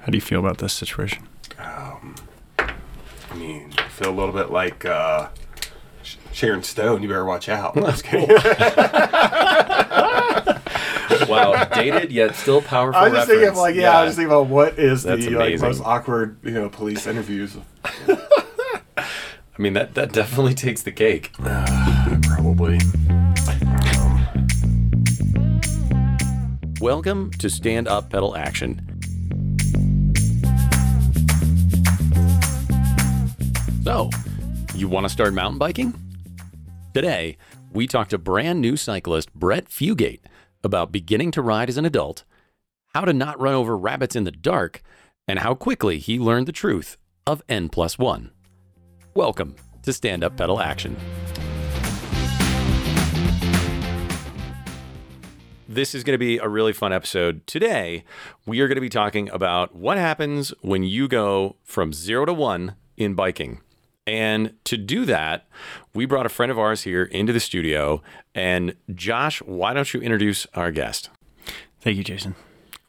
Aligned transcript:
How 0.00 0.06
do 0.06 0.16
you 0.16 0.22
feel 0.22 0.40
about 0.40 0.58
this 0.58 0.72
situation? 0.72 1.28
I 1.58 3.34
mean, 3.36 3.72
I 3.78 3.88
feel 3.88 4.10
a 4.10 4.16
little 4.16 4.32
bit 4.32 4.50
like 4.50 4.84
uh, 4.84 5.28
Sharon 6.32 6.62
Stone. 6.62 7.02
You 7.02 7.08
better 7.08 7.24
watch 7.24 7.48
out. 7.48 7.74
Just 7.74 8.04
kidding. 8.04 8.28
Wow, 11.28 11.64
dated 11.64 12.10
yet 12.10 12.34
still 12.36 12.62
powerful. 12.62 13.00
I 13.00 13.08
was 13.08 13.12
just 13.12 13.28
thinking 13.28 13.48
of 13.48 13.56
like, 13.56 13.74
yeah, 13.74 13.98
I 13.98 14.04
was 14.04 14.16
thinking 14.16 14.32
about 14.32 14.46
what 14.46 14.78
is 14.78 15.02
That's 15.02 15.24
the 15.24 15.36
like, 15.36 15.60
most 15.60 15.82
awkward, 15.82 16.38
you 16.42 16.52
know, 16.52 16.70
police 16.70 17.06
interviews. 17.06 17.56
I 17.84 19.58
mean, 19.58 19.74
that 19.74 19.94
that 19.94 20.12
definitely 20.12 20.54
takes 20.54 20.82
the 20.82 20.92
cake. 20.92 21.32
Probably. 22.22 22.78
Welcome 26.80 27.30
to 27.32 27.50
Stand 27.50 27.88
Up 27.88 28.10
Pedal 28.10 28.36
Action. 28.36 28.97
So, 33.88 34.10
you 34.74 34.86
want 34.86 35.06
to 35.06 35.08
start 35.08 35.32
mountain 35.32 35.56
biking? 35.56 35.94
Today, 36.92 37.38
we 37.72 37.86
talk 37.86 38.08
to 38.08 38.18
brand 38.18 38.60
new 38.60 38.76
cyclist 38.76 39.32
Brett 39.32 39.70
Fugate 39.70 40.20
about 40.62 40.92
beginning 40.92 41.30
to 41.30 41.40
ride 41.40 41.70
as 41.70 41.78
an 41.78 41.86
adult, 41.86 42.24
how 42.92 43.06
to 43.06 43.14
not 43.14 43.40
run 43.40 43.54
over 43.54 43.78
rabbits 43.78 44.14
in 44.14 44.24
the 44.24 44.30
dark, 44.30 44.82
and 45.26 45.38
how 45.38 45.54
quickly 45.54 45.98
he 45.98 46.18
learned 46.18 46.44
the 46.44 46.52
truth 46.52 46.98
of 47.26 47.42
N 47.48 47.70
plus 47.70 47.98
one. 47.98 48.32
Welcome 49.14 49.56
to 49.84 49.94
Stand 49.94 50.22
Up 50.22 50.36
Pedal 50.36 50.60
Action. 50.60 50.94
This 55.66 55.94
is 55.94 56.04
going 56.04 56.12
to 56.12 56.18
be 56.18 56.36
a 56.36 56.46
really 56.46 56.74
fun 56.74 56.92
episode. 56.92 57.46
Today, 57.46 58.04
we 58.44 58.60
are 58.60 58.68
going 58.68 58.76
to 58.76 58.82
be 58.82 58.90
talking 58.90 59.30
about 59.30 59.74
what 59.74 59.96
happens 59.96 60.52
when 60.60 60.82
you 60.82 61.08
go 61.08 61.56
from 61.64 61.94
zero 61.94 62.26
to 62.26 62.34
one 62.34 62.74
in 62.98 63.14
biking. 63.14 63.62
And 64.08 64.54
to 64.64 64.78
do 64.78 65.04
that, 65.04 65.46
we 65.92 66.06
brought 66.06 66.24
a 66.24 66.30
friend 66.30 66.50
of 66.50 66.58
ours 66.58 66.84
here 66.84 67.04
into 67.04 67.30
the 67.30 67.40
studio. 67.40 68.02
And 68.34 68.74
Josh, 68.94 69.42
why 69.42 69.74
don't 69.74 69.92
you 69.92 70.00
introduce 70.00 70.46
our 70.54 70.70
guest? 70.70 71.10
Thank 71.82 71.98
you, 71.98 72.04
Jason. 72.04 72.34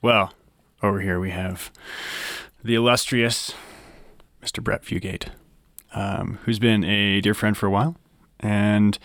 Well, 0.01 0.33
over 0.81 1.01
here 1.01 1.19
we 1.19 1.31
have 1.31 1.71
the 2.63 2.75
illustrious 2.75 3.53
Mr. 4.41 4.63
Brett 4.63 4.83
Fugate, 4.83 5.27
um, 5.93 6.39
who's 6.45 6.57
been 6.57 6.85
a 6.85 7.19
dear 7.19 7.33
friend 7.33 7.57
for 7.57 7.65
a 7.65 7.69
while, 7.69 7.97
and 8.39 8.97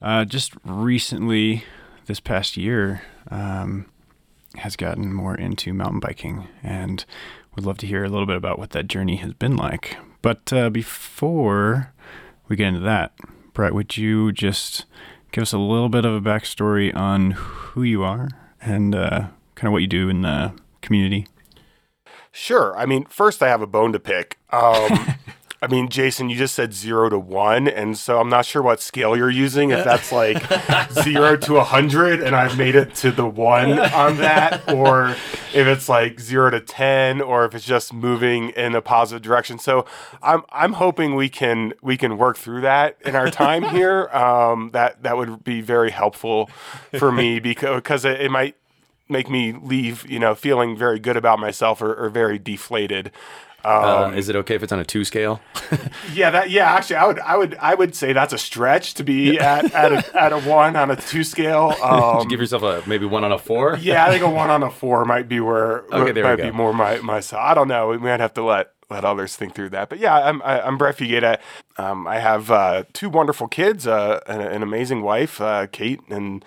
uh, 0.00 0.24
just 0.24 0.52
recently, 0.64 1.64
this 2.06 2.20
past 2.20 2.56
year, 2.56 3.02
um, 3.28 3.86
has 4.54 4.76
gotten 4.76 5.12
more 5.12 5.34
into 5.34 5.74
mountain 5.74 5.98
biking, 5.98 6.46
and 6.62 7.04
we'd 7.56 7.66
love 7.66 7.78
to 7.78 7.88
hear 7.88 8.04
a 8.04 8.08
little 8.08 8.26
bit 8.26 8.36
about 8.36 8.60
what 8.60 8.70
that 8.70 8.86
journey 8.86 9.16
has 9.16 9.32
been 9.34 9.56
like. 9.56 9.96
But 10.22 10.52
uh, 10.52 10.70
before 10.70 11.92
we 12.48 12.56
get 12.56 12.68
into 12.68 12.80
that, 12.80 13.12
Brett, 13.52 13.74
would 13.74 13.96
you 13.96 14.32
just 14.32 14.84
give 15.32 15.42
us 15.42 15.52
a 15.52 15.58
little 15.58 15.88
bit 15.88 16.04
of 16.04 16.14
a 16.14 16.20
backstory 16.20 16.94
on 16.94 17.32
who 17.32 17.82
you 17.82 18.02
are 18.02 18.28
and 18.60 18.94
uh, 18.94 19.28
kind 19.54 19.68
of 19.68 19.72
what 19.72 19.82
you 19.82 19.88
do 19.88 20.08
in 20.08 20.22
the 20.22 20.52
community? 20.82 21.26
Sure. 22.32 22.76
I 22.78 22.86
mean, 22.86 23.06
first 23.06 23.42
I 23.42 23.48
have 23.48 23.62
a 23.62 23.66
bone 23.66 23.92
to 23.92 23.98
pick. 23.98 24.38
Um, 24.50 25.16
I 25.62 25.66
mean, 25.66 25.90
Jason, 25.90 26.30
you 26.30 26.36
just 26.36 26.54
said 26.54 26.72
zero 26.72 27.10
to 27.10 27.18
one, 27.18 27.68
and 27.68 27.98
so 27.98 28.18
I'm 28.18 28.30
not 28.30 28.46
sure 28.46 28.62
what 28.62 28.80
scale 28.80 29.14
you're 29.14 29.28
using. 29.28 29.70
If 29.70 29.84
that's 29.84 30.10
like 30.10 30.42
zero 31.02 31.36
to 31.36 31.58
a 31.58 31.64
hundred, 31.64 32.22
and 32.22 32.34
I've 32.34 32.56
made 32.56 32.74
it 32.74 32.94
to 32.96 33.10
the 33.10 33.26
one 33.26 33.78
on 33.78 34.16
that, 34.16 34.72
or 34.72 35.10
if 35.10 35.66
it's 35.66 35.86
like 35.86 36.18
zero 36.18 36.48
to 36.48 36.60
ten, 36.60 37.20
or 37.20 37.44
if 37.44 37.54
it's 37.54 37.66
just 37.66 37.92
moving 37.92 38.50
in 38.50 38.74
a 38.74 38.80
positive 38.80 39.20
direction. 39.20 39.58
So 39.58 39.84
I'm 40.22 40.44
I'm 40.50 40.74
hoping 40.74 41.14
we 41.14 41.28
can 41.28 41.74
we 41.82 41.98
can 41.98 42.16
work 42.16 42.38
through 42.38 42.62
that 42.62 42.96
in 43.04 43.14
our 43.14 43.30
time 43.30 43.62
here. 43.74 44.08
Um, 44.14 44.70
that 44.70 45.02
that 45.02 45.18
would 45.18 45.44
be 45.44 45.60
very 45.60 45.90
helpful 45.90 46.46
for 46.98 47.12
me 47.12 47.38
because 47.40 47.76
because 47.76 48.06
it, 48.06 48.18
it 48.18 48.30
might 48.30 48.56
make 49.10 49.28
me 49.28 49.52
leave, 49.52 50.08
you 50.08 50.18
know, 50.18 50.34
feeling 50.34 50.76
very 50.76 51.00
good 51.00 51.16
about 51.16 51.38
myself 51.38 51.82
or, 51.82 51.92
or 51.94 52.08
very 52.08 52.38
deflated. 52.38 53.10
Uh, 53.64 54.12
is 54.14 54.28
it 54.28 54.36
okay 54.36 54.54
if 54.54 54.62
it's 54.62 54.72
on 54.72 54.78
a 54.80 54.84
two 54.84 55.04
scale? 55.04 55.40
Yeah, 56.12 56.30
that 56.30 56.50
yeah, 56.50 56.72
actually 56.72 56.96
I 56.96 57.06
would 57.06 57.18
I 57.20 57.36
would 57.36 57.54
I 57.60 57.74
would 57.74 57.94
say 57.94 58.12
that's 58.12 58.32
a 58.32 58.38
stretch 58.38 58.94
to 58.94 59.04
be 59.04 59.38
at 59.38 59.72
at 59.72 59.92
a, 59.92 60.20
at 60.20 60.32
a 60.32 60.40
one 60.40 60.74
on 60.76 60.90
a 60.90 60.96
two 60.96 61.24
scale. 61.24 61.74
Um, 61.82 62.26
Give 62.28 62.40
yourself 62.40 62.62
a 62.62 62.82
maybe 62.88 63.06
one 63.06 63.22
on 63.24 63.32
a 63.32 63.38
four. 63.38 63.76
yeah, 63.80 64.04
I 64.06 64.10
think 64.10 64.22
a 64.24 64.30
one 64.30 64.50
on 64.50 64.62
a 64.62 64.70
four 64.70 65.04
might 65.04 65.28
be 65.28 65.40
where 65.40 65.80
Okay, 65.92 66.12
there 66.12 66.24
we 66.24 66.30
might 66.30 66.36
go. 66.36 66.44
be 66.44 66.50
more 66.50 66.72
my 66.72 66.96
my. 66.98 67.22
I 67.36 67.54
don't 67.54 67.68
know. 67.68 67.88
We 67.88 67.98
might 67.98 68.20
have 68.20 68.34
to 68.34 68.42
let 68.42 68.72
let 68.90 69.04
others 69.04 69.36
think 69.36 69.54
through 69.54 69.70
that. 69.70 69.88
But 69.88 69.98
yeah, 70.00 70.14
I'm 70.14 70.42
I, 70.42 70.60
I'm 70.60 70.76
Brett 70.78 70.96
Fugate. 70.96 71.38
Um, 71.76 72.06
I 72.06 72.18
have 72.18 72.50
uh, 72.50 72.84
two 72.92 73.08
wonderful 73.08 73.46
kids, 73.48 73.86
uh, 73.86 74.20
an, 74.26 74.40
an 74.40 74.62
amazing 74.62 75.02
wife, 75.02 75.40
uh, 75.40 75.66
Kate, 75.68 76.00
and 76.10 76.44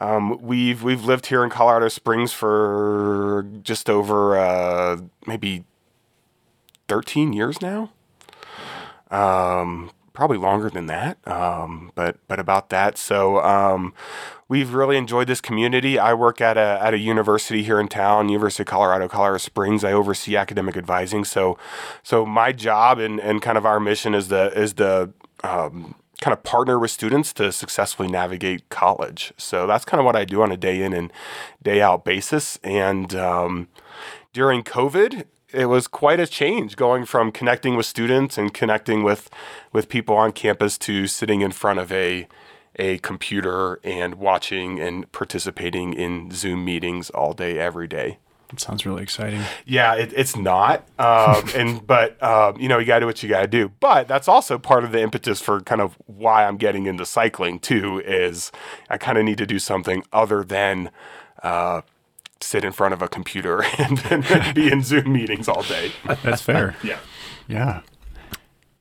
um, 0.00 0.40
we've 0.42 0.82
we've 0.82 1.04
lived 1.04 1.26
here 1.26 1.44
in 1.44 1.50
Colorado 1.50 1.88
Springs 1.88 2.32
for 2.32 3.46
just 3.62 3.88
over 3.88 4.38
uh, 4.38 4.98
maybe 5.26 5.64
13 6.88 7.32
years 7.32 7.60
now. 7.62 7.90
Um, 9.10 9.90
probably 10.18 10.36
longer 10.36 10.68
than 10.68 10.86
that, 10.86 11.16
um, 11.28 11.92
but 11.94 12.18
but 12.26 12.40
about 12.40 12.70
that. 12.70 12.98
So 12.98 13.40
um, 13.40 13.94
we've 14.48 14.74
really 14.74 14.96
enjoyed 14.96 15.28
this 15.28 15.40
community. 15.40 15.96
I 15.96 16.12
work 16.12 16.40
at 16.40 16.56
a 16.56 16.80
at 16.82 16.92
a 16.92 16.98
university 16.98 17.62
here 17.62 17.78
in 17.78 17.86
town, 17.86 18.28
University 18.28 18.64
of 18.64 18.66
Colorado, 18.66 19.06
Colorado 19.06 19.38
Springs. 19.38 19.84
I 19.84 19.92
oversee 19.92 20.36
academic 20.36 20.76
advising. 20.76 21.24
So 21.24 21.56
so 22.02 22.26
my 22.26 22.50
job 22.50 22.98
and, 22.98 23.20
and 23.20 23.40
kind 23.40 23.56
of 23.56 23.64
our 23.64 23.78
mission 23.78 24.12
is 24.12 24.26
the 24.26 24.52
is 24.58 24.74
the 24.74 25.12
um, 25.44 25.94
kind 26.20 26.32
of 26.32 26.42
partner 26.42 26.78
with 26.78 26.90
students 26.90 27.32
to 27.34 27.52
successfully 27.52 28.08
navigate 28.08 28.68
college. 28.70 29.32
So 29.36 29.66
that's 29.66 29.84
kind 29.84 30.00
of 30.00 30.04
what 30.04 30.16
I 30.16 30.24
do 30.24 30.42
on 30.42 30.50
a 30.50 30.56
day 30.56 30.82
in 30.82 30.92
and 30.92 31.12
day 31.62 31.80
out 31.80 32.04
basis. 32.04 32.58
And 32.64 33.14
um, 33.14 33.68
during 34.32 34.64
COVID, 34.64 35.26
it 35.52 35.66
was 35.66 35.86
quite 35.88 36.20
a 36.20 36.26
change 36.26 36.76
going 36.76 37.04
from 37.04 37.32
connecting 37.32 37.76
with 37.76 37.86
students 37.86 38.36
and 38.36 38.52
connecting 38.52 39.02
with 39.02 39.30
with 39.72 39.88
people 39.88 40.16
on 40.16 40.32
campus 40.32 40.76
to 40.78 41.06
sitting 41.06 41.40
in 41.40 41.52
front 41.52 41.78
of 41.78 41.90
a 41.92 42.26
a 42.76 42.98
computer 42.98 43.80
and 43.82 44.16
watching 44.16 44.78
and 44.78 45.10
participating 45.12 45.92
in 45.94 46.30
Zoom 46.30 46.64
meetings 46.64 47.10
all 47.10 47.32
day 47.32 47.58
every 47.58 47.88
day. 47.88 48.18
It 48.52 48.60
sounds 48.60 48.86
really 48.86 49.02
exciting. 49.02 49.42
Yeah, 49.66 49.94
it, 49.94 50.12
it's 50.16 50.34
not. 50.34 50.86
Um, 50.98 51.44
and 51.54 51.86
but 51.86 52.22
um, 52.22 52.58
you 52.58 52.68
know, 52.68 52.78
you 52.78 52.86
got 52.86 52.96
to 52.96 53.00
do 53.00 53.06
what 53.06 53.22
you 53.22 53.28
got 53.28 53.42
to 53.42 53.48
do. 53.48 53.70
But 53.80 54.08
that's 54.08 54.28
also 54.28 54.58
part 54.58 54.84
of 54.84 54.92
the 54.92 55.00
impetus 55.02 55.40
for 55.40 55.60
kind 55.60 55.80
of 55.80 55.98
why 56.06 56.46
I'm 56.46 56.56
getting 56.56 56.86
into 56.86 57.04
cycling 57.04 57.58
too. 57.58 58.00
Is 58.04 58.50
I 58.88 58.96
kind 58.96 59.18
of 59.18 59.24
need 59.24 59.38
to 59.38 59.46
do 59.46 59.58
something 59.58 60.02
other 60.12 60.44
than 60.44 60.90
uh, 61.42 61.82
sit 62.40 62.64
in 62.64 62.72
front 62.72 62.94
of 62.94 63.02
a 63.02 63.08
computer 63.08 63.62
and, 63.78 64.02
and 64.10 64.54
be 64.54 64.70
in 64.70 64.82
Zoom 64.82 65.12
meetings 65.12 65.48
all 65.48 65.62
day. 65.62 65.92
That's 66.22 66.42
fair. 66.42 66.76
Yeah. 66.84 66.98
yeah. 67.48 67.80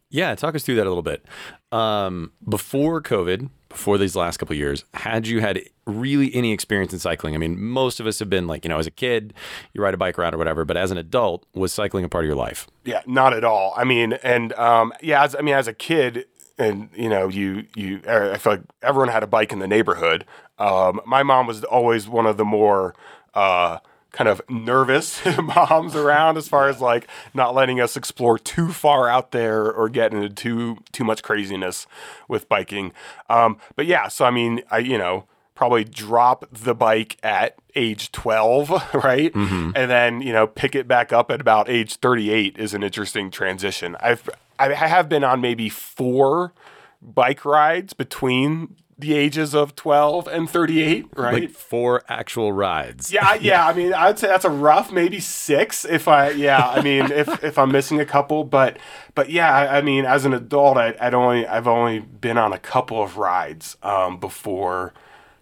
Yeah, 0.10 0.36
talk 0.36 0.56
us 0.56 0.64
through 0.64 0.76
that 0.76 0.88
a 0.88 0.90
little 0.90 1.04
bit. 1.04 1.26
Um, 1.72 2.32
before 2.48 3.02
COVID, 3.02 3.50
before 3.68 3.98
these 3.98 4.16
last 4.16 4.38
couple 4.38 4.54
of 4.54 4.58
years, 4.58 4.86
had 4.94 5.28
you 5.28 5.42
had 5.42 5.62
really 5.86 6.34
any 6.34 6.54
experience 6.54 6.94
in 6.94 7.00
cycling? 7.00 7.36
I 7.36 7.38
mean, 7.38 7.62
most 7.62 8.00
of 8.00 8.08
us 8.08 8.20
have 8.20 8.30
been 8.30 8.48
like, 8.48 8.64
you 8.64 8.70
know, 8.70 8.80
as 8.80 8.88
a 8.88 8.92
kid, 8.92 9.34
you 9.74 9.82
ride 9.82 9.94
a 9.94 9.98
bike 9.98 10.18
around 10.18 10.34
or 10.34 10.38
whatever, 10.38 10.64
but 10.64 10.78
as 10.78 10.92
an 10.92 10.98
adult, 10.98 11.46
was 11.54 11.74
cycling 11.74 12.06
a 12.06 12.10
part 12.10 12.24
of 12.24 12.28
your 12.28 12.38
life? 12.38 12.68
Yeah, 12.86 13.02
not 13.06 13.34
at 13.34 13.44
all. 13.44 13.74
I 13.76 13.84
mean, 13.84 14.14
and 14.24 14.54
um, 14.54 14.94
yeah, 15.02 15.24
as, 15.24 15.36
I 15.36 15.42
mean, 15.42 15.56
as 15.56 15.68
a 15.68 15.74
kid, 15.74 16.26
and 16.58 16.90
you 16.96 17.10
know, 17.10 17.28
you 17.28 17.66
you, 17.76 18.02
I 18.08 18.38
feel 18.38 18.54
like 18.54 18.64
everyone 18.82 19.10
had 19.10 19.24
a 19.24 19.28
bike 19.28 19.52
in 19.52 19.60
the 19.60 19.68
neighborhood. 19.68 20.26
Um, 20.58 21.02
my 21.06 21.22
mom 21.22 21.46
was 21.48 21.64
always 21.66 22.08
one 22.08 22.26
of 22.26 22.38
the 22.38 22.46
more 22.46 22.96
uh, 23.34 23.80
kind 24.12 24.28
of 24.28 24.42
nervous 24.50 25.22
moms 25.42 25.96
around, 25.96 26.38
as 26.38 26.48
far 26.48 26.70
as 26.70 26.82
like 26.82 27.08
not 27.34 27.54
letting 27.54 27.80
us 27.80 27.96
explore 27.96 28.38
too 28.40 28.72
far 28.72 29.08
out 29.10 29.32
there 29.32 29.72
or 29.72 29.90
get 29.90 30.14
into 30.14 30.30
too 30.30 30.78
too 30.92 31.04
much 31.04 31.24
craziness 31.24 31.88
with 32.28 32.50
biking. 32.50 32.94
Um, 33.30 33.58
but 33.76 33.86
yeah, 33.86 34.08
so 34.08 34.26
I 34.26 34.32
mean, 34.32 34.62
I 34.72 34.80
you 34.80 34.98
know 34.98 35.26
probably 35.58 35.84
drop 35.84 36.46
the 36.52 36.76
bike 36.76 37.18
at 37.24 37.56
age 37.76 38.12
12, 38.12 38.94
right? 39.04 39.34
And 39.76 39.90
then, 39.90 40.22
you 40.22 40.32
know, 40.32 40.46
pick 40.46 40.76
it 40.76 40.88
back 40.88 41.12
up 41.12 41.32
at 41.32 41.42
about 41.42 41.68
age 41.68 41.96
38 41.96 42.58
is 42.60 42.76
an 42.76 42.84
interesting 42.84 43.32
transition. 43.32 43.98
I've 44.00 44.30
I 44.60 44.74
have 44.74 45.10
been 45.10 45.24
on 45.24 45.42
maybe 45.42 45.70
four 45.70 46.54
bike 47.02 47.44
rides 47.44 47.94
between 47.94 48.76
the 49.00 49.14
ages 49.14 49.54
of 49.54 49.76
12 49.76 50.28
and 50.28 50.50
38, 50.50 51.06
right? 51.16 51.34
Like 51.34 51.52
four 51.52 52.04
actual 52.08 52.52
rides. 52.52 53.12
Yeah, 53.12 53.36
yeah. 53.36 53.68
I 53.68 53.74
mean, 53.74 53.94
I'd 53.94 54.18
say 54.18 54.28
that's 54.28 54.46
a 54.46 54.50
rough, 54.50 54.92
maybe 54.92 55.20
six. 55.20 55.86
If 55.86 56.08
I, 56.08 56.32
yeah, 56.32 56.68
I 56.68 56.82
mean, 56.82 57.12
if 57.12 57.44
if 57.44 57.58
I'm 57.58 57.72
missing 57.72 58.00
a 58.00 58.06
couple, 58.06 58.44
but 58.44 58.78
but 59.14 59.30
yeah, 59.30 59.54
I, 59.54 59.78
I 59.78 59.82
mean, 59.82 60.06
as 60.06 60.26
an 60.26 60.34
adult, 60.34 60.78
I, 60.78 60.96
I'd 61.00 61.14
only 61.14 61.46
I've 61.46 61.68
only 61.68 62.00
been 62.00 62.38
on 62.38 62.54
a 62.54 62.60
couple 62.60 63.02
of 63.02 63.18
rides 63.18 63.78
um, 63.84 64.20
before 64.20 64.94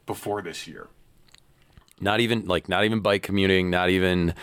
before 0.05 0.41
this 0.41 0.67
year. 0.67 0.87
Not 2.01 2.19
even 2.19 2.45
like 2.45 2.67
not 2.67 2.83
even 2.83 2.99
bike 2.99 3.23
commuting, 3.23 3.69
not 3.69 3.89
even 3.89 4.33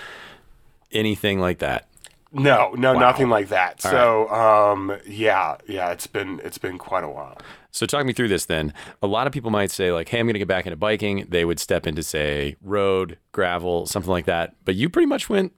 anything 0.91 1.39
like 1.39 1.59
that? 1.59 1.87
No, 2.33 2.73
no, 2.77 2.95
Wow. 2.95 3.01
nothing 3.01 3.29
like 3.29 3.49
that. 3.49 3.85
All 3.85 3.91
so, 3.91 4.29
um, 4.31 4.97
yeah, 5.07 5.57
yeah, 5.69 5.91
it's 5.91 6.07
been 6.07 6.41
it's 6.45 6.59
been 6.59 6.79
quite 6.79 7.05
a 7.05 7.09
while. 7.09 7.39
So 7.71 7.87
talk 7.87 8.05
me 8.07 8.13
through 8.13 8.29
this 8.29 8.47
then. 8.47 8.73
A 9.03 9.07
lot 9.07 9.27
of 9.27 9.33
people 9.33 9.51
might 9.51 9.71
say 9.71 9.93
like, 9.93 10.09
"Hey, 10.09 10.19
I'm 10.19 10.27
going 10.27 10.35
to 10.35 10.39
get 10.39 10.49
back 10.49 10.67
into 10.67 10.77
biking." 10.77 11.27
They 11.29 11.45
would 11.45 11.59
step 11.61 11.87
into 11.87 12.03
say 12.03 12.57
road, 12.63 13.19
gravel, 13.33 13.87
something 13.87 14.11
like 14.11 14.27
that. 14.27 14.55
But 14.65 14.75
you 14.75 14.89
pretty 14.89 15.07
much 15.07 15.29
went 15.29 15.53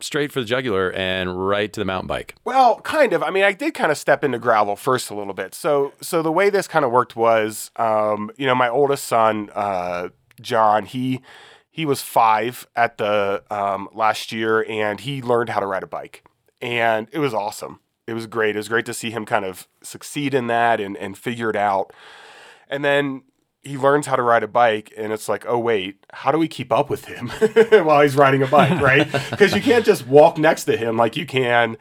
straight 0.00 0.30
for 0.30 0.40
the 0.40 0.46
jugular 0.46 0.92
and 0.92 1.48
right 1.48 1.72
to 1.72 1.80
the 1.80 1.84
mountain 1.84 2.06
bike. 2.06 2.34
Well, 2.44 2.80
kind 2.82 3.12
of. 3.12 3.22
I 3.22 3.30
mean, 3.30 3.42
I 3.44 3.52
did 3.52 3.74
kind 3.74 3.90
of 3.90 3.98
step 3.98 4.22
into 4.22 4.38
gravel 4.38 4.76
first 4.76 5.10
a 5.10 5.14
little 5.14 5.34
bit. 5.34 5.54
So, 5.54 5.92
so 6.00 6.22
the 6.22 6.30
way 6.30 6.50
this 6.50 6.68
kind 6.68 6.84
of 6.84 6.92
worked 6.92 7.16
was, 7.16 7.70
um, 7.76 8.30
you 8.36 8.46
know, 8.46 8.54
my 8.54 8.68
oldest 8.68 9.06
son, 9.06 9.50
uh, 9.54 10.08
John, 10.40 10.84
he 10.86 11.20
he 11.78 11.86
was 11.86 12.02
five 12.02 12.66
at 12.74 12.98
the 12.98 13.40
um, 13.52 13.88
last 13.94 14.32
year, 14.32 14.66
and 14.68 14.98
he 14.98 15.22
learned 15.22 15.48
how 15.48 15.60
to 15.60 15.66
ride 15.66 15.84
a 15.84 15.86
bike, 15.86 16.24
and 16.60 17.06
it 17.12 17.20
was 17.20 17.32
awesome. 17.32 17.78
It 18.04 18.14
was 18.14 18.26
great. 18.26 18.56
It 18.56 18.58
was 18.58 18.68
great 18.68 18.84
to 18.86 18.92
see 18.92 19.12
him 19.12 19.24
kind 19.24 19.44
of 19.44 19.68
succeed 19.80 20.34
in 20.34 20.48
that 20.48 20.80
and 20.80 20.96
and 20.96 21.16
figure 21.16 21.48
it 21.50 21.54
out. 21.54 21.92
And 22.68 22.84
then 22.84 23.22
he 23.62 23.78
learns 23.78 24.06
how 24.06 24.16
to 24.16 24.22
ride 24.22 24.42
a 24.42 24.48
bike 24.48 24.92
and 24.96 25.12
it's 25.12 25.28
like 25.28 25.44
oh 25.46 25.58
wait 25.58 26.06
how 26.12 26.32
do 26.32 26.38
we 26.38 26.48
keep 26.48 26.72
up 26.72 26.88
with 26.88 27.04
him 27.04 27.28
while 27.84 28.00
he's 28.00 28.16
riding 28.16 28.42
a 28.42 28.46
bike 28.46 28.80
right 28.80 29.10
because 29.30 29.52
you 29.52 29.60
can't 29.60 29.84
just 29.84 30.06
walk 30.06 30.38
next 30.38 30.64
to 30.64 30.76
him 30.76 30.96
like 30.96 31.16
you 31.16 31.26
can 31.26 31.76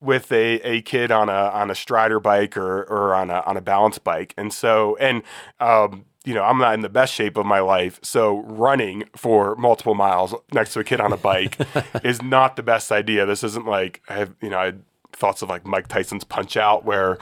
with 0.00 0.30
a, 0.32 0.60
a 0.60 0.82
kid 0.82 1.10
on 1.10 1.28
a 1.28 1.32
on 1.32 1.70
a 1.70 1.74
strider 1.74 2.20
bike 2.20 2.56
or 2.56 2.82
or 2.82 3.14
on 3.14 3.30
a 3.30 3.40
on 3.46 3.56
a 3.56 3.62
balance 3.62 3.98
bike 3.98 4.34
and 4.36 4.52
so 4.52 4.96
and 4.96 5.22
um 5.58 6.04
you 6.24 6.34
know 6.34 6.42
i'm 6.42 6.58
not 6.58 6.74
in 6.74 6.80
the 6.80 6.88
best 6.88 7.12
shape 7.12 7.36
of 7.36 7.46
my 7.46 7.60
life 7.60 7.98
so 8.02 8.40
running 8.40 9.04
for 9.16 9.56
multiple 9.56 9.94
miles 9.94 10.34
next 10.52 10.72
to 10.72 10.80
a 10.80 10.84
kid 10.84 11.00
on 11.00 11.12
a 11.12 11.16
bike 11.16 11.58
is 12.04 12.22
not 12.22 12.56
the 12.56 12.62
best 12.62 12.92
idea 12.92 13.26
this 13.26 13.42
isn't 13.42 13.66
like 13.66 14.00
i 14.08 14.14
have 14.14 14.34
you 14.40 14.50
know 14.50 14.58
i 14.58 14.66
had 14.66 14.82
thoughts 15.12 15.42
of 15.42 15.48
like 15.48 15.66
mike 15.66 15.88
tyson's 15.88 16.24
punch 16.24 16.56
out 16.56 16.84
where 16.84 17.18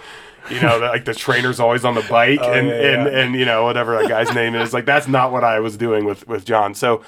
you 0.49 0.61
know, 0.61 0.79
like 0.79 1.05
the 1.05 1.15
trainer's 1.15 1.61
always 1.61 1.85
on 1.85 1.95
the 1.95 2.07
bike 2.09 2.41
and, 2.43 2.69
yeah, 2.69 2.75
and, 2.75 3.13
yeah. 3.13 3.21
and, 3.21 3.35
you 3.35 3.45
know, 3.45 3.65
whatever 3.65 3.99
that 3.99 4.09
guy's 4.09 4.33
name 4.35 4.55
is. 4.55 4.73
Like, 4.73 4.87
that's 4.87 5.09
not 5.09 5.33
what 5.33 5.45
I 5.45 5.61
was 5.61 5.77
doing 5.77 6.05
with, 6.05 6.27
with 6.27 6.45
John. 6.45 6.75
So, 6.75 7.03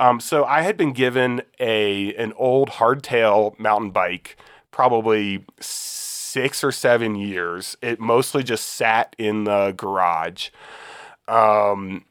um, 0.00 0.20
so 0.20 0.44
I 0.44 0.62
had 0.62 0.76
been 0.76 0.92
given 0.92 1.42
a, 1.60 2.14
an 2.14 2.32
old 2.36 2.70
hardtail 2.70 3.58
mountain 3.58 3.90
bike, 3.90 4.36
probably 4.70 5.44
six 5.60 6.62
or 6.64 6.72
seven 6.72 7.14
years. 7.14 7.76
It 7.82 8.00
mostly 8.00 8.42
just 8.42 8.66
sat 8.66 9.14
in 9.18 9.44
the 9.44 9.74
garage. 9.76 10.50
Um, 11.28 12.04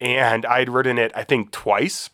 and 0.00 0.44
I'd 0.46 0.68
ridden 0.68 0.98
it, 0.98 1.12
I 1.14 1.22
think, 1.22 1.52
twice. 1.52 2.10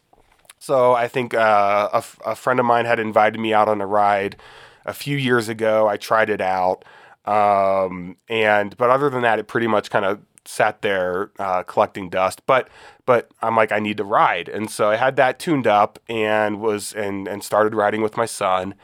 So 0.59 0.93
I 0.93 1.09
think 1.09 1.35
uh, 1.35 1.89
a, 1.93 2.05
a 2.31 2.35
friend 2.35 2.61
of 2.61 2.67
mine 2.67 2.85
had 2.85 2.99
invited 2.99 3.41
me 3.41 3.55
out 3.55 3.69
on 3.69 3.81
a 3.81 3.87
ride 3.87 4.37
a 4.85 4.93
few 4.93 5.17
years 5.17 5.49
ago. 5.49 5.89
I 5.89 5.97
tried 5.97 6.31
it 6.31 6.41
out, 6.41 6.85
um, 7.25 8.17
and 8.29 8.77
but 8.77 8.91
other 8.91 9.09
than 9.09 9.23
that, 9.23 9.39
it 9.39 9.47
pretty 9.47 9.67
much 9.67 9.91
kind 9.91 10.05
of 10.05 10.21
sat 10.45 10.83
there 10.83 11.31
uh, 11.39 11.63
collecting 11.63 12.09
dust. 12.09 12.43
But 12.47 12.69
but 13.07 13.31
I'm 13.41 13.55
like, 13.55 13.71
I 13.71 13.79
need 13.79 13.99
to 13.99 14.05
ride, 14.05 14.49
and 14.49 14.71
so 14.71 14.91
I 14.91 14.97
had 14.97 15.17
that 15.17 15.39
tuned 15.39 15.67
up 15.67 15.99
and 16.09 16.61
was 16.61 16.93
and 16.93 17.29
and 17.29 17.45
started 17.45 17.75
riding 17.75 18.03
with 18.03 18.17
my 18.17 18.27
son, 18.27 18.75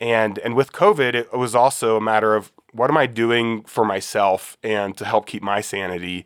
and 0.00 0.38
and 0.40 0.54
with 0.56 0.72
COVID, 0.72 1.14
it 1.14 1.32
was 1.32 1.54
also 1.54 1.96
a 1.96 2.00
matter 2.00 2.34
of 2.34 2.52
what 2.72 2.90
am 2.90 2.96
I 2.96 3.06
doing 3.06 3.62
for 3.64 3.84
myself 3.84 4.56
and 4.62 4.96
to 4.96 5.04
help 5.04 5.26
keep 5.26 5.42
my 5.42 5.60
sanity, 5.60 6.24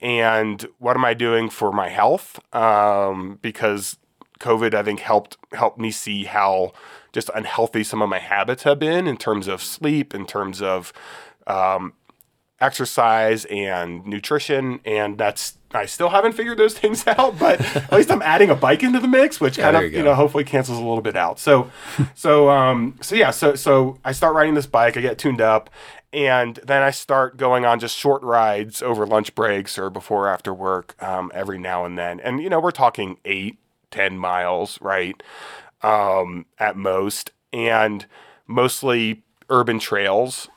and 0.00 0.66
what 0.78 0.96
am 0.96 1.04
I 1.04 1.14
doing 1.14 1.50
for 1.50 1.72
my 1.72 1.88
health? 1.88 2.40
Um, 2.54 3.38
because 3.42 3.98
COVID, 4.40 4.74
I 4.74 4.82
think, 4.82 5.00
helped 5.00 5.36
helped 5.52 5.78
me 5.78 5.90
see 5.90 6.24
how 6.24 6.72
just 7.12 7.30
unhealthy 7.34 7.84
some 7.84 8.02
of 8.02 8.08
my 8.08 8.18
habits 8.18 8.62
have 8.62 8.78
been 8.78 9.06
in 9.06 9.16
terms 9.16 9.48
of 9.48 9.62
sleep, 9.62 10.14
in 10.14 10.26
terms 10.26 10.62
of 10.62 10.92
um, 11.46 11.92
exercise 12.62 13.44
and 13.46 14.06
nutrition, 14.06 14.80
and 14.84 15.18
that's 15.18 15.58
I 15.74 15.86
still 15.86 16.10
haven't 16.10 16.32
figured 16.32 16.58
those 16.58 16.74
things 16.78 17.06
out, 17.06 17.38
but 17.38 17.60
at 17.60 17.92
least 17.92 18.10
I'm 18.10 18.22
adding 18.22 18.50
a 18.50 18.54
bike 18.54 18.82
into 18.82 19.00
the 19.00 19.08
mix, 19.08 19.40
which 19.40 19.58
Yeah, 19.58 19.72
kind 19.72 19.76
of 19.76 19.92
you 19.92 19.98
you, 19.98 20.02
know 20.02 20.14
hopefully 20.14 20.44
cancels 20.44 20.78
a 20.78 20.82
little 20.82 21.02
bit 21.02 21.16
out. 21.16 21.38
So, 21.38 21.70
so 22.14 22.50
um, 22.50 22.96
so 23.00 23.14
yeah, 23.14 23.30
so 23.30 23.54
so 23.54 23.98
I 24.04 24.12
start 24.12 24.34
riding 24.34 24.54
this 24.54 24.66
bike, 24.66 24.96
I 24.96 25.00
get 25.00 25.18
tuned 25.18 25.40
up, 25.40 25.70
and 26.12 26.56
then 26.64 26.82
I 26.82 26.90
start 26.90 27.36
going 27.36 27.64
on 27.64 27.80
just 27.80 27.96
short 27.96 28.22
rides 28.22 28.82
over 28.82 29.06
lunch 29.06 29.34
breaks 29.34 29.78
or 29.78 29.90
before 29.90 30.26
or 30.26 30.30
after 30.30 30.54
work 30.54 30.94
um, 31.02 31.30
every 31.34 31.58
now 31.58 31.84
and 31.84 31.98
then, 31.98 32.20
and 32.20 32.40
you 32.42 32.48
know 32.48 32.60
we're 32.60 32.70
talking 32.70 33.18
eight, 33.24 33.58
ten 33.90 34.16
miles, 34.18 34.80
right, 34.80 35.20
um, 35.82 36.46
at 36.58 36.76
most, 36.76 37.30
and 37.52 38.06
mostly 38.46 39.22
urban 39.48 39.78
trails, 39.78 40.48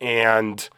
and 0.00 0.68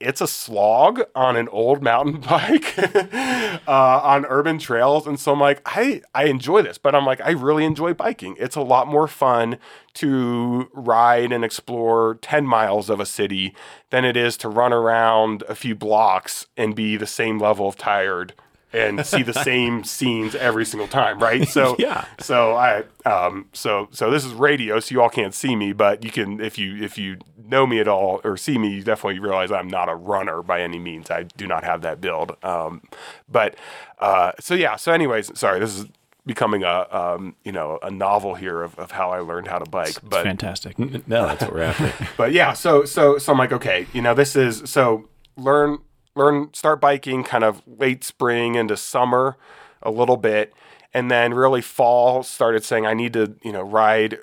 it's 0.00 0.20
a 0.20 0.28
slog 0.28 1.02
on 1.14 1.36
an 1.36 1.48
old 1.48 1.82
mountain 1.82 2.20
bike 2.28 2.78
uh, 2.78 4.00
on 4.02 4.24
urban 4.26 4.58
trails. 4.58 5.06
And 5.06 5.18
so 5.18 5.32
I'm 5.32 5.40
like, 5.40 5.60
I, 5.66 6.02
I 6.14 6.24
enjoy 6.26 6.62
this, 6.62 6.78
but 6.78 6.94
I'm 6.94 7.04
like, 7.04 7.20
I 7.20 7.30
really 7.30 7.64
enjoy 7.64 7.94
biking. 7.94 8.36
It's 8.38 8.56
a 8.56 8.60
lot 8.60 8.86
more 8.86 9.08
fun 9.08 9.58
to 9.94 10.68
ride 10.72 11.32
and 11.32 11.44
explore 11.44 12.18
10 12.22 12.46
miles 12.46 12.88
of 12.88 13.00
a 13.00 13.06
city 13.06 13.54
than 13.90 14.04
it 14.04 14.16
is 14.16 14.36
to 14.38 14.48
run 14.48 14.72
around 14.72 15.42
a 15.48 15.54
few 15.54 15.74
blocks 15.74 16.46
and 16.56 16.74
be 16.74 16.96
the 16.96 17.06
same 17.06 17.38
level 17.38 17.68
of 17.68 17.76
tired 17.76 18.34
and 18.70 19.04
see 19.04 19.22
the 19.22 19.32
same 19.32 19.82
scenes 19.96 20.34
every 20.34 20.64
single 20.64 20.86
time, 20.86 21.18
right? 21.18 21.48
So 21.48 21.74
Yeah. 21.78 22.04
so 22.20 22.54
I 22.54 22.84
um 23.06 23.46
so 23.54 23.88
so 23.92 24.10
this 24.10 24.26
is 24.26 24.34
radio, 24.34 24.78
so 24.78 24.92
you 24.94 25.00
all 25.00 25.08
can't 25.08 25.34
see 25.34 25.56
me, 25.56 25.72
but 25.72 26.04
you 26.04 26.10
can 26.10 26.38
if 26.38 26.58
you 26.58 26.76
if 26.84 26.98
you 26.98 27.16
know 27.48 27.66
me 27.66 27.80
at 27.80 27.88
all 27.88 28.20
or 28.24 28.36
see 28.36 28.58
me, 28.58 28.68
you 28.68 28.82
definitely 28.82 29.18
realize 29.18 29.50
I'm 29.50 29.68
not 29.68 29.88
a 29.88 29.94
runner 29.94 30.42
by 30.42 30.60
any 30.60 30.78
means. 30.78 31.10
I 31.10 31.24
do 31.24 31.46
not 31.46 31.64
have 31.64 31.82
that 31.82 32.00
build. 32.00 32.36
Um, 32.44 32.82
but 33.28 33.56
uh, 33.98 34.32
so 34.40 34.54
yeah. 34.54 34.76
So 34.76 34.92
anyways, 34.92 35.36
sorry, 35.38 35.60
this 35.60 35.76
is 35.76 35.86
becoming 36.28 36.62
a 36.62 36.86
um, 36.90 37.34
you 37.42 37.50
know 37.50 37.80
a 37.82 37.90
novel 37.90 38.34
here 38.34 38.62
of, 38.62 38.78
of 38.78 38.92
how 38.92 39.10
I 39.10 39.18
learned 39.20 39.48
how 39.48 39.58
to 39.58 39.68
bike. 39.68 39.88
It's 39.88 39.98
But 39.98 40.24
fantastic. 40.24 40.78
No, 40.78 41.26
that's 41.26 41.42
what 41.42 41.52
we're 41.52 41.62
after. 41.62 42.08
but 42.16 42.32
yeah, 42.32 42.52
so 42.52 42.84
so 42.84 43.18
so 43.18 43.32
I'm 43.32 43.38
like, 43.38 43.52
okay, 43.52 43.86
you 43.92 44.02
know, 44.02 44.14
this 44.14 44.36
is 44.36 44.62
so 44.70 45.08
learn 45.36 45.78
learn 46.14 46.50
start 46.52 46.80
biking 46.80 47.24
kind 47.24 47.42
of 47.44 47.62
late 47.66 48.04
spring 48.04 48.54
into 48.54 48.76
summer 48.76 49.36
a 49.82 49.90
little 49.90 50.16
bit, 50.16 50.52
and 50.94 51.10
then 51.10 51.34
really 51.34 51.62
fall 51.62 52.22
started 52.22 52.64
saying 52.64 52.86
I 52.86 52.94
need 52.94 53.14
to 53.14 53.34
you 53.42 53.50
know 53.50 53.62
ride 53.62 54.18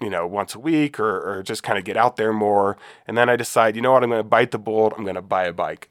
you 0.00 0.10
know 0.10 0.26
once 0.26 0.54
a 0.54 0.58
week 0.58 0.98
or, 0.98 1.38
or 1.38 1.42
just 1.42 1.62
kind 1.62 1.78
of 1.78 1.84
get 1.84 1.96
out 1.96 2.16
there 2.16 2.32
more, 2.32 2.76
and 3.06 3.16
then 3.16 3.28
I 3.28 3.36
decide 3.36 3.76
you 3.76 3.82
know 3.82 3.92
what 3.92 4.02
I'm 4.02 4.10
going 4.10 4.20
to 4.20 4.28
bite 4.28 4.50
the 4.50 4.58
bullet, 4.58 4.94
I'm 4.96 5.04
going 5.04 5.16
to 5.16 5.22
buy 5.22 5.44
a 5.44 5.52
bike, 5.52 5.88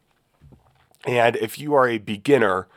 and 1.06 1.36
if 1.36 1.60
you 1.60 1.74
are 1.74 1.88
a 1.88 1.98
beginner 1.98 2.68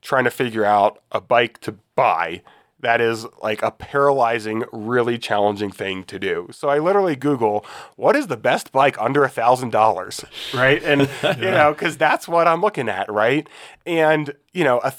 trying 0.00 0.24
to 0.24 0.30
figure 0.30 0.64
out 0.64 1.00
a 1.12 1.20
bike 1.20 1.58
to 1.60 1.76
buy, 1.94 2.42
that 2.82 3.00
is 3.00 3.26
like 3.40 3.62
a 3.62 3.70
paralyzing, 3.70 4.64
really 4.72 5.16
challenging 5.16 5.70
thing 5.70 6.04
to 6.04 6.18
do. 6.18 6.48
So 6.50 6.68
I 6.68 6.78
literally 6.78 7.16
Google 7.16 7.64
what 7.96 8.16
is 8.16 8.26
the 8.26 8.36
best 8.36 8.72
bike 8.72 8.96
under 9.00 9.24
a 9.24 9.28
thousand 9.28 9.70
dollars, 9.70 10.24
right? 10.52 10.82
And 10.82 11.02
you 11.38 11.50
know, 11.50 11.72
because 11.72 11.96
that's 11.96 12.28
what 12.28 12.46
I'm 12.46 12.60
looking 12.60 12.88
at, 12.88 13.10
right? 13.10 13.48
And 13.86 14.34
you 14.52 14.64
know, 14.64 14.80
a 14.80 14.92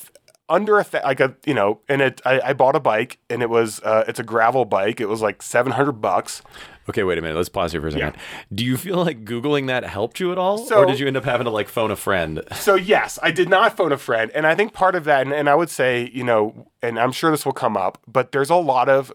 under 0.53 0.79
a 0.79 0.83
th- 0.85 1.03
like 1.03 1.19
a 1.19 1.35
you 1.45 1.53
know, 1.53 1.79
and 1.89 2.01
it 2.01 2.21
I, 2.25 2.39
I 2.41 2.53
bought 2.53 2.75
a 2.75 2.79
bike 2.79 3.17
and 3.29 3.41
it 3.41 3.49
was 3.49 3.81
uh, 3.81 4.05
it's 4.07 4.19
a 4.19 4.23
gravel 4.23 4.65
bike. 4.65 5.01
It 5.01 5.07
was 5.09 5.21
like 5.21 5.41
seven 5.41 5.71
hundred 5.73 5.93
bucks. 5.93 6.41
Okay, 6.89 7.03
wait 7.03 7.17
a 7.17 7.21
minute. 7.21 7.37
Let's 7.37 7.47
pause 7.49 7.71
here 7.71 7.79
for 7.79 7.87
a 7.87 7.91
second. 7.93 8.17
Do 8.53 8.65
you 8.65 8.75
feel 8.75 8.97
like 8.97 9.23
Googling 9.23 9.67
that 9.67 9.85
helped 9.85 10.19
you 10.19 10.31
at 10.33 10.37
all? 10.37 10.57
So- 10.57 10.79
or 10.79 10.85
did 10.85 10.99
you 10.99 11.07
end 11.07 11.15
up 11.17 11.23
having 11.23 11.45
to 11.45 11.51
like 11.51 11.67
phone 11.69 11.91
a 11.91 11.95
friend? 11.95 12.41
So 12.55 12.75
yes, 12.75 13.17
I 13.23 13.31
did 13.31 13.49
not 13.49 13.75
phone 13.75 13.91
a 13.91 13.97
friend, 13.97 14.31
and 14.35 14.45
I 14.47 14.53
think 14.55 14.73
part 14.73 14.95
of 14.95 15.03
that, 15.05 15.21
and, 15.21 15.33
and 15.33 15.49
I 15.49 15.55
would 15.55 15.69
say, 15.69 16.09
you 16.13 16.23
know, 16.23 16.67
and 16.81 16.97
I'm 16.99 17.11
sure 17.11 17.31
this 17.31 17.45
will 17.45 17.51
come 17.53 17.75
up, 17.75 17.97
but 18.07 18.31
there's 18.31 18.49
a 18.49 18.55
lot 18.55 18.87
of 18.89 19.11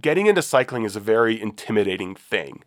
getting 0.00 0.26
into 0.26 0.42
cycling 0.42 0.84
is 0.84 0.96
a 0.96 1.00
very 1.00 1.40
intimidating 1.40 2.14
thing 2.14 2.62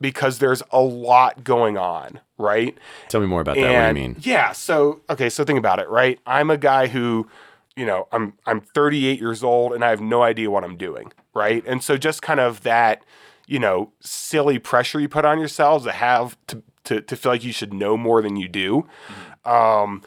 because 0.00 0.38
there's 0.38 0.62
a 0.70 0.80
lot 0.80 1.44
going 1.44 1.76
on, 1.78 2.20
right? 2.38 2.76
Tell 3.08 3.20
me 3.20 3.26
more 3.26 3.40
about 3.40 3.56
that. 3.56 3.62
What 3.88 3.94
do 3.94 4.00
you 4.00 4.08
mean? 4.08 4.16
yeah, 4.20 4.52
so 4.52 5.00
okay, 5.08 5.28
so 5.30 5.44
think 5.44 5.58
about 5.58 5.78
it, 5.78 5.88
right? 5.88 6.18
I'm 6.26 6.50
a 6.50 6.56
guy 6.56 6.88
who, 6.88 7.28
you 7.76 7.86
know, 7.86 8.08
I'm 8.12 8.34
I'm 8.46 8.60
38 8.60 9.20
years 9.20 9.42
old 9.42 9.72
and 9.72 9.84
I 9.84 9.90
have 9.90 10.00
no 10.00 10.22
idea 10.22 10.50
what 10.50 10.64
I'm 10.64 10.76
doing, 10.76 11.12
right? 11.34 11.64
And 11.66 11.82
so 11.82 11.96
just 11.96 12.22
kind 12.22 12.40
of 12.40 12.62
that, 12.62 13.04
you 13.46 13.58
know, 13.58 13.92
silly 14.00 14.58
pressure 14.58 15.00
you 15.00 15.08
put 15.08 15.24
on 15.24 15.38
yourselves 15.38 15.84
to 15.84 15.92
have 15.92 16.36
to 16.48 16.62
to, 16.84 17.00
to 17.00 17.16
feel 17.16 17.32
like 17.32 17.44
you 17.44 17.52
should 17.52 17.72
know 17.72 17.96
more 17.96 18.20
than 18.20 18.36
you 18.36 18.48
do. 18.48 18.86
Um, 19.44 20.02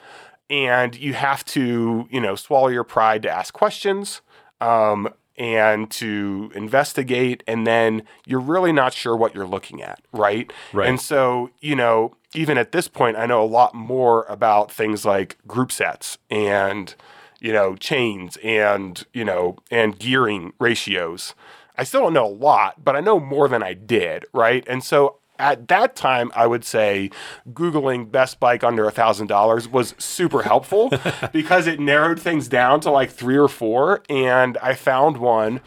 and 0.49 0.95
you 0.95 1.13
have 1.13 1.43
to, 1.45 2.07
you 2.09 2.21
know, 2.21 2.35
swallow 2.35 2.67
your 2.67 2.83
pride 2.83 3.23
to 3.23 3.29
ask 3.29 3.53
questions. 3.53 4.21
Um, 4.61 5.09
and 5.37 5.89
to 5.91 6.51
investigate, 6.55 7.43
and 7.47 7.67
then 7.67 8.03
you're 8.25 8.39
really 8.39 8.71
not 8.71 8.93
sure 8.93 9.15
what 9.15 9.35
you're 9.35 9.47
looking 9.47 9.81
at, 9.81 10.01
right? 10.11 10.51
Right. 10.73 10.89
And 10.89 10.99
so, 10.99 11.51
you 11.59 11.75
know, 11.75 12.15
even 12.33 12.57
at 12.57 12.71
this 12.71 12.87
point, 12.87 13.17
I 13.17 13.25
know 13.25 13.43
a 13.43 13.45
lot 13.45 13.73
more 13.73 14.23
about 14.23 14.71
things 14.71 15.05
like 15.05 15.37
group 15.47 15.71
sets 15.71 16.17
and, 16.29 16.93
you 17.39 17.53
know, 17.53 17.75
chains 17.75 18.37
and, 18.43 19.03
you 19.13 19.23
know, 19.23 19.57
and 19.69 19.97
gearing 19.97 20.53
ratios 20.59 21.33
I 21.77 21.83
still 21.83 22.01
don't 22.01 22.13
know 22.13 22.25
a 22.25 22.27
lot, 22.27 22.83
but 22.83 22.95
I 22.95 23.01
know 23.01 23.19
more 23.19 23.47
than 23.47 23.61
I 23.61 23.73
did, 23.73 24.25
right? 24.33 24.63
And 24.67 24.83
so 24.83 25.17
at 25.39 25.67
that 25.67 25.95
time, 25.95 26.31
I 26.35 26.47
would 26.47 26.63
say 26.63 27.09
Googling 27.51 28.11
best 28.11 28.39
bike 28.39 28.63
under 28.63 28.87
a 28.87 28.91
thousand 28.91 29.27
dollars 29.27 29.67
was 29.67 29.95
super 29.97 30.43
helpful 30.43 30.91
because 31.31 31.67
it 31.67 31.79
narrowed 31.79 32.19
things 32.19 32.47
down 32.47 32.81
to 32.81 32.91
like 32.91 33.11
three 33.11 33.37
or 33.37 33.47
four. 33.47 34.03
And 34.09 34.57
I 34.57 34.73
found 34.73 35.17
one 35.17 35.61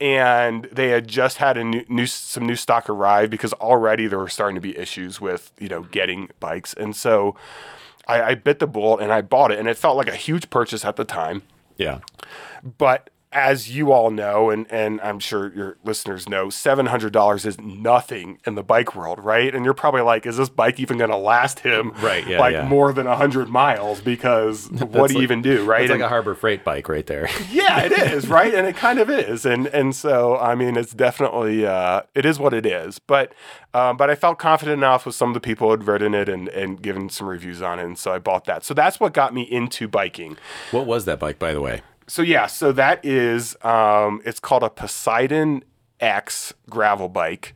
and 0.00 0.64
they 0.72 0.88
had 0.88 1.06
just 1.06 1.38
had 1.38 1.56
a 1.56 1.64
new, 1.64 1.84
new 1.88 2.06
some 2.06 2.44
new 2.46 2.56
stock 2.56 2.88
arrive 2.88 3.30
because 3.30 3.52
already 3.54 4.06
there 4.06 4.18
were 4.18 4.28
starting 4.28 4.56
to 4.56 4.60
be 4.60 4.76
issues 4.76 5.20
with, 5.20 5.52
you 5.58 5.68
know, 5.68 5.82
getting 5.82 6.30
bikes. 6.40 6.74
And 6.74 6.96
so 6.96 7.36
I, 8.08 8.22
I 8.22 8.34
bit 8.34 8.58
the 8.58 8.66
bullet 8.66 9.02
and 9.02 9.12
I 9.12 9.20
bought 9.22 9.52
it 9.52 9.58
and 9.58 9.68
it 9.68 9.76
felt 9.76 9.96
like 9.96 10.08
a 10.08 10.16
huge 10.16 10.50
purchase 10.50 10.84
at 10.84 10.96
the 10.96 11.04
time. 11.04 11.42
Yeah. 11.76 12.00
But 12.78 13.10
as 13.32 13.70
you 13.74 13.92
all 13.92 14.10
know, 14.10 14.50
and, 14.50 14.66
and 14.70 15.00
I'm 15.00 15.18
sure 15.18 15.52
your 15.54 15.76
listeners 15.84 16.28
know, 16.28 16.46
$700 16.46 17.46
is 17.46 17.60
nothing 17.60 18.38
in 18.46 18.54
the 18.54 18.62
bike 18.62 18.94
world, 18.94 19.18
right? 19.24 19.54
And 19.54 19.64
you're 19.64 19.74
probably 19.74 20.02
like, 20.02 20.26
is 20.26 20.36
this 20.36 20.48
bike 20.48 20.78
even 20.80 20.98
going 20.98 21.10
to 21.10 21.16
last 21.16 21.60
him 21.60 21.92
Right, 22.02 22.26
yeah, 22.26 22.38
like 22.38 22.52
yeah. 22.52 22.66
more 22.68 22.92
than 22.92 23.06
100 23.06 23.48
miles? 23.48 24.00
Because 24.00 24.70
what 24.70 25.08
do 25.08 25.14
you 25.14 25.20
like- 25.20 25.22
even 25.22 25.42
do, 25.42 25.64
right? 25.64 25.82
It's 25.82 25.90
like 25.90 26.00
a 26.00 26.08
Harbor 26.08 26.34
Freight 26.34 26.64
bike 26.64 26.88
right 26.88 27.06
there. 27.06 27.28
yeah, 27.50 27.82
it 27.84 27.92
is, 27.92 28.28
right? 28.28 28.54
And 28.54 28.66
it 28.66 28.76
kind 28.76 28.98
of 28.98 29.08
is. 29.10 29.44
And 29.46 29.66
and 29.68 29.94
so 29.94 30.36
I 30.36 30.54
mean 30.54 30.76
it's 30.76 30.92
definitely 30.92 31.66
uh 31.66 32.02
it 32.14 32.24
is 32.24 32.38
what 32.38 32.52
it 32.54 32.66
is. 32.66 32.98
But 32.98 33.32
um 33.74 33.96
but 33.96 34.10
I 34.10 34.14
felt 34.14 34.38
confident 34.38 34.78
enough 34.78 35.06
with 35.06 35.14
some 35.14 35.28
of 35.30 35.34
the 35.34 35.40
people 35.40 35.68
who 35.68 35.72
had 35.72 35.86
ridden 35.86 36.14
it 36.14 36.28
and, 36.28 36.48
and 36.48 36.80
given 36.82 37.08
some 37.08 37.28
reviews 37.28 37.62
on 37.62 37.78
it. 37.78 37.84
And 37.84 37.98
so 37.98 38.12
I 38.12 38.18
bought 38.18 38.44
that. 38.46 38.64
So 38.64 38.74
that's 38.74 39.00
what 39.00 39.12
got 39.14 39.32
me 39.34 39.42
into 39.42 39.88
biking. 39.88 40.36
what 40.70 40.86
was 40.86 41.04
that 41.06 41.18
bike, 41.18 41.38
by 41.38 41.52
the 41.52 41.60
way? 41.60 41.82
So 42.06 42.22
yeah, 42.22 42.46
so 42.46 42.72
that 42.72 43.04
is 43.04 43.56
um 43.62 44.20
it's 44.24 44.40
called 44.40 44.62
a 44.62 44.70
Poseidon 44.70 45.64
X 46.00 46.52
gravel 46.68 47.08
bike. 47.08 47.54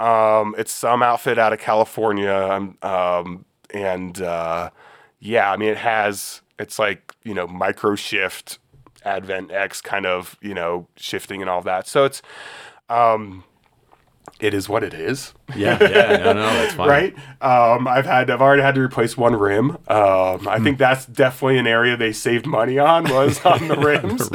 Um 0.00 0.54
it's 0.58 0.72
some 0.72 1.02
outfit 1.02 1.38
out 1.38 1.52
of 1.52 1.58
California. 1.58 2.32
Um, 2.32 2.78
um 2.82 3.44
and 3.70 4.20
uh 4.20 4.70
yeah, 5.18 5.50
I 5.50 5.56
mean 5.56 5.70
it 5.70 5.78
has 5.78 6.42
it's 6.58 6.78
like, 6.78 7.14
you 7.24 7.34
know, 7.34 7.46
micro 7.46 7.94
shift 7.94 8.58
Advent 9.04 9.52
X 9.52 9.80
kind 9.80 10.04
of, 10.06 10.36
you 10.40 10.54
know, 10.54 10.88
shifting 10.96 11.40
and 11.40 11.50
all 11.50 11.62
that. 11.62 11.86
So 11.86 12.04
it's 12.04 12.22
um 12.88 13.44
it 14.40 14.52
is 14.54 14.68
what 14.68 14.82
it 14.84 14.92
is 14.94 15.32
Yeah, 15.54 15.78
yeah, 15.80 16.16
no, 16.18 16.32
no, 16.34 16.42
that's 16.42 16.74
fine. 16.80 16.88
right? 16.88 17.14
Um, 17.40 17.86
I've 17.88 18.06
had 18.06 18.30
I've 18.30 18.42
already 18.42 18.62
had 18.62 18.74
to 18.74 18.80
replace 18.80 19.16
one 19.16 19.34
rim. 19.36 19.72
Um, 19.88 20.46
I 20.48 20.58
think 20.62 20.78
that's 20.78 21.06
definitely 21.06 21.58
an 21.58 21.66
area 21.66 21.96
they 21.96 22.12
saved 22.12 22.46
money 22.46 22.78
on 22.78 23.04
was 23.04 23.44
on 23.44 23.68
the 23.68 23.76
rims. 23.76 24.28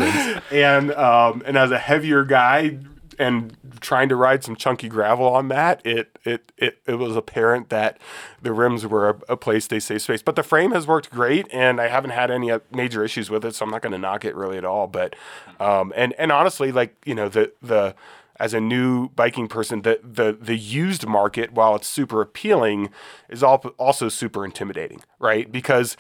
And 0.52 0.92
um, 0.94 1.44
and 1.46 1.58
as 1.58 1.72
a 1.72 1.78
heavier 1.78 2.24
guy 2.24 2.80
and 3.20 3.56
trying 3.82 4.10
to 4.10 4.16
ride 4.16 4.44
some 4.44 4.56
chunky 4.56 4.88
gravel 4.90 5.28
on 5.28 5.48
that, 5.50 5.86
it 5.86 6.18
it 6.24 6.52
it, 6.58 6.80
it 6.88 6.96
was 6.96 7.16
apparent 7.16 7.70
that 7.70 7.98
the 8.42 8.52
rims 8.54 8.86
were 8.88 9.10
a, 9.10 9.34
a 9.34 9.38
place 9.38 9.68
they 9.68 9.80
save 9.80 10.02
space. 10.02 10.22
But 10.24 10.36
the 10.36 10.44
frame 10.44 10.72
has 10.72 10.88
worked 10.88 11.10
great, 11.12 11.48
and 11.52 11.80
I 11.82 11.88
haven't 11.88 12.12
had 12.12 12.32
any 12.32 12.50
uh, 12.52 12.60
major 12.72 13.04
issues 13.04 13.30
with 13.30 13.44
it, 13.46 13.54
so 13.56 13.66
I'm 13.66 13.72
not 13.72 13.82
going 13.82 13.92
to 13.94 13.98
knock 14.00 14.24
it 14.26 14.36
really 14.36 14.58
at 14.58 14.66
all. 14.66 14.88
But 14.88 15.16
um, 15.60 15.94
and 15.96 16.14
and 16.18 16.32
honestly, 16.32 16.72
like 16.72 16.96
you 17.06 17.14
know 17.16 17.28
the 17.30 17.52
the 17.62 17.94
as 18.42 18.56
a 18.56 18.60
new 18.60 19.10
biking 19.10 19.48
person, 19.48 19.84
the 19.84 20.00
the 20.04 20.36
the 20.38 20.58
used 20.58 21.06
market, 21.08 21.54
while 21.54 21.76
it's 21.76 21.88
super 21.88 22.22
appealing, 22.22 22.90
is 23.30 23.44
all, 23.44 23.58
also 23.78 24.10
super 24.10 24.44
intimidating, 24.44 25.02
right? 25.20 25.50
Because 25.52 25.96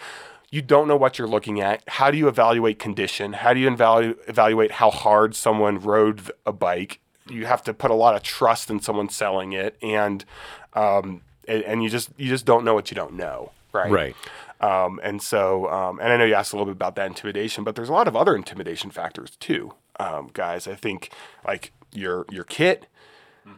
you 0.49 0.63
don't 0.63 0.87
know 0.87 0.97
what 0.97 1.19
you're 1.19 1.27
looking 1.27 1.61
at. 1.61 1.83
How 1.87 2.09
do 2.09 2.17
you 2.17 2.27
evaluate 2.27 2.79
condition? 2.79 3.33
How 3.33 3.53
do 3.53 3.59
you 3.59 3.69
evalu- 3.69 4.17
evaluate 4.27 4.71
how 4.71 4.89
hard 4.89 5.35
someone 5.35 5.79
rode 5.79 6.31
a 6.45 6.51
bike? 6.51 6.99
You 7.29 7.45
have 7.45 7.63
to 7.65 7.75
put 7.75 7.91
a 7.91 7.93
lot 7.93 8.15
of 8.15 8.23
trust 8.23 8.71
in 8.71 8.81
someone 8.81 9.07
selling 9.07 9.53
it, 9.53 9.77
and 9.83 10.25
um, 10.73 11.21
and, 11.47 11.63
and 11.63 11.83
you 11.83 11.89
just 11.89 12.09
you 12.17 12.27
just 12.27 12.45
don't 12.45 12.65
know 12.65 12.73
what 12.73 12.89
you 12.89 12.95
don't 12.95 13.13
know, 13.13 13.51
right? 13.71 13.91
Right. 13.91 14.15
Um, 14.61 14.99
and 15.03 15.21
so, 15.21 15.69
um, 15.71 15.99
and 15.99 16.11
I 16.11 16.17
know 16.17 16.25
you 16.25 16.33
asked 16.33 16.53
a 16.53 16.55
little 16.55 16.67
bit 16.67 16.77
about 16.77 16.95
that 16.95 17.07
intimidation, 17.07 17.63
but 17.63 17.75
there's 17.75 17.89
a 17.89 17.93
lot 17.93 18.07
of 18.07 18.15
other 18.15 18.35
intimidation 18.35 18.91
factors 18.91 19.35
too, 19.39 19.73
um, 19.99 20.29
guys. 20.33 20.67
I 20.67 20.75
think 20.75 21.11
like 21.45 21.71
your 21.93 22.25
your 22.29 22.43
kit, 22.43 22.87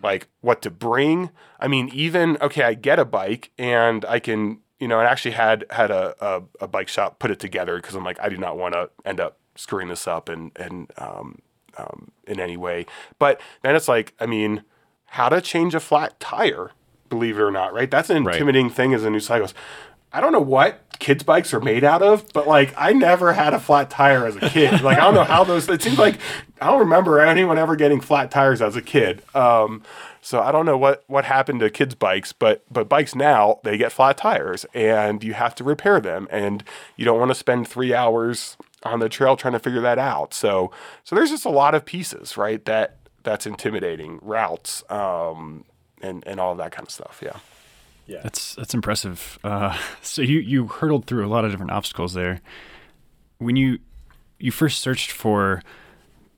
like 0.02 0.28
what 0.42 0.62
to 0.64 0.72
bring. 0.72 1.30
I 1.60 1.68
mean, 1.68 1.90
even 1.94 2.38
okay, 2.42 2.64
I 2.64 2.74
get 2.74 3.00
a 3.00 3.06
bike 3.06 3.52
and 3.58 4.04
I 4.06 4.20
can, 4.20 4.60
you 4.80 4.88
know, 4.88 5.00
I 5.00 5.06
actually 5.06 5.32
had 5.32 5.66
had 5.70 5.92
a 5.92 6.16
a, 6.20 6.44
a 6.62 6.68
bike 6.68 6.88
shop 6.88 7.20
put 7.20 7.32
it 7.32 7.40
together 7.40 7.78
because 7.78 7.96
I'm 7.96 8.04
like, 8.04 8.20
I 8.20 8.30
do 8.30 8.38
not 8.38 8.58
want 8.58 8.74
to 8.74 8.90
end 9.06 9.20
up 9.20 9.38
screwing 9.56 9.88
this 9.90 10.08
up 10.08 10.30
and 10.30 10.52
and 10.56 10.92
um, 10.98 11.40
um, 11.78 12.12
in 12.28 12.40
any 12.40 12.58
way. 12.58 12.86
But 13.20 13.40
then 13.62 13.76
it's 13.76 13.88
like, 13.88 14.14
I 14.20 14.26
mean, 14.26 14.64
how 15.06 15.30
to 15.30 15.42
change 15.42 15.76
a 15.76 15.80
flat 15.80 16.20
tire, 16.20 16.72
believe 17.10 17.38
it 17.38 17.42
or 17.42 17.52
not, 17.52 17.74
right? 17.74 17.90
That's 17.90 18.10
an 18.10 18.24
Right. 18.24 18.36
intimidating 18.36 18.70
thing 18.70 18.94
as 18.94 19.04
a 19.04 19.10
new 19.10 19.20
cyclist. 19.20 19.56
I 20.14 20.22
don't 20.22 20.32
know 20.32 20.40
what 20.40 20.80
kids' 21.00 21.24
bikes 21.24 21.54
are 21.54 21.60
made 21.60 21.84
out 21.84 22.02
of, 22.02 22.32
but 22.34 22.48
like 22.48 22.74
I 22.78 22.94
never 22.94 23.34
had 23.34 23.54
a 23.54 23.60
flat 23.60 23.90
tire 23.90 24.26
as 24.26 24.36
a 24.36 24.50
kid. 24.50 24.82
Like 24.82 24.98
I 24.98 25.02
don't 25.02 25.16
know 25.16 25.24
how 25.24 25.44
those. 25.44 25.68
It 25.68 25.82
seems 25.82 25.98
like 25.98 26.20
I 26.62 26.68
don't 26.68 26.80
remember 26.80 27.20
anyone 27.20 27.58
ever 27.58 27.76
getting 27.76 28.00
flat 28.00 28.32
tires 28.32 28.62
as 28.62 28.76
a 28.76 28.82
kid. 28.82 29.24
Um, 29.36 29.82
so 30.22 30.40
I 30.40 30.52
don't 30.52 30.66
know 30.66 30.78
what 30.78 31.04
what 31.08 31.26
happened 31.26 31.60
to 31.62 31.70
kids' 31.70 31.96
bikes, 31.96 32.32
but 32.32 32.64
but 32.72 32.88
bikes 32.88 33.16
now 33.16 33.60
they 33.64 33.78
get 33.78 33.92
flat 33.92 34.18
tires 34.18 34.66
and 34.74 35.24
you 35.24 35.34
have 35.34 35.56
to 35.56 35.64
repair 35.64 36.00
them, 36.00 36.28
and 36.32 36.64
you 36.96 37.06
don't 37.06 37.20
want 37.20 37.32
to 37.32 37.36
spend 37.36 37.68
three 37.68 37.94
hours 37.94 38.56
on 38.84 39.00
the 39.00 39.10
trail 39.10 39.36
trying 39.36 39.54
to 39.54 39.60
figure 39.60 39.82
that 39.82 39.98
out. 39.98 40.34
So 40.34 40.72
so 41.04 41.16
there's 41.16 41.32
just 41.32 41.46
a 41.46 41.50
lot 41.50 41.76
of 41.76 41.86
pieces, 41.86 42.38
right? 42.38 42.64
That 42.66 42.98
that's 43.24 43.46
intimidating 43.46 44.20
routes, 44.22 44.84
um, 44.90 45.66
and 46.02 46.24
and 46.28 46.40
all 46.40 46.56
that 46.56 46.72
kind 46.72 46.88
of 46.88 46.92
stuff. 46.92 47.20
Yeah. 47.24 47.38
That's 48.08 48.56
that's 48.56 48.74
impressive. 48.74 49.40
Uh, 49.44 49.78
so 50.02 50.22
you 50.22 50.40
you 50.40 50.68
hurdled 50.68 51.06
through 51.06 51.26
a 51.26 51.30
lot 51.30 51.46
of 51.46 51.52
different 51.52 51.72
obstacles 51.72 52.14
there. 52.14 52.42
When 53.38 53.56
you 53.56 53.80
you 54.40 54.52
first 54.52 54.82
searched 54.82 55.12
for 55.12 55.62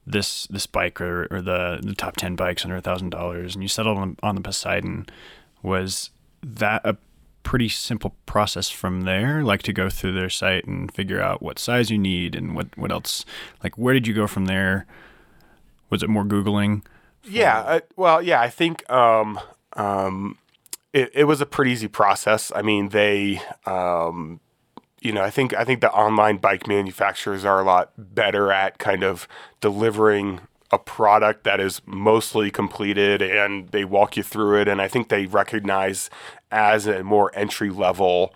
this 0.06 0.46
this 0.48 0.68
bike 0.68 1.02
or, 1.02 1.28
or 1.32 1.42
the 1.42 1.80
the 1.82 1.96
top 1.96 2.18
ten 2.18 2.36
bikes 2.36 2.64
under 2.64 2.78
a 2.78 2.82
thousand 2.82 3.10
dollars, 3.10 3.56
and 3.56 3.64
you 3.64 3.68
settled 3.68 3.98
on, 3.98 4.18
on 4.22 4.36
the 4.36 4.42
Poseidon, 4.42 5.08
was 5.64 6.12
that 6.44 6.82
a 6.86 6.98
pretty 7.44 7.70
simple 7.70 8.16
process 8.26 8.70
from 8.70 9.02
there? 9.02 9.44
Like 9.44 9.64
to 9.64 9.74
go 9.74 9.90
through 9.90 10.14
their 10.14 10.30
site 10.30 10.66
and 10.66 10.94
figure 10.94 11.22
out 11.22 11.42
what 11.42 11.60
size 11.60 11.90
you 11.90 11.98
need 11.98 12.36
and 12.36 12.56
what 12.56 12.76
what 12.78 12.92
else? 12.92 13.26
Like 13.64 13.78
where 13.78 13.94
did 13.94 14.08
you 14.08 14.14
go 14.14 14.28
from 14.28 14.46
there? 14.46 14.86
Was 15.90 16.04
it 16.04 16.10
more 16.10 16.26
googling? 16.26 16.84
Yeah. 17.24 17.60
Uh, 17.60 17.80
well, 17.96 18.22
yeah, 18.22 18.42
I 18.42 18.50
think 18.50 18.88
um, 18.90 19.40
um, 19.74 20.38
it, 20.96 21.12
it 21.14 21.24
was 21.26 21.42
a 21.42 21.46
pretty 21.46 21.72
easy 21.72 21.90
process. 21.90 22.54
I 22.56 22.62
mean, 22.62 22.90
they, 22.90 23.42
um, 23.66 24.40
you 25.02 25.12
know, 25.12 25.22
I 25.22 25.30
think 25.30 25.54
I 25.54 25.66
think 25.66 25.82
the 25.82 25.92
online 25.92 26.38
bike 26.38 26.68
manufacturers 26.68 27.44
are 27.44 27.60
a 27.60 27.66
lot 27.66 27.92
better 27.98 28.50
at 28.52 28.78
kind 28.78 29.04
of 29.04 29.28
delivering 29.60 30.40
a 30.72 30.80
product 30.80 31.44
that 31.44 31.60
is 31.60 31.82
mostly 31.86 32.50
completed 32.50 33.22
and 33.22 33.68
they 33.70 33.84
walk 33.84 34.16
you 34.16 34.24
through 34.24 34.62
it. 34.62 34.70
And 34.70 34.82
I 34.82 34.88
think 34.88 35.10
they 35.10 35.26
recognize 35.26 36.10
as 36.50 36.88
a 36.88 37.04
more 37.04 37.30
entry 37.36 37.70
level 37.70 38.34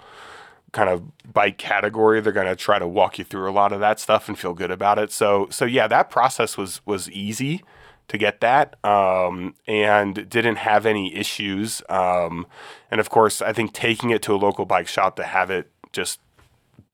kind 0.73 0.89
of 0.89 1.01
bike 1.33 1.57
category 1.57 2.21
they're 2.21 2.31
going 2.31 2.45
to 2.45 2.55
try 2.55 2.77
to 2.77 2.87
walk 2.87 3.17
you 3.17 3.23
through 3.23 3.49
a 3.49 3.51
lot 3.51 3.71
of 3.71 3.79
that 3.79 3.99
stuff 3.99 4.27
and 4.27 4.37
feel 4.37 4.53
good 4.53 4.69
about 4.69 4.99
it 4.99 5.11
so 5.11 5.47
so 5.49 5.65
yeah 5.65 5.87
that 5.87 6.11
process 6.11 6.57
was 6.57 6.79
was 6.85 7.09
easy 7.09 7.63
to 8.09 8.17
get 8.17 8.41
that 8.41 8.75
um, 8.83 9.55
and 9.67 10.29
didn't 10.29 10.57
have 10.57 10.85
any 10.85 11.15
issues 11.15 11.81
um, 11.89 12.45
and 12.91 12.99
of 12.99 13.09
course 13.09 13.41
i 13.41 13.53
think 13.53 13.73
taking 13.73 14.09
it 14.09 14.21
to 14.21 14.33
a 14.33 14.37
local 14.37 14.65
bike 14.65 14.87
shop 14.87 15.15
to 15.15 15.23
have 15.23 15.49
it 15.49 15.71
just 15.91 16.19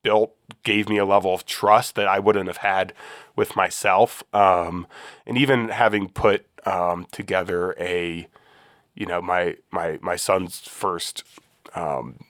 built 0.06 0.36
gave 0.62 0.88
me 0.88 0.98
a 0.98 1.04
level 1.04 1.34
of 1.34 1.44
trust 1.44 1.96
that 1.96 2.06
I 2.06 2.20
wouldn't 2.20 2.46
have 2.46 2.58
had 2.58 2.92
with 3.34 3.56
myself. 3.56 4.22
Um, 4.32 4.86
and 5.26 5.36
even 5.36 5.68
having 5.68 6.08
put 6.08 6.46
um, 6.64 7.08
together 7.10 7.74
a, 7.76 8.28
you 8.94 9.06
know, 9.06 9.20
my 9.20 9.56
my 9.72 9.98
my 10.00 10.14
son's 10.14 10.60
first 10.60 11.24
um, 11.74 12.20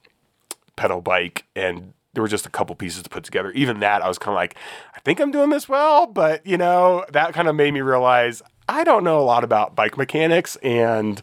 pedal 0.74 1.02
bike, 1.02 1.44
and 1.54 1.92
there 2.14 2.22
were 2.22 2.28
just 2.28 2.46
a 2.46 2.50
couple 2.50 2.74
pieces 2.74 3.02
to 3.02 3.10
put 3.10 3.24
together. 3.24 3.50
Even 3.52 3.80
that, 3.80 4.02
I 4.02 4.08
was 4.08 4.16
kind 4.16 4.32
of 4.32 4.36
like, 4.36 4.56
think 5.06 5.20
I'm 5.20 5.30
doing 5.30 5.50
this 5.50 5.68
well, 5.68 6.08
but 6.08 6.44
you 6.44 6.58
know, 6.58 7.04
that 7.12 7.32
kind 7.32 7.46
of 7.46 7.54
made 7.54 7.72
me 7.72 7.80
realize 7.80 8.42
I 8.68 8.82
don't 8.82 9.04
know 9.04 9.20
a 9.20 9.22
lot 9.22 9.44
about 9.44 9.76
bike 9.76 9.96
mechanics 9.96 10.56
and 10.64 11.22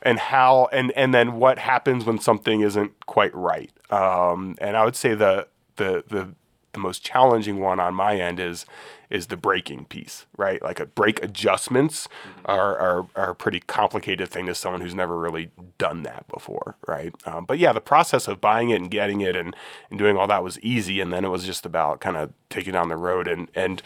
and 0.00 0.18
how 0.18 0.70
and 0.72 0.90
and 0.92 1.12
then 1.12 1.34
what 1.34 1.58
happens 1.58 2.06
when 2.06 2.18
something 2.18 2.62
isn't 2.62 3.04
quite 3.04 3.34
right. 3.34 3.70
Um, 3.90 4.56
and 4.62 4.78
I 4.78 4.84
would 4.86 4.96
say 4.96 5.14
the 5.14 5.46
the 5.76 6.02
the 6.08 6.34
the 6.72 6.78
most 6.78 7.04
challenging 7.04 7.58
one 7.58 7.80
on 7.80 7.94
my 7.94 8.16
end 8.16 8.40
is 8.40 8.66
is 9.10 9.28
the 9.28 9.36
braking 9.38 9.86
piece, 9.86 10.26
right? 10.36 10.60
Like 10.62 10.78
a 10.80 10.84
brake 10.86 11.22
adjustments 11.22 12.08
are, 12.44 12.78
are 12.78 13.06
are 13.16 13.30
a 13.30 13.34
pretty 13.34 13.60
complicated 13.60 14.28
thing 14.28 14.46
to 14.46 14.54
someone 14.54 14.82
who's 14.82 14.94
never 14.94 15.18
really 15.18 15.50
done 15.78 16.02
that 16.02 16.26
before, 16.28 16.76
right? 16.86 17.14
Um, 17.24 17.44
but 17.44 17.58
yeah, 17.58 17.72
the 17.72 17.80
process 17.80 18.28
of 18.28 18.40
buying 18.40 18.70
it 18.70 18.80
and 18.80 18.90
getting 18.90 19.20
it 19.20 19.34
and, 19.34 19.56
and 19.90 19.98
doing 19.98 20.16
all 20.16 20.26
that 20.26 20.44
was 20.44 20.60
easy, 20.60 21.00
and 21.00 21.12
then 21.12 21.24
it 21.24 21.28
was 21.28 21.44
just 21.44 21.64
about 21.64 22.00
kind 22.00 22.16
of 22.16 22.32
taking 22.50 22.74
it 22.74 22.78
on 22.78 22.88
the 22.88 22.96
road 22.96 23.28
and 23.28 23.48
and 23.54 23.82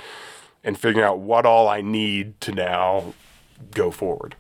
and 0.65 0.79
figuring 0.79 1.07
out 1.07 1.19
what 1.19 1.47
all 1.47 1.69
I 1.69 1.81
need 1.81 2.41
to 2.43 2.53
now 2.53 3.15
go 3.73 3.91
forward. 3.91 4.35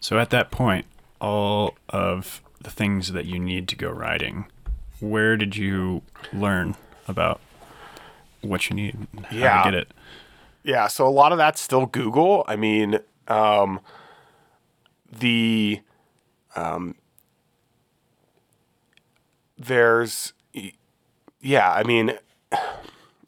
So 0.00 0.18
at 0.18 0.30
that 0.30 0.50
point, 0.50 0.86
all 1.20 1.76
of 1.88 2.42
the 2.60 2.70
things 2.70 3.12
that 3.12 3.24
you 3.24 3.38
need 3.38 3.68
to 3.68 3.76
go 3.76 3.90
riding, 3.90 4.46
where 5.00 5.36
did 5.36 5.56
you 5.56 6.02
learn 6.32 6.76
about 7.08 7.40
what 8.42 8.68
you 8.68 8.76
need, 8.76 8.96
how 9.30 9.36
Yeah. 9.36 9.62
to 9.62 9.70
get 9.70 9.74
it? 9.74 9.88
Yeah, 10.64 10.86
so 10.86 11.06
a 11.06 11.10
lot 11.10 11.32
of 11.32 11.38
that's 11.38 11.60
still 11.60 11.86
Google. 11.86 12.44
I 12.46 12.54
mean, 12.56 13.00
um, 13.28 13.80
the 15.10 15.80
um, 16.54 16.94
there's 19.58 20.32
yeah, 21.40 21.72
I 21.72 21.82
mean, 21.82 22.16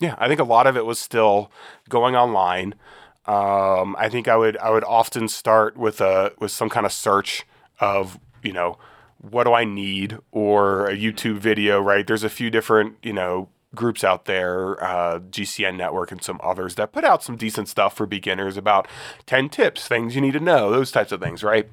yeah, 0.00 0.14
I 0.18 0.28
think 0.28 0.40
a 0.40 0.44
lot 0.44 0.66
of 0.66 0.76
it 0.76 0.86
was 0.86 0.98
still 0.98 1.50
going 1.88 2.14
online. 2.16 2.74
Um, 3.26 3.96
I 3.98 4.08
think 4.08 4.28
I 4.28 4.36
would 4.36 4.56
I 4.58 4.70
would 4.70 4.84
often 4.84 5.28
start 5.28 5.76
with 5.76 6.00
a 6.00 6.32
with 6.38 6.50
some 6.50 6.68
kind 6.68 6.86
of 6.86 6.92
search 6.92 7.44
of 7.80 8.18
you 8.42 8.52
know 8.52 8.78
what 9.18 9.44
do 9.44 9.52
I 9.54 9.64
need 9.64 10.18
or 10.30 10.86
a 10.86 10.96
YouTube 10.96 11.38
video. 11.38 11.80
Right, 11.80 12.06
there's 12.06 12.24
a 12.24 12.28
few 12.30 12.50
different 12.50 12.96
you 13.02 13.12
know 13.12 13.48
groups 13.74 14.04
out 14.04 14.24
there, 14.26 14.82
uh, 14.82 15.18
GCN 15.20 15.76
Network 15.76 16.12
and 16.12 16.22
some 16.22 16.40
others 16.42 16.74
that 16.76 16.92
put 16.92 17.04
out 17.04 17.22
some 17.22 17.36
decent 17.36 17.68
stuff 17.68 17.96
for 17.96 18.06
beginners 18.06 18.56
about 18.56 18.86
ten 19.26 19.48
tips, 19.48 19.86
things 19.88 20.14
you 20.14 20.20
need 20.20 20.32
to 20.34 20.40
know, 20.40 20.70
those 20.70 20.90
types 20.92 21.12
of 21.12 21.20
things. 21.20 21.42
Right. 21.42 21.68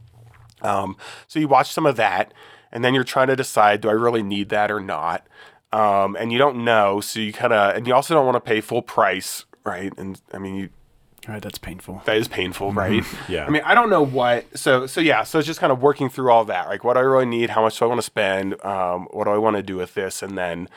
Um, 0.62 0.96
so 1.27 1.39
you 1.39 1.48
watch 1.48 1.72
some 1.72 1.86
of 1.86 1.96
that, 1.96 2.34
and 2.72 2.84
then 2.84 2.93
you're 2.93 3.03
trying 3.03 3.27
to 3.27 3.36
decide: 3.36 3.81
do 3.81 3.89
I 3.89 3.93
really 3.93 4.24
need 4.24 4.50
that 4.50 4.70
or 4.72 4.79
not? 4.79 5.25
Um, 5.74 6.17
and 6.20 6.31
you 6.31 6.38
don't 6.38 6.65
know, 6.65 7.00
so 7.00 7.20
you 7.22 7.31
kind 7.31 7.53
of, 7.53 7.75
and 7.77 7.88
you 7.88 7.93
also 7.96 8.13
don't 8.13 8.25
want 8.25 8.36
to 8.36 8.41
pay 8.41 8.60
full 8.60 8.81
price, 8.81 9.46
right? 9.63 9.93
And 9.98 10.20
I 10.34 10.38
mean, 10.38 10.55
you 10.55 10.70
All 11.29 11.34
right, 11.34 11.41
that's 11.41 11.58
painful. 11.58 12.01
that 12.03 12.17
is 12.17 12.27
painful, 12.27 12.74
right? 12.74 13.03
Yeah. 13.29 13.46
I 13.46 13.50
mean, 13.50 13.62
I 13.63 13.74
don't 13.74 13.89
know 13.89 14.03
what. 14.03 14.46
So, 14.58 14.86
so 14.86 15.00
yeah. 15.00 15.24
So 15.24 15.39
it's 15.39 15.48
just 15.48 15.62
kind 15.62 15.72
of 15.72 15.81
working 15.81 16.10
through 16.10 16.29
all 16.29 16.43
that. 16.46 16.67
Like, 16.67 16.84
what 16.84 16.96
do 16.96 17.00
I 17.00 17.03
really 17.03 17.25
need? 17.25 17.51
How 17.51 17.62
much 17.62 17.79
do 17.79 17.86
I 17.86 17.88
want 17.88 18.00
to 18.00 18.05
spend? 18.05 18.62
Um, 18.65 19.08
what 19.12 19.24
do 19.24 19.31
I 19.31 19.38
want 19.38 19.55
to 19.55 19.63
do 19.63 19.77
with 19.77 19.93
this? 19.93 20.22
And 20.22 20.38
then, 20.38 20.67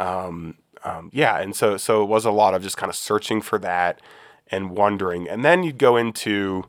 um, 0.00 0.56
um, 0.82 1.10
yeah. 1.12 1.38
And 1.38 1.54
so, 1.54 1.76
so 1.76 2.02
it 2.02 2.06
was 2.06 2.24
a 2.24 2.30
lot 2.30 2.54
of 2.54 2.62
just 2.62 2.76
kind 2.76 2.90
of 2.90 2.96
searching 2.96 3.40
for 3.42 3.58
that 3.58 4.00
and 4.50 4.70
wondering. 4.70 5.28
And 5.28 5.44
then 5.44 5.62
you'd 5.62 5.78
go 5.78 5.96
into, 5.96 6.64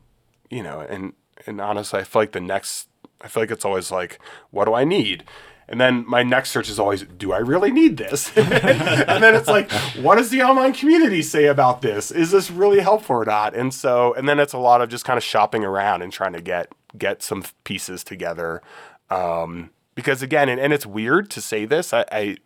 you 0.50 0.62
know, 0.62 0.80
and 0.80 1.14
and 1.46 1.60
honestly, 1.60 2.00
I 2.00 2.04
feel 2.04 2.22
like 2.22 2.32
the 2.32 2.40
next. 2.40 2.88
I 3.20 3.28
feel 3.28 3.44
like 3.44 3.52
it's 3.52 3.64
always 3.64 3.92
like, 3.92 4.18
what 4.50 4.64
do 4.64 4.74
I 4.74 4.82
need? 4.82 5.22
And 5.68 5.80
then 5.80 6.04
my 6.08 6.24
next 6.24 6.50
search 6.50 6.68
is 6.68 6.80
always, 6.80 7.04
do 7.04 7.32
I 7.32 7.38
really 7.38 7.70
need 7.70 7.96
this? 7.96 8.36
and 8.36 9.22
then 9.22 9.36
it's 9.36 9.46
like, 9.46 9.70
what 10.00 10.16
does 10.16 10.30
the 10.30 10.42
online 10.42 10.72
community 10.72 11.22
say 11.22 11.46
about 11.46 11.82
this? 11.82 12.10
Is 12.10 12.32
this 12.32 12.50
really 12.50 12.80
helpful 12.80 13.16
or 13.16 13.24
not? 13.24 13.54
And 13.54 13.72
so, 13.72 14.12
and 14.14 14.28
then 14.28 14.40
it's 14.40 14.52
a 14.52 14.58
lot 14.58 14.82
of 14.82 14.88
just 14.88 15.04
kind 15.04 15.16
of 15.16 15.22
shopping 15.22 15.64
around 15.64 16.02
and 16.02 16.12
trying 16.12 16.32
to 16.32 16.42
get 16.42 16.72
get 16.98 17.22
some 17.22 17.44
pieces 17.62 18.02
together. 18.02 18.60
Um, 19.08 19.70
because 19.94 20.20
again, 20.20 20.48
and, 20.48 20.60
and 20.60 20.72
it's 20.72 20.84
weird 20.84 21.30
to 21.30 21.40
say 21.40 21.64
this, 21.64 21.94
I, 21.94 22.04
I 22.10 22.36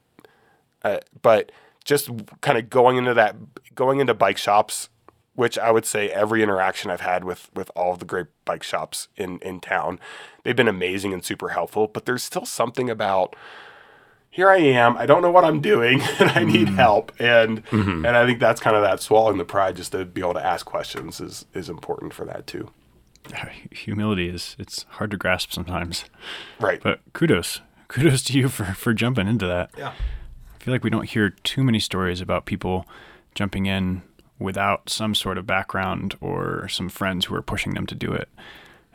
uh, 0.86 1.00
but 1.22 1.52
just 1.84 2.10
kind 2.40 2.58
of 2.58 2.70
going 2.70 2.96
into 2.96 3.14
that, 3.14 3.36
going 3.74 4.00
into 4.00 4.14
bike 4.14 4.38
shops, 4.38 4.88
which 5.34 5.58
I 5.58 5.70
would 5.70 5.84
say 5.84 6.10
every 6.10 6.42
interaction 6.42 6.90
I've 6.90 7.00
had 7.00 7.24
with 7.24 7.50
with 7.54 7.70
all 7.76 7.92
of 7.92 7.98
the 7.98 8.04
great 8.04 8.26
bike 8.44 8.62
shops 8.62 9.08
in 9.16 9.38
in 9.40 9.60
town, 9.60 9.98
they've 10.42 10.56
been 10.56 10.68
amazing 10.68 11.12
and 11.12 11.24
super 11.24 11.50
helpful. 11.50 11.86
But 11.86 12.06
there's 12.06 12.22
still 12.22 12.46
something 12.46 12.90
about 12.90 13.36
here 14.30 14.50
I 14.50 14.58
am, 14.58 14.98
I 14.98 15.06
don't 15.06 15.22
know 15.22 15.30
what 15.30 15.44
I'm 15.44 15.60
doing, 15.60 16.02
and 16.18 16.30
I 16.30 16.44
need 16.44 16.66
mm-hmm. 16.68 16.76
help, 16.76 17.12
and 17.18 17.64
mm-hmm. 17.66 18.04
and 18.04 18.16
I 18.16 18.26
think 18.26 18.38
that's 18.38 18.60
kind 18.60 18.76
of 18.76 18.82
that 18.82 19.00
swallowing 19.00 19.38
the 19.38 19.44
pride, 19.44 19.76
just 19.76 19.92
to 19.92 20.04
be 20.04 20.20
able 20.20 20.34
to 20.34 20.44
ask 20.44 20.66
questions 20.66 21.20
is 21.20 21.46
is 21.54 21.68
important 21.68 22.12
for 22.12 22.24
that 22.26 22.46
too. 22.46 22.70
Uh, 23.34 23.46
humility 23.72 24.28
is 24.28 24.54
it's 24.58 24.84
hard 24.90 25.10
to 25.10 25.16
grasp 25.16 25.52
sometimes. 25.52 26.04
Right. 26.60 26.80
But 26.82 27.00
kudos. 27.12 27.60
Kudos 27.88 28.22
to 28.24 28.38
you 28.38 28.48
for, 28.48 28.64
for 28.64 28.92
jumping 28.92 29.28
into 29.28 29.46
that. 29.46 29.70
yeah. 29.78 29.92
Feel 30.66 30.74
like 30.74 30.82
we 30.82 30.90
don't 30.90 31.08
hear 31.08 31.30
too 31.30 31.62
many 31.62 31.78
stories 31.78 32.20
about 32.20 32.44
people 32.44 32.88
jumping 33.36 33.66
in 33.66 34.02
without 34.40 34.90
some 34.90 35.14
sort 35.14 35.38
of 35.38 35.46
background 35.46 36.16
or 36.20 36.66
some 36.66 36.88
friends 36.88 37.26
who 37.26 37.36
are 37.36 37.40
pushing 37.40 37.74
them 37.74 37.86
to 37.86 37.94
do 37.94 38.12
it. 38.12 38.28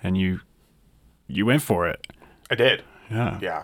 And 0.04 0.18
you 0.18 0.42
you 1.30 1.46
went 1.46 1.62
for 1.62 1.88
it. 1.88 2.06
I 2.50 2.56
did. 2.56 2.84
Yeah. 3.10 3.40
Yeah. 3.42 3.64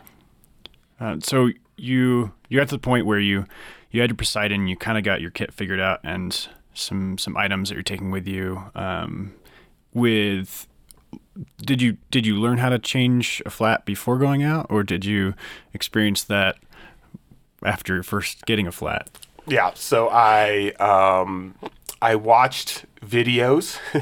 Uh, 1.01 1.17
so 1.21 1.49
you 1.75 2.31
you 2.47 2.57
got 2.57 2.69
to 2.69 2.75
the 2.75 2.79
point 2.79 3.05
where 3.05 3.19
you 3.19 3.43
you 3.91 3.99
had 3.99 4.09
your 4.09 4.15
Poseidon, 4.15 4.69
you 4.69 4.77
kind 4.77 4.97
of 4.97 5.03
got 5.03 5.19
your 5.19 5.31
kit 5.31 5.53
figured 5.53 5.81
out, 5.81 5.99
and 6.01 6.47
some 6.73 7.17
some 7.17 7.35
items 7.35 7.67
that 7.67 7.75
you're 7.75 7.83
taking 7.83 8.09
with 8.09 8.25
you. 8.25 8.71
Um, 8.73 9.33
with 9.93 10.65
did 11.57 11.81
you 11.81 11.97
did 12.09 12.25
you 12.25 12.37
learn 12.37 12.59
how 12.59 12.69
to 12.69 12.79
change 12.79 13.41
a 13.45 13.49
flat 13.49 13.83
before 13.83 14.17
going 14.17 14.43
out, 14.43 14.67
or 14.69 14.81
did 14.81 15.03
you 15.03 15.33
experience 15.73 16.23
that 16.23 16.55
after 17.63 18.03
first 18.03 18.45
getting 18.45 18.67
a 18.67 18.71
flat? 18.71 19.09
Yeah, 19.45 19.71
so 19.75 20.09
I 20.09 20.71
um, 20.79 21.55
I 22.01 22.15
watched 22.15 22.85
videos. 23.01 23.77
I 23.93 23.99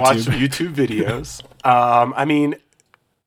watched 0.00 0.28
YouTube. 0.28 0.74
Videos. 0.74 1.42
Um, 1.64 2.12
I 2.16 2.24
mean, 2.24 2.56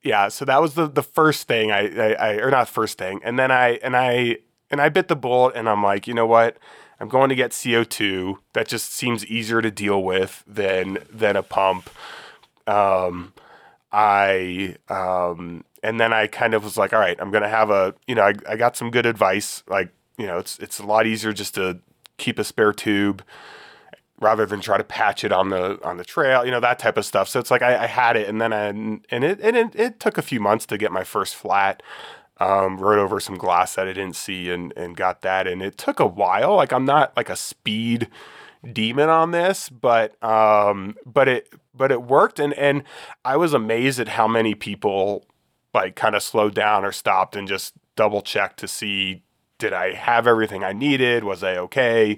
yeah. 0.03 0.27
So 0.27 0.43
that 0.45 0.61
was 0.61 0.73
the 0.73 0.87
the 0.87 1.03
first 1.03 1.47
thing 1.47 1.71
I, 1.71 1.87
I, 1.87 2.13
I 2.13 2.33
or 2.35 2.51
not 2.51 2.67
first 2.67 2.97
thing, 2.97 3.21
and 3.23 3.39
then 3.39 3.51
I 3.51 3.79
and 3.83 3.95
I 3.95 4.37
and 4.69 4.81
I 4.81 4.89
bit 4.89 5.07
the 5.07 5.15
bullet, 5.15 5.55
and 5.55 5.69
I'm 5.69 5.81
like, 5.81 6.07
you 6.07 6.13
know 6.13 6.27
what? 6.27 6.57
I'm 6.99 7.07
going 7.07 7.29
to 7.29 7.35
get 7.35 7.57
CO 7.59 7.83
two. 7.83 8.39
That 8.53 8.67
just 8.67 8.93
seems 8.93 9.25
easier 9.25 9.61
to 9.61 9.71
deal 9.71 10.03
with 10.03 10.43
than 10.45 10.99
than 11.09 11.35
a 11.35 11.43
pump. 11.43 11.89
Um, 12.67 13.33
I 13.91 14.75
um, 14.87 15.65
and 15.83 15.99
then 15.99 16.13
I 16.13 16.27
kind 16.27 16.53
of 16.53 16.63
was 16.63 16.77
like, 16.77 16.93
all 16.93 16.99
right, 16.99 17.17
I'm 17.19 17.31
gonna 17.31 17.49
have 17.49 17.69
a 17.69 17.93
you 18.07 18.15
know 18.15 18.23
I, 18.23 18.33
I 18.47 18.55
got 18.55 18.75
some 18.75 18.91
good 18.91 19.05
advice. 19.05 19.63
Like 19.67 19.89
you 20.17 20.27
know, 20.27 20.37
it's 20.37 20.57
it's 20.59 20.79
a 20.79 20.85
lot 20.85 21.05
easier 21.05 21.33
just 21.33 21.55
to 21.55 21.79
keep 22.17 22.37
a 22.39 22.43
spare 22.43 22.73
tube 22.73 23.23
rather 24.21 24.45
than 24.45 24.61
try 24.61 24.77
to 24.77 24.83
patch 24.83 25.23
it 25.23 25.31
on 25.31 25.49
the 25.49 25.83
on 25.83 25.97
the 25.97 26.05
trail, 26.05 26.45
you 26.45 26.51
know 26.51 26.59
that 26.59 26.79
type 26.79 26.95
of 26.95 27.05
stuff. 27.05 27.27
So 27.27 27.39
it's 27.39 27.51
like 27.51 27.61
I, 27.61 27.83
I 27.83 27.87
had 27.87 28.15
it, 28.15 28.29
and 28.29 28.39
then 28.39 28.53
I 28.53 28.67
and 28.67 29.03
it 29.09 29.39
and 29.41 29.57
it, 29.57 29.75
it 29.75 29.99
took 29.99 30.17
a 30.17 30.21
few 30.21 30.39
months 30.39 30.65
to 30.67 30.77
get 30.77 30.91
my 30.91 31.03
first 31.03 31.35
flat. 31.35 31.83
Um, 32.37 32.79
rode 32.79 32.97
over 32.97 33.19
some 33.19 33.37
glass 33.37 33.75
that 33.75 33.87
I 33.87 33.93
didn't 33.93 34.15
see 34.15 34.49
and 34.49 34.73
and 34.77 34.95
got 34.95 35.21
that, 35.21 35.47
and 35.47 35.61
it 35.61 35.77
took 35.77 35.99
a 35.99 36.05
while. 36.05 36.55
Like 36.55 36.71
I'm 36.71 36.85
not 36.85 37.15
like 37.17 37.29
a 37.29 37.35
speed 37.35 38.07
demon 38.71 39.09
on 39.09 39.31
this, 39.31 39.69
but 39.69 40.21
um, 40.23 40.95
but 41.05 41.27
it 41.27 41.53
but 41.73 41.91
it 41.91 42.03
worked, 42.03 42.39
and 42.39 42.53
and 42.53 42.83
I 43.25 43.37
was 43.37 43.53
amazed 43.53 43.99
at 43.99 44.07
how 44.07 44.27
many 44.27 44.55
people 44.55 45.25
like 45.73 45.95
kind 45.95 46.15
of 46.15 46.23
slowed 46.23 46.53
down 46.53 46.83
or 46.85 46.91
stopped 46.91 47.35
and 47.35 47.47
just 47.47 47.73
double 47.95 48.21
checked 48.21 48.57
to 48.59 48.67
see 48.67 49.23
did 49.61 49.73
I 49.73 49.93
have 49.93 50.25
everything 50.25 50.63
I 50.63 50.73
needed? 50.73 51.23
Was 51.23 51.43
I 51.43 51.55
okay? 51.55 52.17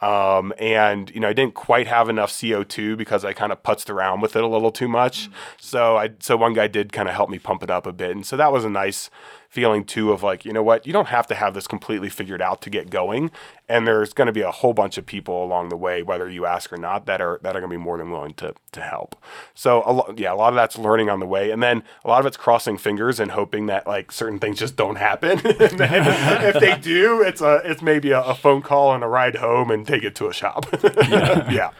Um, 0.00 0.52
and 0.58 1.10
you 1.10 1.18
know, 1.18 1.28
I 1.28 1.32
didn't 1.32 1.54
quite 1.54 1.86
have 1.86 2.08
enough 2.08 2.30
CO2 2.30 2.96
because 2.96 3.24
I 3.24 3.32
kind 3.32 3.52
of 3.52 3.62
putzed 3.62 3.90
around 3.90 4.20
with 4.20 4.36
it 4.36 4.44
a 4.44 4.46
little 4.46 4.70
too 4.70 4.86
much. 4.86 5.28
So 5.58 5.96
I, 5.96 6.10
so 6.20 6.36
one 6.36 6.52
guy 6.52 6.68
did 6.68 6.92
kind 6.92 7.08
of 7.08 7.14
help 7.14 7.30
me 7.30 7.38
pump 7.38 7.62
it 7.62 7.70
up 7.70 7.86
a 7.86 7.92
bit, 7.92 8.10
and 8.10 8.24
so 8.24 8.36
that 8.36 8.52
was 8.52 8.64
a 8.64 8.70
nice 8.70 9.10
feeling 9.48 9.84
too 9.84 10.12
of 10.12 10.22
like, 10.22 10.44
you 10.44 10.52
know 10.52 10.62
what, 10.62 10.86
you 10.86 10.92
don't 10.92 11.08
have 11.08 11.26
to 11.28 11.34
have 11.34 11.54
this 11.54 11.66
completely 11.66 12.08
figured 12.08 12.42
out 12.42 12.60
to 12.62 12.70
get 12.70 12.90
going, 12.90 13.30
and 13.68 13.86
there's 13.86 14.12
going 14.12 14.26
to 14.26 14.32
be 14.32 14.42
a 14.42 14.50
whole 14.50 14.74
bunch 14.74 14.98
of 14.98 15.06
people 15.06 15.42
along 15.42 15.70
the 15.70 15.76
way, 15.76 16.02
whether 16.02 16.28
you 16.28 16.44
ask 16.44 16.72
or 16.72 16.76
not, 16.76 17.06
that 17.06 17.20
are 17.20 17.40
that 17.42 17.56
are 17.56 17.60
going 17.60 17.70
to 17.70 17.76
be 17.76 17.82
more 17.82 17.96
than 17.96 18.10
willing 18.10 18.34
to 18.34 18.54
to 18.72 18.80
help. 18.80 19.16
So 19.54 19.82
a 19.86 19.92
lo- 19.92 20.14
yeah, 20.16 20.32
a 20.32 20.36
lot 20.36 20.48
of 20.48 20.54
that's 20.54 20.78
learning 20.78 21.08
on 21.08 21.20
the 21.20 21.26
way, 21.26 21.50
and 21.50 21.62
then 21.62 21.82
a 22.04 22.08
lot 22.08 22.20
of 22.20 22.26
it's 22.26 22.36
crossing 22.36 22.76
fingers 22.76 23.18
and 23.18 23.30
hoping 23.30 23.66
that 23.66 23.86
like 23.86 24.12
certain 24.12 24.38
things 24.38 24.58
just 24.58 24.76
don't 24.76 24.96
happen. 24.96 25.40
if 25.44 26.60
they 26.60 26.76
do, 26.76 27.22
it's 27.22 27.40
a 27.40 27.62
it's 27.64 27.80
maybe 27.80 28.10
a, 28.10 28.20
a 28.20 28.34
phone 28.34 28.60
call 28.60 28.94
and 28.94 29.02
a 29.02 29.08
ride 29.08 29.36
home 29.36 29.70
and 29.70 29.86
take 29.86 30.02
it 30.04 30.14
to 30.16 30.28
a 30.28 30.32
shop. 30.32 30.66
yeah. 30.82 31.70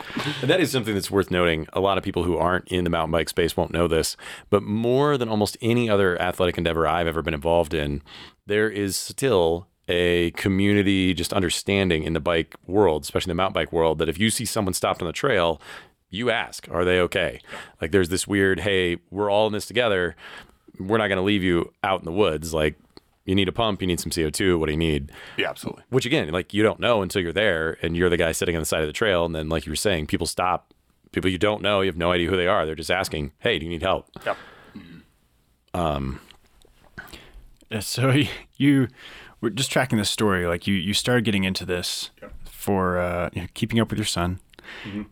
And 0.41 0.49
that 0.49 0.61
is 0.61 0.71
something 0.71 0.95
that's 0.95 1.11
worth 1.11 1.31
noting. 1.31 1.67
A 1.75 1.81
lot 1.81 1.99
of 1.99 2.05
people 2.05 2.25
who 2.25 2.37
aren't 2.37 2.69
in 2.69 2.85
the 2.85 2.91
mountain 2.91 3.13
bike 3.13 3.29
space 3.29 3.57
won't 3.57 3.73
know 3.73 3.89
this, 3.89 4.17
but 4.49 4.63
more 4.63 5.19
than 5.19 5.29
almost 5.29 5.59
any 5.61 5.91
other 5.91 6.21
athletic 6.21 6.57
endeavor 6.57 6.87
I've 6.87 7.07
ever 7.07 7.21
been 7.21 7.35
involved 7.35 7.75
in, 7.75 8.03
there 8.47 8.71
is 8.71 8.97
still 8.97 9.69
a 9.89 10.31
community 10.33 11.15
just 11.15 11.33
understanding 11.33 12.05
in 12.05 12.13
the 12.13 12.21
bike 12.21 12.57
world, 12.67 13.03
especially 13.03 13.31
the 13.31 13.35
mountain 13.35 13.55
bike 13.55 13.73
world, 13.73 13.99
that 13.99 14.09
if 14.09 14.19
you 14.19 14.31
see 14.31 14.45
someone 14.45 14.75
stopped 14.75 15.03
on 15.03 15.07
the 15.07 15.13
trail, 15.13 15.61
you 16.11 16.31
ask, 16.31 16.69
are 16.71 16.85
they 16.85 17.01
okay? 17.01 17.41
Like 17.81 17.91
there's 17.91 18.09
this 18.09 18.27
weird, 18.27 18.61
hey, 18.61 18.99
we're 19.11 19.31
all 19.31 19.47
in 19.47 19.53
this 19.53 19.67
together. 19.67 20.17
We're 20.79 20.99
not 20.99 21.09
going 21.09 21.19
to 21.19 21.23
leave 21.23 21.43
you 21.43 21.73
out 21.83 22.01
in 22.01 22.05
the 22.05 22.13
woods. 22.13 22.55
Like 22.55 22.77
you 23.25 23.35
need 23.35 23.49
a 23.49 23.53
pump, 23.53 23.81
you 23.81 23.87
need 23.87 24.01
some 24.01 24.11
CO2. 24.11 24.59
What 24.59 24.67
do 24.67 24.73
you 24.73 24.79
need? 24.79 25.13
Yeah, 25.37 25.51
absolutely. 25.51 25.83
which 25.91 26.07
again, 26.07 26.31
like 26.31 26.55
you 26.55 26.63
don't 26.63 26.81
know 26.81 27.03
until 27.03 27.23
you're 27.23 27.33
there 27.33 27.79
and 27.83 27.97
you're 27.97 28.11
the 28.11 28.17
guy 28.17 28.33
sitting 28.33 28.55
on 28.57 28.61
the 28.61 28.67
side 28.67 28.83
of 28.83 28.87
the 28.87 28.93
trail. 28.93 29.25
And 29.25 29.35
then, 29.35 29.49
like 29.49 29.67
you 29.67 29.73
were 29.73 29.77
saying, 29.77 30.07
people 30.07 30.27
stop, 30.27 30.73
people 31.13 31.31
you 31.31 31.39
don't 31.39 31.63
know, 31.63 31.81
you 31.81 31.89
have 31.89 31.97
no 31.97 32.13
idea 32.13 32.29
who 32.29 32.37
they 32.37 32.47
are. 32.47 32.65
They're 32.67 32.75
just 32.75 32.91
asking, 32.91 33.33
Hey, 33.39 33.59
do 33.59 33.65
you 33.65 33.71
need 33.71 33.83
help? 33.83 34.09
Yep. 34.25 34.37
Yeah, 37.71 37.81
so 37.81 38.15
you 38.57 38.89
were 39.45 39.51
just 39.51 39.71
tracking 39.71 39.99
this 39.99 40.11
story. 40.11 40.47
Like 40.47 40.67
you, 40.67 40.75
you 40.75 40.95
started 40.95 41.25
getting 41.25 41.45
into 41.45 41.65
this 41.65 42.11
for 42.45 42.99
uh, 42.99 43.31
you 43.33 43.43
know, 43.43 43.49
keeping 43.55 43.79
up 43.79 43.91
with 43.91 43.99
your 43.99 44.07
son, 44.07 44.41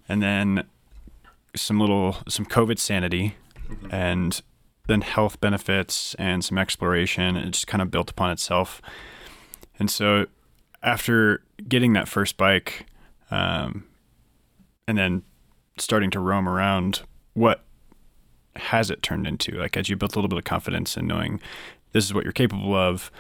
and 0.09 0.23
then 0.23 0.65
some 1.55 1.79
little 1.79 2.17
some 2.29 2.47
COVID 2.47 2.79
sanity, 2.79 3.37
and 3.91 4.43
then 4.89 5.03
health 5.03 5.41
benefits 5.41 6.15
and 6.15 6.45
some 6.45 6.59
exploration. 6.59 7.37
It 7.37 7.51
just 7.51 7.67
kind 7.67 7.81
of 7.83 7.91
built 7.91 8.11
upon 8.11 8.31
itself. 8.31 8.83
And 9.79 9.91
so 9.91 10.27
after 10.83 11.43
getting 11.69 11.93
that 11.93 12.09
first 12.09 12.37
bike, 12.37 12.87
um, 13.31 13.85
and 14.89 14.99
then 14.99 15.23
starting 15.79 16.11
to 16.11 16.21
roam 16.21 16.49
around, 16.49 17.03
what 17.35 17.65
has 18.57 18.91
it 18.91 19.03
turned 19.03 19.27
into? 19.27 19.53
Like 19.53 19.77
as 19.77 19.89
you 19.89 19.97
built 19.97 20.15
a 20.15 20.19
little 20.19 20.29
bit 20.29 20.39
of 20.39 20.45
confidence 20.45 20.97
in 20.97 21.07
knowing 21.07 21.41
this 21.93 22.05
is 22.05 22.13
what 22.13 22.25
you're 22.25 22.33
capable 22.33 22.75
of, 22.75 23.11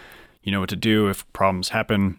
you 0.42 0.52
know 0.52 0.60
what 0.60 0.68
to 0.70 0.76
do 0.76 1.08
if 1.08 1.30
problems 1.32 1.70
happen. 1.70 2.18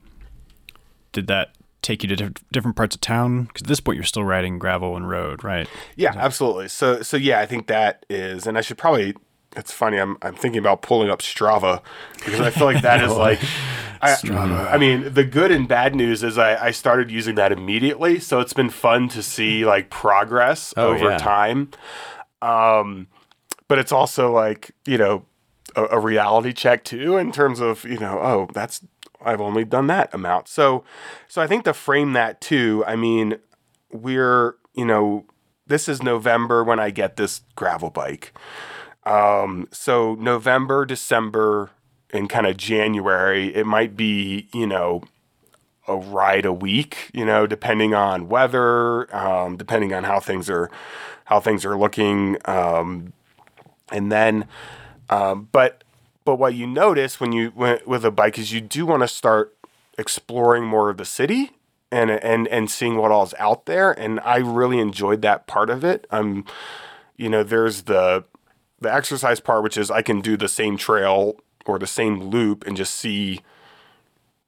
Did 1.11 1.27
that 1.27 1.53
take 1.81 2.01
you 2.03 2.09
to 2.09 2.15
diff- 2.15 2.43
different 2.51 2.75
parts 2.77 2.95
of 2.95 3.01
town? 3.01 3.43
Because 3.43 3.63
at 3.63 3.67
this 3.67 3.79
point, 3.79 3.97
you're 3.97 4.03
still 4.05 4.23
riding 4.23 4.57
gravel 4.59 4.95
and 4.95 5.07
road, 5.09 5.43
right? 5.43 5.67
Yeah, 5.95 6.13
absolutely. 6.15 6.69
So 6.69 7.01
so 7.01 7.17
yeah, 7.17 7.39
I 7.39 7.45
think 7.45 7.67
that 7.67 8.05
is, 8.09 8.47
and 8.47 8.57
I 8.57 8.61
should 8.61 8.77
probably. 8.77 9.15
It's 9.55 9.71
funny. 9.71 9.97
I'm 9.97 10.17
I'm 10.23 10.33
thinking 10.33 10.57
about 10.59 10.81
pulling 10.81 11.11
up 11.11 11.19
Strava 11.21 11.81
because 12.15 12.39
I 12.39 12.49
feel 12.49 12.65
like 12.65 12.81
that 12.81 13.03
is 13.03 13.11
like. 13.15 13.39
I, 14.01 14.17
I 14.73 14.77
mean, 14.77 15.13
the 15.13 15.23
good 15.23 15.49
and 15.49 15.65
bad 15.65 15.95
news 15.95 16.23
is 16.23 16.37
I, 16.37 16.65
I 16.65 16.71
started 16.71 17.09
using 17.09 17.35
that 17.35 17.53
immediately, 17.53 18.19
so 18.19 18.41
it's 18.41 18.51
been 18.51 18.69
fun 18.69 19.07
to 19.09 19.23
see 19.23 19.63
like 19.63 19.89
progress 19.89 20.73
Oh, 20.75 20.89
over 20.89 21.11
yeah. 21.11 21.17
time. 21.17 21.69
Um, 22.41 23.07
but 23.69 23.79
it's 23.79 23.93
also 23.93 24.29
like 24.31 24.71
you 24.85 24.97
know 24.97 25.23
a, 25.75 25.83
a 25.91 25.99
reality 25.99 26.53
check 26.53 26.83
too 26.83 27.17
in 27.17 27.31
terms 27.31 27.59
of 27.59 27.83
you 27.85 27.97
know 27.97 28.19
oh 28.19 28.47
that's 28.53 28.81
I've 29.25 29.41
only 29.41 29.63
done 29.63 29.87
that 29.87 30.13
amount. 30.13 30.47
So 30.47 30.83
so 31.27 31.41
I 31.41 31.47
think 31.47 31.63
to 31.65 31.73
frame 31.73 32.13
that 32.13 32.41
too. 32.41 32.83
I 32.85 32.95
mean, 32.95 33.37
we're 33.91 34.55
you 34.73 34.85
know 34.85 35.25
this 35.67 35.87
is 35.87 36.03
November 36.03 36.63
when 36.63 36.79
I 36.79 36.89
get 36.89 37.15
this 37.15 37.41
gravel 37.55 37.89
bike. 37.89 38.33
Um, 39.05 39.67
so 39.71 40.15
November, 40.15 40.85
December, 40.85 41.71
and 42.11 42.29
kind 42.29 42.47
of 42.47 42.57
January, 42.57 43.53
it 43.55 43.65
might 43.65 43.95
be 43.95 44.47
you 44.53 44.67
know 44.67 45.03
a 45.87 45.95
ride 45.97 46.45
a 46.45 46.53
week, 46.53 47.11
you 47.13 47.25
know, 47.25 47.45
depending 47.45 47.93
on 47.93 48.29
weather, 48.29 49.13
um, 49.15 49.57
depending 49.57 49.93
on 49.93 50.05
how 50.05 50.19
things 50.19 50.49
are 50.49 50.69
how 51.25 51.39
things 51.39 51.65
are 51.65 51.77
looking, 51.77 52.37
um, 52.45 53.13
and 53.91 54.11
then, 54.11 54.45
um, 55.13 55.49
but 55.51 55.83
but 56.25 56.37
what 56.37 56.55
you 56.55 56.65
notice 56.65 57.19
when 57.19 57.31
you 57.31 57.49
when, 57.49 57.79
with 57.85 58.03
a 58.05 58.11
bike 58.11 58.39
is 58.39 58.51
you 58.51 58.61
do 58.61 58.85
want 58.85 59.01
to 59.01 59.07
start 59.07 59.55
exploring 59.97 60.63
more 60.63 60.89
of 60.89 60.97
the 60.97 61.05
city 61.05 61.51
and 61.91 62.09
and 62.09 62.47
and 62.47 62.71
seeing 62.71 62.97
what 62.97 63.11
all's 63.11 63.35
out 63.37 63.65
there, 63.65 63.91
and 63.91 64.19
I 64.21 64.37
really 64.37 64.79
enjoyed 64.79 65.21
that 65.21 65.45
part 65.45 65.69
of 65.69 65.83
it. 65.83 66.07
Um, 66.09 66.45
you 67.15 67.29
know, 67.29 67.43
there's 67.43 67.83
the 67.83 68.23
the 68.79 68.93
exercise 68.93 69.39
part, 69.39 69.63
which 69.63 69.77
is 69.77 69.91
I 69.91 70.01
can 70.01 70.19
do 70.19 70.35
the 70.35 70.49
same 70.49 70.77
trail 70.77 71.39
or 71.65 71.77
the 71.77 71.87
same 71.87 72.23
loop 72.23 72.65
and 72.65 72.75
just 72.75 72.95
see 72.95 73.41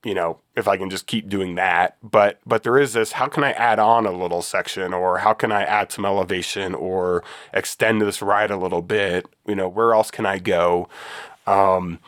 you 0.04 0.14
know 0.14 0.38
if 0.54 0.68
i 0.68 0.76
can 0.76 0.90
just 0.90 1.06
keep 1.06 1.28
doing 1.28 1.54
that. 1.56 1.96
But 2.02 2.40
but 2.46 2.62
there 2.62 2.78
is 2.78 2.92
this 2.92 3.12
how 3.12 3.28
can 3.28 3.44
i 3.44 3.52
add 3.52 3.78
on 3.78 4.06
a 4.06 4.12
little 4.12 4.42
section 4.42 4.92
or 4.94 5.18
how 5.18 5.32
can 5.32 5.52
i 5.52 5.62
add 5.62 5.92
some 5.92 6.04
elevation 6.04 6.74
or 6.74 7.24
extend 7.52 8.00
this 8.00 8.22
ride 8.22 8.50
a 8.50 8.56
little 8.56 8.82
bit? 8.82 9.26
You 9.46 9.54
know 9.54 9.68
where 9.68 9.94
else 9.94 10.10
can 10.10 10.26
i 10.26 10.38
go? 10.38 10.88
Um 11.46 11.98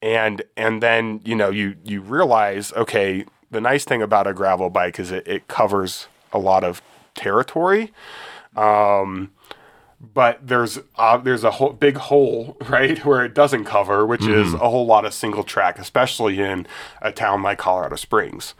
and 0.00 0.42
and 0.56 0.82
then 0.82 1.20
you 1.24 1.34
know 1.36 1.50
you 1.50 1.76
you 1.84 2.00
realize 2.00 2.72
okay 2.72 3.24
the 3.50 3.60
nice 3.60 3.84
thing 3.84 4.02
about 4.02 4.26
a 4.26 4.32
gravel 4.32 4.70
bike 4.70 4.98
is 4.98 5.10
it, 5.10 5.26
it 5.28 5.46
covers 5.48 6.08
a 6.32 6.38
lot 6.38 6.64
of 6.64 6.80
territory. 7.14 7.92
Um 8.56 9.30
but 10.02 10.46
there's 10.46 10.80
uh, 10.96 11.16
there's 11.16 11.44
a 11.44 11.52
whole 11.52 11.72
big 11.72 11.96
hole 11.96 12.56
right 12.68 13.04
where 13.04 13.24
it 13.24 13.34
doesn't 13.34 13.64
cover, 13.64 14.04
which 14.04 14.26
is 14.26 14.52
a 14.54 14.58
whole 14.58 14.84
lot 14.86 15.04
of 15.04 15.14
single 15.14 15.44
track, 15.44 15.78
especially 15.78 16.40
in 16.40 16.66
a 17.00 17.12
town 17.12 17.42
like 17.42 17.58
Colorado 17.58 17.96
Springs. 17.96 18.54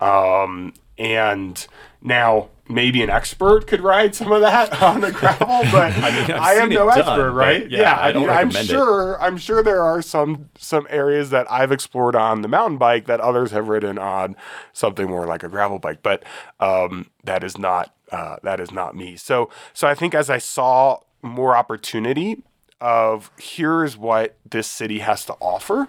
Um, 0.00 0.72
and 0.98 1.66
now 2.02 2.48
maybe 2.68 3.02
an 3.02 3.10
expert 3.10 3.66
could 3.66 3.80
ride 3.80 4.14
some 4.14 4.32
of 4.32 4.40
that 4.40 4.82
on 4.82 5.00
the 5.00 5.12
gravel, 5.12 5.46
but 5.72 5.92
I, 5.98 6.10
mean, 6.10 6.30
I've 6.32 6.58
am 6.58 6.68
no 6.70 6.86
done, 6.86 6.98
expert, 6.98 7.32
right? 7.32 7.70
yeah, 7.70 7.94
I 7.94 8.08
I 8.08 8.12
don't 8.12 8.22
mean, 8.22 8.30
I'm 8.30 8.48
recommend 8.48 8.70
it. 8.70 8.72
sure 8.72 9.20
I'm 9.22 9.36
sure 9.36 9.62
there 9.62 9.82
are 9.82 10.02
some 10.02 10.48
some 10.56 10.86
areas 10.90 11.30
that 11.30 11.50
I've 11.50 11.72
explored 11.72 12.16
on 12.16 12.42
the 12.42 12.48
mountain 12.48 12.78
bike 12.78 13.06
that 13.06 13.20
others 13.20 13.50
have 13.52 13.68
ridden 13.68 13.98
on 13.98 14.36
something 14.72 15.08
more 15.08 15.26
like 15.26 15.42
a 15.42 15.48
gravel 15.48 15.78
bike, 15.78 16.00
but 16.02 16.24
um, 16.60 17.10
that 17.24 17.44
is 17.44 17.58
not 17.58 17.94
uh, 18.12 18.36
that 18.42 18.60
is 18.60 18.70
not 18.72 18.94
me. 18.96 19.16
So 19.16 19.50
so 19.72 19.88
I 19.88 19.94
think 19.94 20.14
as 20.14 20.30
I 20.30 20.38
saw 20.38 21.00
more 21.22 21.56
opportunity 21.56 22.42
of 22.80 23.30
here's 23.38 23.96
what 23.96 24.36
this 24.48 24.66
city 24.66 24.98
has 25.00 25.24
to 25.26 25.32
offer 25.34 25.88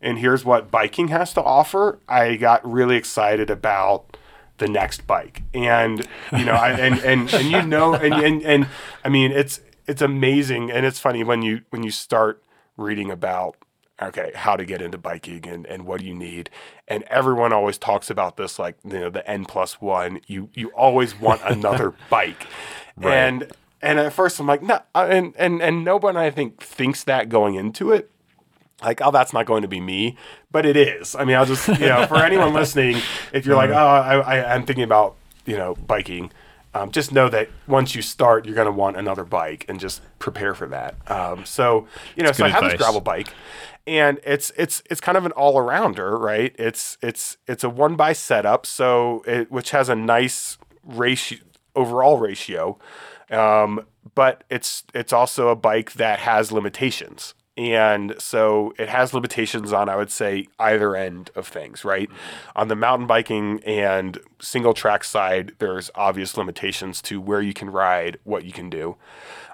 and 0.00 0.18
here's 0.18 0.44
what 0.44 0.70
biking 0.70 1.08
has 1.08 1.32
to 1.34 1.42
offer, 1.42 1.98
I 2.08 2.36
got 2.36 2.66
really 2.70 2.96
excited 2.96 3.50
about 3.50 4.16
the 4.58 4.68
next 4.68 5.06
bike. 5.06 5.42
And 5.52 6.06
you 6.32 6.44
know, 6.44 6.52
I, 6.52 6.70
and, 6.72 6.98
and 7.00 7.32
and 7.32 7.50
you 7.50 7.62
know, 7.62 7.94
and, 7.94 8.14
and 8.14 8.42
and 8.42 8.66
I 9.04 9.08
mean, 9.08 9.32
it's 9.32 9.60
it's 9.86 10.02
amazing, 10.02 10.70
and 10.70 10.86
it's 10.86 11.00
funny 11.00 11.24
when 11.24 11.42
you 11.42 11.62
when 11.70 11.82
you 11.82 11.90
start 11.90 12.42
reading 12.76 13.10
about 13.10 13.56
okay 14.02 14.32
how 14.34 14.56
to 14.56 14.64
get 14.64 14.80
into 14.82 14.98
biking 14.98 15.46
and, 15.46 15.66
and 15.66 15.86
what 15.86 16.00
do 16.00 16.06
you 16.06 16.14
need? 16.14 16.50
And 16.88 17.04
everyone 17.04 17.52
always 17.52 17.78
talks 17.78 18.10
about 18.10 18.36
this 18.36 18.58
like 18.58 18.76
you 18.84 19.00
know 19.00 19.10
the 19.10 19.28
n 19.28 19.44
plus 19.44 19.80
one 19.80 20.20
you 20.26 20.48
you 20.54 20.68
always 20.70 21.18
want 21.18 21.40
another 21.44 21.94
bike. 22.10 22.46
And 23.02 23.52
and 23.82 23.98
at 23.98 24.12
first 24.12 24.38
i'm 24.38 24.46
like 24.46 24.62
no 24.62 24.80
and 24.94 25.32
and 25.38 25.62
and 25.62 25.82
nobody 25.82 26.18
i 26.18 26.30
think 26.30 26.62
thinks 26.62 27.02
that 27.04 27.28
going 27.28 27.54
into 27.54 27.92
it. 27.92 28.10
Like, 28.82 29.00
oh, 29.02 29.10
that's 29.10 29.34
not 29.34 29.44
going 29.44 29.60
to 29.62 29.68
be 29.68 29.80
me, 29.80 30.16
but 30.50 30.64
it 30.64 30.76
is. 30.76 31.14
I 31.14 31.24
mean, 31.24 31.36
I'll 31.36 31.44
just, 31.44 31.68
you 31.68 31.86
know, 31.86 32.06
for 32.06 32.16
anyone 32.16 32.54
listening, 32.60 32.96
if 33.30 33.44
you're 33.44 33.56
like, 33.56 33.68
oh, 33.68 33.74
I, 33.74 34.16
I, 34.16 34.54
I'm 34.54 34.64
thinking 34.64 34.84
about, 34.84 35.16
you 35.44 35.56
know, 35.56 35.74
biking, 35.86 36.32
um, 36.74 36.90
just 36.90 37.12
know 37.12 37.28
that 37.28 37.48
once 37.66 37.94
you 37.94 38.02
start, 38.02 38.46
you're 38.46 38.54
going 38.54 38.66
to 38.66 38.72
want 38.72 38.96
another 38.96 39.24
bike 39.24 39.64
and 39.68 39.80
just 39.80 40.02
prepare 40.18 40.54
for 40.54 40.68
that. 40.68 40.94
Um, 41.10 41.44
so, 41.44 41.86
you 42.16 42.22
know, 42.22 42.32
so 42.32 42.44
I 42.44 42.48
have 42.48 42.64
this 42.64 42.74
gravel 42.74 43.00
bike 43.00 43.32
and 43.86 44.20
it's, 44.24 44.52
it's, 44.56 44.82
it's 44.88 45.00
kind 45.00 45.18
of 45.18 45.26
an 45.26 45.32
all 45.32 45.56
arounder, 45.56 46.18
right? 46.18 46.54
It's, 46.58 46.96
it's, 47.02 47.38
it's 47.48 47.64
a 47.64 47.68
one 47.68 47.96
by 47.96 48.12
setup. 48.12 48.66
So 48.66 49.22
it, 49.26 49.50
which 49.50 49.70
has 49.70 49.88
a 49.88 49.96
nice 49.96 50.58
ratio, 50.84 51.38
overall 51.74 52.18
ratio. 52.18 52.78
Um, 53.30 53.86
but 54.14 54.44
it's, 54.48 54.84
it's 54.94 55.12
also 55.12 55.48
a 55.48 55.56
bike 55.56 55.92
that 55.94 56.20
has 56.20 56.52
limitations. 56.52 57.34
And 57.60 58.14
so 58.18 58.72
it 58.78 58.88
has 58.88 59.12
limitations 59.12 59.70
on, 59.70 59.90
I 59.90 59.96
would 59.96 60.10
say, 60.10 60.46
either 60.58 60.96
end 60.96 61.30
of 61.34 61.46
things, 61.46 61.84
right? 61.84 62.08
Mm-hmm. 62.08 62.58
On 62.58 62.68
the 62.68 62.74
mountain 62.74 63.06
biking 63.06 63.62
and 63.64 64.18
single 64.40 64.72
track 64.72 65.04
side, 65.04 65.52
there's 65.58 65.90
obvious 65.94 66.38
limitations 66.38 67.02
to 67.02 67.20
where 67.20 67.42
you 67.42 67.52
can 67.52 67.68
ride, 67.68 68.16
what 68.24 68.44
you 68.46 68.52
can 68.52 68.70
do. 68.70 68.96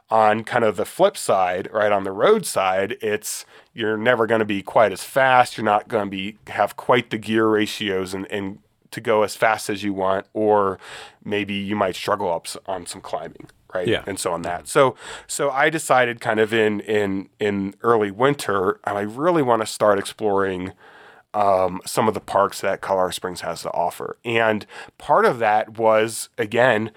On 0.08 0.44
kind 0.44 0.64
of 0.64 0.76
the 0.76 0.84
flip 0.84 1.16
side, 1.16 1.68
right 1.72 1.90
on 1.90 2.04
the 2.04 2.12
road 2.12 2.46
side, 2.46 2.96
it's 3.02 3.44
you're 3.74 3.96
never 3.96 4.28
going 4.28 4.38
to 4.38 4.44
be 4.44 4.62
quite 4.62 4.92
as 4.92 5.02
fast. 5.02 5.56
You're 5.56 5.64
not 5.64 5.88
going 5.88 6.04
to 6.04 6.10
be 6.10 6.38
have 6.46 6.76
quite 6.76 7.10
the 7.10 7.18
gear 7.18 7.48
ratios 7.48 8.14
and, 8.14 8.30
and 8.30 8.60
to 8.92 9.00
go 9.00 9.24
as 9.24 9.34
fast 9.34 9.68
as 9.68 9.82
you 9.82 9.92
want, 9.92 10.28
or 10.32 10.78
maybe 11.24 11.54
you 11.54 11.74
might 11.74 11.96
struggle 11.96 12.32
up 12.32 12.46
on 12.66 12.86
some 12.86 13.00
climbing, 13.00 13.48
right? 13.76 13.88
Yeah. 13.88 14.02
And 14.06 14.18
so 14.18 14.32
on 14.32 14.42
that. 14.42 14.68
So 14.68 14.96
so 15.26 15.50
I 15.50 15.70
decided 15.70 16.20
kind 16.20 16.40
of 16.40 16.52
in 16.52 16.80
in 16.80 17.28
in 17.38 17.74
early 17.82 18.10
winter, 18.10 18.80
I 18.84 19.00
really 19.00 19.42
want 19.42 19.62
to 19.62 19.66
start 19.66 19.98
exploring 19.98 20.72
um, 21.34 21.80
some 21.84 22.08
of 22.08 22.14
the 22.14 22.20
parks 22.20 22.60
that 22.62 22.80
Colorado 22.80 23.10
Springs 23.10 23.42
has 23.42 23.62
to 23.62 23.70
offer. 23.72 24.16
And 24.24 24.66
part 24.98 25.26
of 25.26 25.38
that 25.38 25.78
was 25.78 26.28
again 26.38 26.90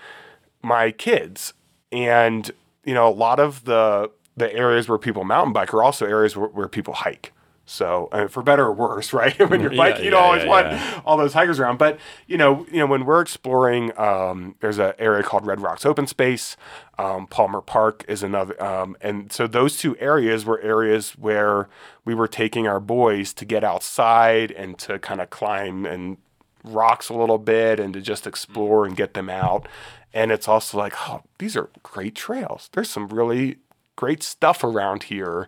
my 0.61 0.91
kids, 0.91 1.53
and 1.91 2.49
you 2.85 2.93
know 2.93 3.07
a 3.07 3.13
lot 3.13 3.39
of 3.39 3.65
the 3.65 4.11
the 4.37 4.53
areas 4.53 4.87
where 4.87 4.97
people 4.97 5.23
mountain 5.25 5.51
bike 5.53 5.73
are 5.73 5.83
also 5.83 6.05
areas 6.05 6.35
where, 6.35 6.49
where 6.49 6.67
people 6.67 6.93
hike. 6.93 7.33
So 7.69 8.09
uh, 8.11 8.27
for 8.27 8.43
better 8.43 8.65
or 8.65 8.73
worse, 8.73 9.13
right? 9.13 9.37
when 9.49 9.61
you're 9.61 9.71
Yeah, 9.71 9.77
biking, 9.77 10.05
you 10.05 10.11
yeah, 10.11 10.17
always 10.17 10.43
yeah, 10.43 10.49
want 10.49 10.67
yeah. 10.67 11.01
all 11.05 11.17
those 11.17 11.33
hikers 11.33 11.59
around. 11.59 11.77
But 11.77 11.99
you 12.27 12.37
know, 12.37 12.65
you 12.71 12.79
know, 12.79 12.87
when 12.87 13.05
we're 13.05 13.21
exploring, 13.21 13.97
um, 13.97 14.55
there's 14.61 14.79
an 14.79 14.93
area 14.99 15.23
called 15.23 15.45
Red 15.45 15.61
Rocks 15.61 15.85
Open 15.85 16.07
Space. 16.07 16.57
Um, 16.97 17.27
Palmer 17.27 17.61
Park 17.61 18.03
is 18.09 18.23
another, 18.23 18.61
um, 18.61 18.97
and 19.01 19.31
so 19.31 19.47
those 19.47 19.77
two 19.77 19.95
areas 19.99 20.45
were 20.45 20.59
areas 20.61 21.11
where 21.11 21.69
we 22.05 22.13
were 22.13 22.27
taking 22.27 22.67
our 22.67 22.79
boys 22.81 23.33
to 23.33 23.45
get 23.45 23.63
outside 23.63 24.51
and 24.51 24.77
to 24.79 24.99
kind 24.99 25.21
of 25.21 25.29
climb 25.29 25.85
and 25.85 26.17
rocks 26.63 27.09
a 27.09 27.13
little 27.13 27.37
bit 27.37 27.79
and 27.79 27.93
to 27.93 28.01
just 28.01 28.27
explore 28.27 28.85
and 28.85 28.97
get 28.97 29.13
them 29.13 29.29
out. 29.29 29.67
And 30.13 30.31
it's 30.31 30.47
also 30.47 30.77
like, 30.77 30.93
oh, 31.09 31.21
these 31.37 31.55
are 31.55 31.69
great 31.83 32.15
trails. 32.15 32.69
There's 32.73 32.89
some 32.89 33.07
really 33.09 33.57
great 33.95 34.23
stuff 34.23 34.63
around 34.63 35.03
here. 35.03 35.47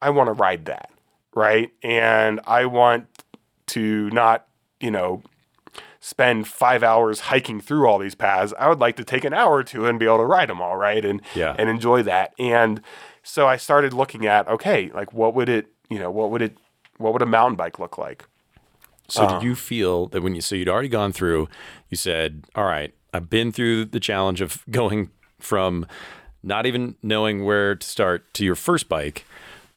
I 0.00 0.10
want 0.10 0.28
to 0.28 0.32
ride 0.32 0.66
that, 0.66 0.90
right? 1.36 1.70
And 1.84 2.40
I 2.46 2.66
want 2.66 3.06
to 3.68 4.10
not, 4.10 4.48
you 4.80 4.90
know, 4.90 5.22
spend 6.00 6.48
five 6.48 6.82
hours 6.82 7.20
hiking 7.20 7.60
through 7.60 7.86
all 7.86 7.98
these 7.98 8.14
paths. 8.14 8.52
I 8.58 8.68
would 8.68 8.80
like 8.80 8.96
to 8.96 9.04
take 9.04 9.24
an 9.24 9.32
hour 9.34 9.54
or 9.54 9.62
two 9.64 9.86
and 9.86 9.98
be 9.98 10.06
able 10.06 10.18
to 10.18 10.24
ride 10.24 10.48
them 10.48 10.60
all, 10.60 10.76
right? 10.76 11.04
And 11.04 11.22
Yeah. 11.34 11.54
and 11.58 11.68
enjoy 11.68 12.02
that. 12.04 12.32
And 12.38 12.80
so 13.22 13.46
I 13.46 13.56
started 13.56 13.92
looking 13.92 14.26
at 14.26 14.48
okay, 14.48 14.90
like 14.94 15.12
what 15.12 15.34
would 15.34 15.48
it, 15.48 15.66
you 15.88 15.98
know, 16.00 16.10
what 16.10 16.30
would 16.30 16.42
it, 16.42 16.56
what 16.98 17.12
would 17.12 17.22
a 17.22 17.26
mountain 17.26 17.56
bike 17.56 17.78
look 17.78 17.98
like? 17.98 18.24
So 19.08 19.22
Uh-huh. 19.22 19.34
did 19.34 19.42
you 19.44 19.54
feel 19.54 20.06
that 20.08 20.22
when 20.22 20.34
you 20.34 20.40
so 20.40 20.54
you'd 20.56 20.68
already 20.68 20.88
gone 20.88 21.12
through, 21.12 21.48
you 21.90 21.96
said, 21.96 22.44
"All 22.56 22.64
right, 22.64 22.92
I've 23.12 23.30
been 23.30 23.52
through 23.52 23.86
the 23.86 24.00
challenge 24.00 24.40
of 24.40 24.64
going 24.70 25.10
from 25.38 25.86
not 26.42 26.66
even 26.66 26.96
knowing 27.02 27.44
where 27.44 27.74
to 27.74 27.86
start 27.86 28.32
to 28.34 28.44
your 28.44 28.54
first 28.54 28.88
bike. 28.88 29.24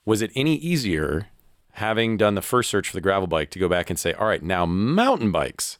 Was 0.05 0.21
it 0.21 0.31
any 0.35 0.55
easier 0.55 1.27
having 1.73 2.17
done 2.17 2.35
the 2.35 2.41
first 2.41 2.69
search 2.69 2.89
for 2.89 2.95
the 2.97 3.01
gravel 3.01 3.27
bike 3.27 3.49
to 3.51 3.59
go 3.59 3.69
back 3.69 3.89
and 3.89 3.97
say, 3.99 4.13
"All 4.13 4.27
right, 4.27 4.41
now 4.43 4.65
mountain 4.65 5.31
bikes. 5.31 5.77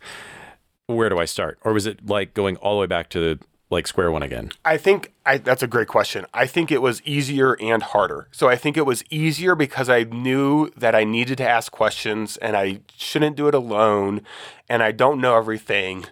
Where 0.88 1.10
do 1.10 1.17
I 1.19 1.25
start?" 1.25 1.60
Or 1.63 1.73
was 1.73 1.86
it 1.86 2.06
like 2.08 2.34
going 2.34 2.56
all 2.58 2.75
the 2.75 2.82
way 2.82 2.88
back 2.88 3.10
to 3.12 3.39
like 3.69 3.86
square 3.86 4.12
one 4.12 4.23
again? 4.23 4.52
I 4.65 4.78
think 4.78 5.13
I, 5.28 5.38
that's 5.38 5.62
a 5.62 5.67
great 5.67 5.88
question. 5.88 6.25
I 6.34 6.47
think 6.47 6.71
it 6.71 6.82
was 6.82 7.04
easier 7.06 7.56
and 7.60 7.84
harder. 7.84 8.28
So 8.32 8.49
I 8.49 8.56
think 8.56 8.78
it 8.78 8.86
was 8.86 9.04
easier 9.12 9.54
because 9.54 9.89
I 9.89 10.04
knew 10.04 10.71
that 10.75 10.95
I 10.95 11.04
needed 11.04 11.38
to 11.38 11.47
ask 11.47 11.71
questions 11.71 12.38
and 12.38 12.58
I 12.58 12.80
shouldn't 12.97 13.36
do 13.36 13.47
it 13.47 13.54
alone 13.54 14.21
and 14.67 14.82
I 14.82 14.91
don't 14.91 15.21
know 15.21 15.38
everything. 15.38 16.06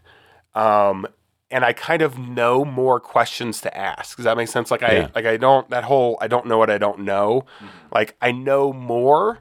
Um, 0.53 1.07
and 1.49 1.63
I 1.65 1.73
kind 1.73 2.01
of 2.03 2.19
know 2.19 2.63
more 2.65 2.99
questions 2.99 3.61
to 3.61 3.75
ask. 3.75 4.17
Does 4.17 4.25
that 4.25 4.37
make 4.37 4.49
sense? 4.49 4.69
Like 4.69 4.83
I 4.83 4.91
Yeah. 4.93 5.07
like 5.15 5.25
I 5.25 5.37
don't 5.37 5.67
that 5.71 5.85
whole 5.85 6.17
I 6.21 6.27
don't 6.27 6.45
know 6.45 6.57
what 6.59 6.69
I 6.69 6.77
don't 6.77 6.99
know. 6.99 7.45
Like 7.91 8.15
I 8.21 8.31
know 8.31 8.71
more, 8.73 9.39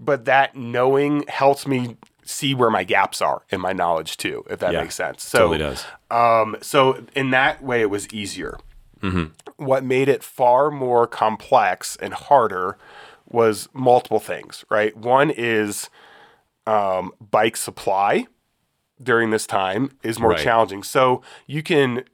but 0.00 0.24
that 0.24 0.56
knowing 0.56 1.24
helps 1.28 1.66
me 1.66 1.96
see 2.24 2.54
where 2.54 2.70
my 2.70 2.82
gaps 2.84 3.20
are 3.20 3.42
in 3.50 3.60
my 3.60 3.72
knowledge 3.72 4.16
too, 4.16 4.44
if 4.50 4.58
that 4.60 4.72
Yeah, 4.72 4.80
makes 4.82 4.94
sense. 4.94 5.22
So 5.24 5.38
totally 5.40 5.58
does. 5.58 5.84
um, 6.10 6.56
so 6.62 7.04
in 7.14 7.30
that 7.30 7.62
way, 7.62 7.80
it 7.82 7.90
was 7.90 8.08
easier. 8.12 8.58
What 9.56 9.82
made 9.84 10.08
it 10.08 10.22
far 10.22 10.70
more 10.70 11.06
complex 11.06 11.96
and 11.96 12.12
harder 12.12 12.76
was 13.28 13.68
multiple 13.72 14.20
things. 14.20 14.64
Right. 14.70 14.94
One 14.96 15.30
is 15.30 15.88
um, 16.66 17.12
bike 17.30 17.56
supply 17.56 18.26
during 19.02 19.30
this 19.30 19.46
time 19.46 19.92
is 20.02 20.18
more 20.18 20.30
Right. 20.32 20.40
challenging. 20.40 20.82
So 20.82 21.22
you 21.46 21.62
can 21.62 22.04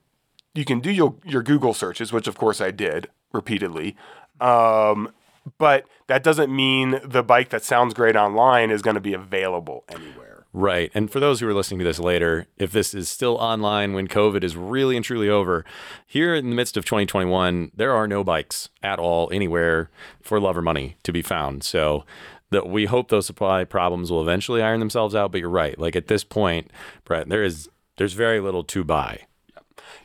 you 0.55 0.64
can 0.64 0.79
do 0.81 0.90
your 0.90 1.16
your 1.25 1.42
Google 1.42 1.75
searches, 1.75 2.12
which 2.12 2.29
of 2.29 2.38
course 2.38 2.61
I 2.61 2.70
did 2.70 3.09
repeatedly. 3.33 3.96
Um, 4.40 5.11
but 5.59 5.87
that 6.06 6.22
doesn't 6.22 6.54
mean 6.54 7.00
the 7.04 7.22
bike 7.22 7.50
that 7.50 7.64
sounds 7.64 7.94
great 7.94 8.16
online 8.16 8.70
is 8.70 8.82
going 8.82 8.94
to 8.94 9.00
be 9.00 9.14
available 9.14 9.85
anywhere. 9.88 10.44
Right. 10.52 10.90
And 10.94 11.11
for 11.11 11.20
those 11.20 11.40
who 11.40 11.48
are 11.48 11.54
listening 11.54 11.80
to 11.80 11.85
this 11.85 11.98
later, 11.98 12.46
if 12.56 12.72
this 12.72 12.94
is 12.94 13.11
still 13.11 13.35
online 13.37 13.92
when 13.92 14.09
COVID 14.09 14.42
is 14.42 14.56
really 14.56 14.96
and 14.96 15.04
truly 15.04 15.28
over, 15.28 15.66
here 16.06 16.35
in 16.35 16.48
the 16.48 16.56
midst 16.56 16.78
of 16.78 16.87
2021, 16.87 17.72
there 17.74 17.92
are 17.92 18.09
no 18.09 18.24
bikes 18.24 18.70
at 18.82 18.98
all 18.98 19.28
anywhere 19.30 19.90
for 20.22 20.40
love 20.40 20.56
or 20.56 20.62
money 20.62 20.96
to 21.02 21.12
be 21.12 21.20
found. 21.20 21.62
So 21.62 22.06
that 22.50 22.68
we 22.68 22.87
hope 22.87 23.09
those 23.09 23.26
supply 23.26 23.64
problems 23.64 24.11
will 24.11 24.22
eventually 24.22 24.62
iron 24.62 24.80
themselves 24.80 25.14
out. 25.14 25.30
But 25.30 25.40
you're 25.40 25.50
right. 25.50 25.78
Like 25.78 25.94
at 25.94 26.06
this 26.06 26.24
point, 26.24 26.70
Brett, 27.04 27.28
there 27.28 27.42
is 27.42 27.68
there's 27.98 28.14
very 28.14 28.40
little 28.40 28.64
to 28.64 28.85
buy. 28.85 29.26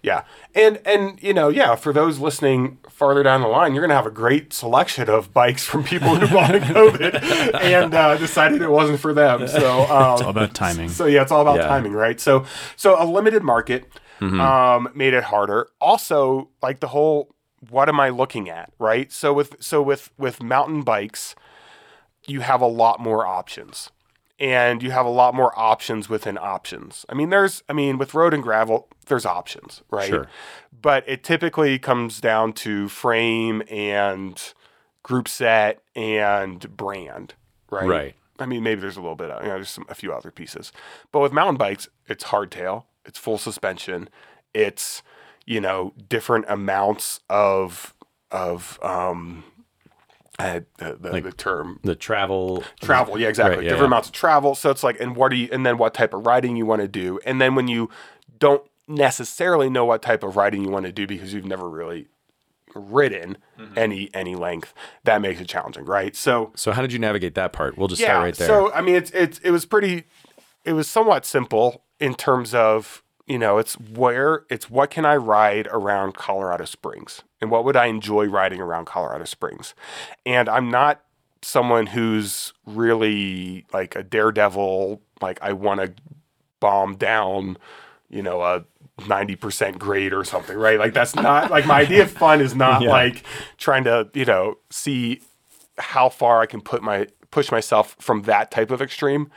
Yeah. 0.04 0.24
And 0.56 0.80
and 0.86 1.22
you 1.22 1.34
know, 1.34 1.50
yeah, 1.50 1.76
for 1.76 1.94
those 1.94 2.18
listening 2.20 2.80
farther 2.90 3.22
down 3.24 3.42
the 3.42 3.48
line, 3.48 3.74
you're 3.76 3.84
gonna 3.84 3.96
have 3.96 4.08
a 4.08 4.12
great 4.12 4.52
selection 4.52 5.10
of 5.10 5.34
bikes 5.34 5.64
from 5.66 5.84
people 5.84 6.16
who 6.16 6.28
bought 6.34 6.56
in 6.56 6.64
COVID 6.64 7.54
and 7.62 7.94
uh, 7.94 8.18
decided 8.18 8.62
it 8.62 8.70
wasn't 8.72 9.00
for 9.00 9.14
them. 9.14 9.48
So 9.48 9.82
um, 9.92 10.14
It's 10.14 10.22
all 10.24 10.30
about 10.30 10.54
timing. 10.56 10.90
so 10.90 11.06
yeah, 11.06 11.22
it's 11.22 11.32
all 11.32 11.42
about 11.42 11.58
Yeah. 11.58 11.68
timing, 11.68 11.94
right? 11.94 12.20
So 12.20 12.46
so 12.76 13.02
a 13.02 13.06
limited 13.06 13.44
market 13.44 13.92
um, 14.22 14.90
made 14.94 15.14
it 15.16 15.24
harder. 15.26 15.68
Also, 15.80 16.50
like 16.62 16.80
the 16.80 16.88
whole 16.90 17.34
what 17.70 17.88
am 17.90 18.00
I 18.00 18.10
looking 18.10 18.50
at, 18.50 18.72
right? 18.80 19.12
So 19.12 19.34
with 19.34 19.56
so 19.60 19.82
with 19.84 20.10
with 20.18 20.42
mountain 20.42 20.82
bikes, 20.84 21.36
you 22.28 22.42
have 22.42 22.62
a 22.62 22.68
lot 22.68 23.00
more 23.00 23.26
options. 23.26 23.92
And 24.40 24.82
you 24.82 24.90
have 24.90 25.06
a 25.06 25.10
lot 25.10 25.36
more 25.36 25.54
options 25.58 26.10
within 26.10 26.36
options. 26.36 27.06
I 27.08 27.14
mean, 27.14 27.30
there's, 27.30 27.62
I 27.70 27.74
mean, 27.74 28.00
with 28.00 28.16
road 28.16 28.34
and 28.34 28.42
gravel, 28.42 28.88
there's 29.12 29.26
options, 29.26 29.84
right? 29.91 30.08
Sure. 30.08 30.28
But 30.82 31.04
it 31.06 31.21
typically 31.21 31.78
comes 31.78 32.21
down 32.21 32.54
to 32.54 32.88
frame 32.88 33.62
and 33.69 34.41
group 35.04 35.28
set 35.28 35.82
and 35.97 36.78
brand, 36.78 37.34
right? 37.69 37.88
Right. 37.88 38.15
I 38.39 38.45
mean, 38.45 38.63
maybe 38.63 38.80
there's 38.80 38.95
a 38.95 39.02
little 39.02 39.17
bit, 39.17 39.30
of, 39.30 39.43
you 39.43 39.50
know, 39.50 39.56
there's 39.56 39.69
some, 39.69 39.86
a 39.89 39.95
few 39.95 40.13
other 40.13 40.32
pieces. 40.32 40.71
But 41.12 41.19
with 41.19 41.34
mountain 41.34 41.58
bikes, 41.58 41.89
it's 42.08 42.24
hardtail, 42.24 42.86
it's 43.06 43.19
full 43.19 43.38
suspension, 43.38 44.10
it's, 44.54 45.04
you 45.45 45.60
know, 45.60 45.93
different 46.08 46.45
amounts 46.47 47.19
of, 47.30 47.93
of, 48.32 48.80
um, 48.82 49.43
had 50.39 50.65
the, 50.78 50.97
the, 51.00 51.21
the 51.21 51.32
term 51.34 51.82
The 51.84 51.95
travel 51.95 52.63
travel 52.82 53.19
yeah 53.19 53.28
exactly 53.28 53.58
Right, 53.58 53.63
yeah, 53.65 53.69
different 53.71 53.91
yeah. 53.91 53.97
amounts 53.97 54.08
of 54.08 54.13
travel 54.13 54.56
so 54.56 54.71
it's 54.71 54.82
like 54.82 55.00
and 55.00 55.15
what 55.15 55.30
do 55.30 55.36
you 55.36 55.50
and 55.52 55.63
then 55.65 55.78
what 55.78 55.93
type 55.93 56.15
of 56.15 56.26
riding 56.26 56.56
you 56.56 56.65
want 56.65 56.82
to 56.82 56.88
do 56.88 57.19
and 57.26 57.39
then 57.39 57.54
when 57.54 57.67
you 57.67 57.91
don't 58.39 58.63
necessarily 58.95 59.69
know 59.69 59.86
what 59.86 60.01
type 60.01 60.23
of 60.23 60.36
riding 60.36 60.63
you 60.63 60.69
want 60.69 60.86
to 60.86 60.91
do 60.91 61.08
because 61.08 61.34
you've 61.34 61.45
never 61.45 61.69
really 61.69 62.08
ridden 62.75 63.38
Mm-hmm. 63.60 63.77
any 63.77 64.10
any 64.13 64.34
length 64.34 64.73
that 65.04 65.21
makes 65.21 65.39
it 65.39 65.47
challenging 65.47 65.86
right 65.86 66.15
so 66.15 66.51
So 66.56 66.71
how 66.71 66.82
did 66.82 66.91
you 66.91 66.97
navigate 66.97 67.36
that 67.36 67.54
part? 67.54 67.77
We'll 67.77 67.88
just 67.88 68.01
yeah 68.01 68.08
start 68.08 68.23
right 68.23 68.36
there. 68.36 68.47
so 68.47 68.73
i 68.73 68.82
mean 68.82 68.95
it's 68.95 69.12
it's 69.12 69.38
it 69.39 69.51
was 69.51 69.65
pretty 69.65 70.06
it 70.65 70.73
was 70.73 70.88
somewhat 70.88 71.23
simple 71.25 71.84
in 71.99 72.15
terms 72.15 72.56
of 72.56 73.04
you 73.27 73.38
know 73.38 73.60
it's 73.60 73.73
where 73.75 74.45
it's 74.49 74.67
what 74.71 74.89
can 74.89 75.06
i 75.06 75.15
ride 75.15 75.67
around 75.71 76.15
colorado 76.15 76.65
springs 76.65 77.21
and 77.39 77.51
what 77.51 77.63
would 77.65 77.75
i 77.75 77.86
enjoy 77.86 78.25
riding 78.25 78.60
around 78.60 78.86
colorado 78.86 79.25
springs 79.25 79.75
and 80.25 80.49
i'm 80.49 80.71
not 80.71 81.01
someone 81.43 81.86
who's 81.88 82.51
really 82.65 83.63
like 83.73 83.95
a 83.95 84.01
daredevil 84.01 84.99
like 85.21 85.38
i 85.43 85.54
want 85.54 85.80
to 85.82 85.93
bomb 86.60 86.95
down 86.95 87.58
you 88.10 88.23
know 88.23 88.41
a 88.41 88.63
90% 89.04 89.78
grade 89.80 90.14
or 90.14 90.24
something 90.24 90.58
right 90.58 90.80
like 90.80 90.94
that's 90.94 91.16
not 91.16 91.50
like 91.52 91.66
my 91.66 91.82
idea 91.82 92.04
of 92.04 92.12
fun 92.12 92.42
is 92.42 92.56
not 92.56 92.82
Yeah. 92.82 92.90
like 92.90 93.24
trying 93.58 93.84
to 93.86 94.10
you 94.14 94.26
know 94.26 94.58
see 94.70 95.22
how 95.78 96.10
far 96.10 96.42
I 96.42 96.46
can 96.46 96.62
put 96.62 96.82
my 96.84 97.08
push 97.32 97.50
myself 97.52 97.96
from 98.00 98.24
that 98.24 98.52
type 98.52 98.72
of 98.72 98.82
extreme. 98.82 99.32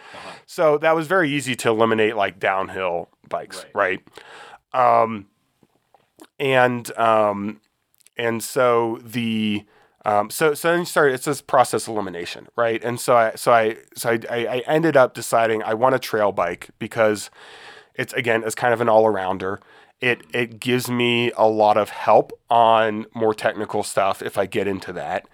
So 0.47 0.79
that 0.79 0.97
was 0.97 1.07
very 1.07 1.31
easy 1.31 1.55
to 1.57 1.69
eliminate 1.71 2.17
like 2.17 2.41
downhill 2.41 3.09
bikes, 3.29 3.65
right? 3.73 4.01
Um, 4.73 5.27
and 6.39 6.97
um, 6.99 7.61
and 8.17 8.43
so 8.43 8.99
the 9.03 9.65
um, 10.05 10.29
so 10.31 10.55
so 10.55 10.71
then 10.71 10.81
you 10.81 10.85
start 10.87 11.13
it's 11.13 11.25
this 11.25 11.41
process 11.41 11.87
elimination, 11.89 12.49
right? 12.57 12.83
And 12.83 13.01
so 13.01 13.17
I 13.17 13.35
so 13.37 13.53
I 13.53 13.77
so 13.95 14.11
I, 14.11 14.19
I 14.29 14.39
I 14.57 14.59
ended 14.67 14.97
up 14.97 15.15
deciding 15.15 15.63
I 15.63 15.75
want 15.75 15.95
a 15.95 15.99
trail 15.99 16.33
bike 16.33 16.71
because 16.79 17.31
it's 17.95 18.13
again 18.15 18.43
it's 18.45 18.55
kind 18.55 18.73
of 18.75 18.81
an 18.81 18.89
all 18.89 19.05
arounder. 19.05 19.59
It 20.01 20.23
it 20.33 20.61
gives 20.61 20.91
me 20.91 21.31
a 21.37 21.47
lot 21.49 21.77
of 21.77 21.91
help 21.91 22.33
on 22.51 23.07
more 23.15 23.35
technical 23.35 23.83
stuff 23.83 24.23
if 24.23 24.37
I 24.37 24.47
get 24.47 24.67
into 24.67 24.93
that. 24.95 25.29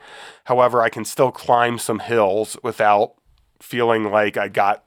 However, 0.44 0.83
I 0.83 0.88
can 0.88 1.05
still 1.05 1.33
climb 1.33 1.79
some 1.79 1.99
hills 2.01 2.57
without 2.62 3.14
feeling 3.61 4.05
like 4.11 4.37
I 4.37 4.49
got 4.49 4.85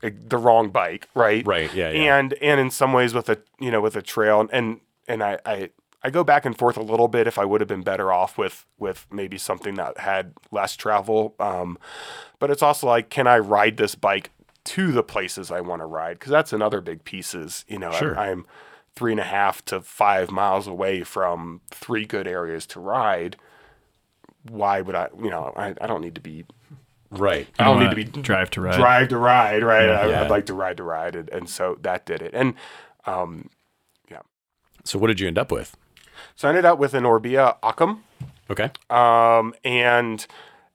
the 0.00 0.36
wrong 0.36 0.70
bike, 0.70 1.08
right? 1.14 1.46
Right, 1.46 1.72
yeah, 1.74 1.90
yeah. 1.90 2.18
And 2.18 2.34
and 2.34 2.60
in 2.60 2.70
some 2.70 2.92
ways 2.92 3.14
with 3.14 3.28
a 3.28 3.38
you 3.60 3.70
know 3.70 3.80
with 3.80 3.96
a 3.96 4.02
trail 4.02 4.48
and 4.52 4.80
and 5.06 5.22
I 5.22 5.38
I 5.44 5.70
I 6.02 6.10
go 6.10 6.24
back 6.24 6.44
and 6.44 6.58
forth 6.58 6.76
a 6.76 6.82
little 6.82 7.08
bit 7.08 7.26
if 7.26 7.38
I 7.38 7.44
would 7.44 7.60
have 7.60 7.68
been 7.68 7.82
better 7.82 8.12
off 8.12 8.36
with 8.36 8.66
with 8.78 9.06
maybe 9.12 9.38
something 9.38 9.74
that 9.74 9.98
had 9.98 10.34
less 10.50 10.76
travel. 10.76 11.34
Um, 11.38 11.78
but 12.38 12.50
it's 12.50 12.62
also 12.62 12.88
like, 12.88 13.08
can 13.08 13.26
I 13.26 13.38
ride 13.38 13.76
this 13.76 13.94
bike 13.94 14.30
to 14.64 14.92
the 14.92 15.02
places 15.02 15.50
I 15.50 15.60
want 15.60 15.82
to 15.82 15.86
ride? 15.86 16.18
Because 16.18 16.30
that's 16.32 16.52
another 16.52 16.80
big 16.80 17.04
piece. 17.04 17.34
Is 17.34 17.64
you 17.68 17.78
know 17.78 17.90
I- 17.90 17.98
Sure. 17.98 18.18
I'm 18.18 18.46
three 18.94 19.12
and 19.12 19.20
a 19.20 19.24
half 19.24 19.64
to 19.66 19.80
five 19.80 20.30
miles 20.30 20.66
away 20.66 21.02
from 21.02 21.60
three 21.70 22.04
good 22.04 22.26
areas 22.28 22.66
to 22.66 22.80
ride. 22.80 23.36
Why 24.48 24.80
would 24.80 24.94
I? 24.94 25.08
You 25.18 25.30
know, 25.30 25.52
I, 25.56 25.74
I 25.80 25.86
don't 25.86 26.00
need 26.00 26.14
to 26.16 26.20
be. 26.20 26.44
right. 27.10 27.46
I 27.58 27.64
don't 27.64 27.78
need 27.80 27.90
to 27.90 27.96
be 27.96 28.04
drive 28.04 28.50
to 28.50 28.60
ride. 28.60 28.76
drive 28.76 29.08
to 29.08 29.16
ride, 29.18 29.62
right? 29.62 29.88
I, 29.88 30.08
Yeah. 30.08 30.22
I'd 30.22 30.30
like 30.30 30.46
to 30.46 30.54
ride 30.54 30.76
to 30.78 30.82
ride, 30.82 31.14
and, 31.14 31.28
and 31.30 31.48
so 31.48 31.78
that 31.82 32.06
did 32.06 32.20
it. 32.22 32.32
And 32.34 32.54
um, 33.06 33.48
yeah. 34.10 34.20
So 34.84 34.98
what 34.98 35.06
did 35.08 35.20
you 35.20 35.28
end 35.28 35.38
up 35.38 35.52
with? 35.52 35.76
so 36.36 36.48
I 36.48 36.50
ended 36.50 36.64
up 36.64 36.78
with 36.78 36.94
an 36.94 37.04
Orbea 37.04 37.56
Occam, 37.62 38.02
Okay. 38.50 38.70
um, 38.90 39.54
and 39.64 40.26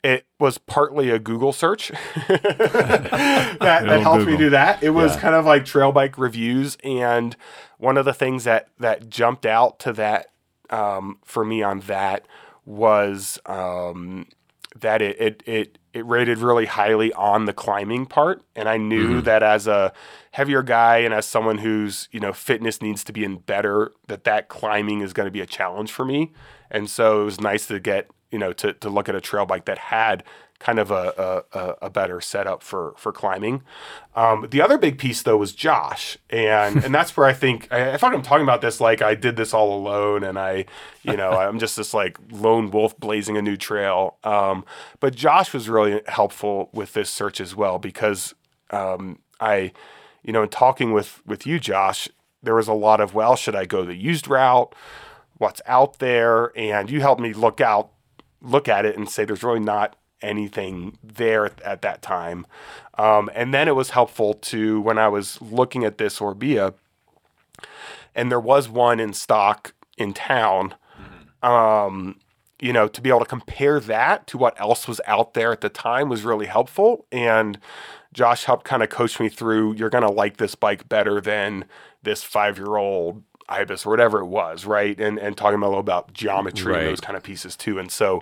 it 0.07 0.25
was 0.39 0.57
partly 0.57 1.09
a 1.09 1.19
Google 1.19 1.51
search 1.51 1.89
that, 2.27 3.57
that 3.59 4.01
helped 4.01 4.25
me 4.25 4.37
do 4.37 4.49
that. 4.51 4.81
It 4.83 4.91
was 4.91 5.15
Yeah. 5.15 5.21
kind 5.21 5.35
of 5.35 5.45
like 5.45 5.65
trail 5.65 5.91
bike 5.91 6.17
reviews, 6.17 6.77
and 6.83 7.35
one 7.77 7.97
of 7.97 8.05
the 8.05 8.13
things 8.13 8.43
that 8.45 8.69
that 8.79 9.09
jumped 9.09 9.45
out 9.45 9.79
to 9.79 9.93
that 9.93 10.27
um, 10.69 11.17
for 11.23 11.43
me 11.45 11.61
on 11.63 11.79
that 11.81 12.25
was 12.65 13.39
um, 13.45 14.27
that 14.79 15.01
it 15.01 15.19
it 15.19 15.43
it 15.45 15.77
it 15.93 16.05
rated 16.05 16.37
really 16.39 16.65
highly 16.67 17.11
on 17.13 17.45
the 17.45 17.53
climbing 17.53 18.05
part, 18.05 18.41
and 18.55 18.69
I 18.69 18.77
knew 18.77 19.21
that 19.21 19.41
as 19.43 19.67
a 19.67 19.91
heavier 20.31 20.61
guy 20.61 20.97
and 20.99 21.13
as 21.13 21.25
someone 21.25 21.57
whose 21.59 22.07
you 22.11 22.19
know 22.19 22.33
fitness 22.33 22.81
needs 22.81 23.03
to 23.05 23.13
be 23.13 23.23
in 23.23 23.37
better, 23.37 23.91
that 24.07 24.23
that 24.25 24.47
climbing 24.47 25.01
is 25.01 25.13
going 25.13 25.25
to 25.27 25.31
be 25.31 25.41
a 25.41 25.45
challenge 25.47 25.91
for 25.91 26.05
me. 26.05 26.31
And 26.69 26.89
so 26.89 27.21
it 27.21 27.25
was 27.25 27.39
nice 27.41 27.65
to 27.67 27.79
get 27.79 28.07
you 28.31 28.39
know 28.39 28.53
to 28.53 28.73
to 28.73 28.89
look 28.89 29.09
at 29.09 29.15
a 29.15 29.21
trail 29.21 29.45
bike 29.45 29.65
that 29.65 29.77
had 29.77 30.23
kind 30.59 30.79
of 30.79 30.89
a 30.89 31.43
a, 31.53 31.85
a- 31.85 31.89
better 31.89 32.19
setup 32.19 32.63
for 32.63 32.93
for 32.97 33.11
climbing. 33.11 33.61
Um, 34.15 34.47
the 34.49 34.61
other 34.61 34.77
big 34.79 34.97
piece 34.97 35.21
though 35.21 35.37
was 35.37 35.53
Josh, 35.53 36.17
and 36.29 36.83
and 36.83 36.93
that's 36.95 37.15
where 37.15 37.27
I 37.27 37.33
think 37.33 37.67
I, 37.71 37.93
I 37.93 37.97
feel 37.97 38.09
like 38.09 38.17
I'm 38.17 38.23
talking 38.23 38.43
about 38.43 38.61
this 38.61 38.81
like 38.81 39.01
I 39.01 39.13
did 39.15 39.35
this 39.35 39.53
all 39.53 39.77
alone, 39.77 40.23
and 40.23 40.39
I, 40.39 40.65
you 41.03 41.15
know, 41.15 41.29
I'm 41.39 41.59
just 41.59 41.75
this 41.77 41.93
like 41.93 42.17
lone 42.31 42.71
wolf 42.71 42.99
blazing 42.99 43.37
a 43.37 43.41
new 43.41 43.55
trail. 43.57 44.17
Um, 44.23 44.65
but 44.99 45.13
Josh 45.15 45.53
was 45.53 45.69
really 45.69 46.01
helpful 46.07 46.69
with 46.73 46.93
this 46.93 47.09
search 47.09 47.39
as 47.39 47.55
well 47.55 47.77
because 47.77 48.33
um, 48.71 49.19
I, 49.39 49.71
you 50.23 50.33
know, 50.33 50.41
in 50.43 50.49
talking 50.49 50.91
with 50.91 51.21
with 51.25 51.45
you, 51.45 51.59
Josh, 51.59 52.09
there 52.41 52.55
was 52.55 52.67
a 52.67 52.73
lot 52.73 52.99
of 52.99 53.13
well, 53.13 53.35
should 53.35 53.55
I 53.55 53.65
go 53.65 53.85
the 53.85 53.95
used 53.95 54.27
route? 54.27 54.73
What's 55.37 55.61
out 55.67 55.99
there? 55.99 56.51
And 56.57 56.89
you 56.89 56.99
helped 57.01 57.21
me 57.21 57.31
look 57.31 57.61
out, 57.61 57.91
look 58.47 58.67
at 58.67 58.85
it, 58.85 58.97
and 58.97 59.09
say 59.09 59.25
there's 59.25 59.43
really 59.43 59.59
not 59.59 59.95
anything 60.21 60.97
there 61.03 61.45
at, 61.45 61.61
at 61.61 61.81
that 61.83 62.01
time. 62.01 62.47
Um, 62.97 63.29
and 63.35 63.53
then 63.53 63.67
it 63.67 63.75
was 63.75 63.91
helpful 63.91 64.33
to 64.33 64.81
when 64.81 64.97
I 64.97 65.07
was 65.07 65.41
looking 65.41 65.83
at 65.83 65.97
this 65.97 66.19
Orbea, 66.19 66.73
and 68.15 68.31
there 68.31 68.39
was 68.39 68.67
one 68.67 68.99
in 68.99 69.13
stock 69.13 69.73
in 69.97 70.13
town. 70.13 70.75
Um, 71.43 72.19
you 72.59 72.73
know, 72.73 72.87
to 72.87 73.01
be 73.01 73.09
able 73.09 73.19
to 73.19 73.25
compare 73.25 73.79
that 73.79 74.25
to 74.27 74.37
what 74.37 74.59
else 74.59 74.87
was 74.87 74.99
out 75.05 75.35
there 75.35 75.51
at 75.51 75.61
the 75.61 75.69
time 75.69 76.09
was 76.09 76.23
really 76.23 76.47
helpful. 76.47 77.05
And 77.11 77.59
Josh 78.13 78.45
helped 78.45 78.65
kind 78.65 78.81
of 78.81 78.89
coach 78.89 79.19
me 79.19 79.29
through. 79.29 79.73
You're 79.73 79.91
gonna 79.91 80.11
like 80.11 80.37
this 80.37 80.55
bike 80.55 80.89
better 80.89 81.21
than 81.21 81.65
this 82.01 82.23
five 82.23 82.57
year 82.57 82.77
old 82.77 83.21
ibis 83.49 83.85
or 83.85 83.89
whatever 83.89 84.19
it 84.19 84.25
was, 84.25 84.65
right? 84.65 84.99
And 84.99 85.17
and 85.19 85.35
talking 85.37 85.61
a 85.61 85.65
little 85.65 85.79
about 85.79 86.13
geometry 86.13 86.71
Right. 86.73 86.79
and 86.81 86.89
those 86.89 87.01
kind 87.01 87.15
of 87.17 87.23
pieces 87.23 87.55
too. 87.55 87.79
And 87.79 87.91
so, 87.91 88.21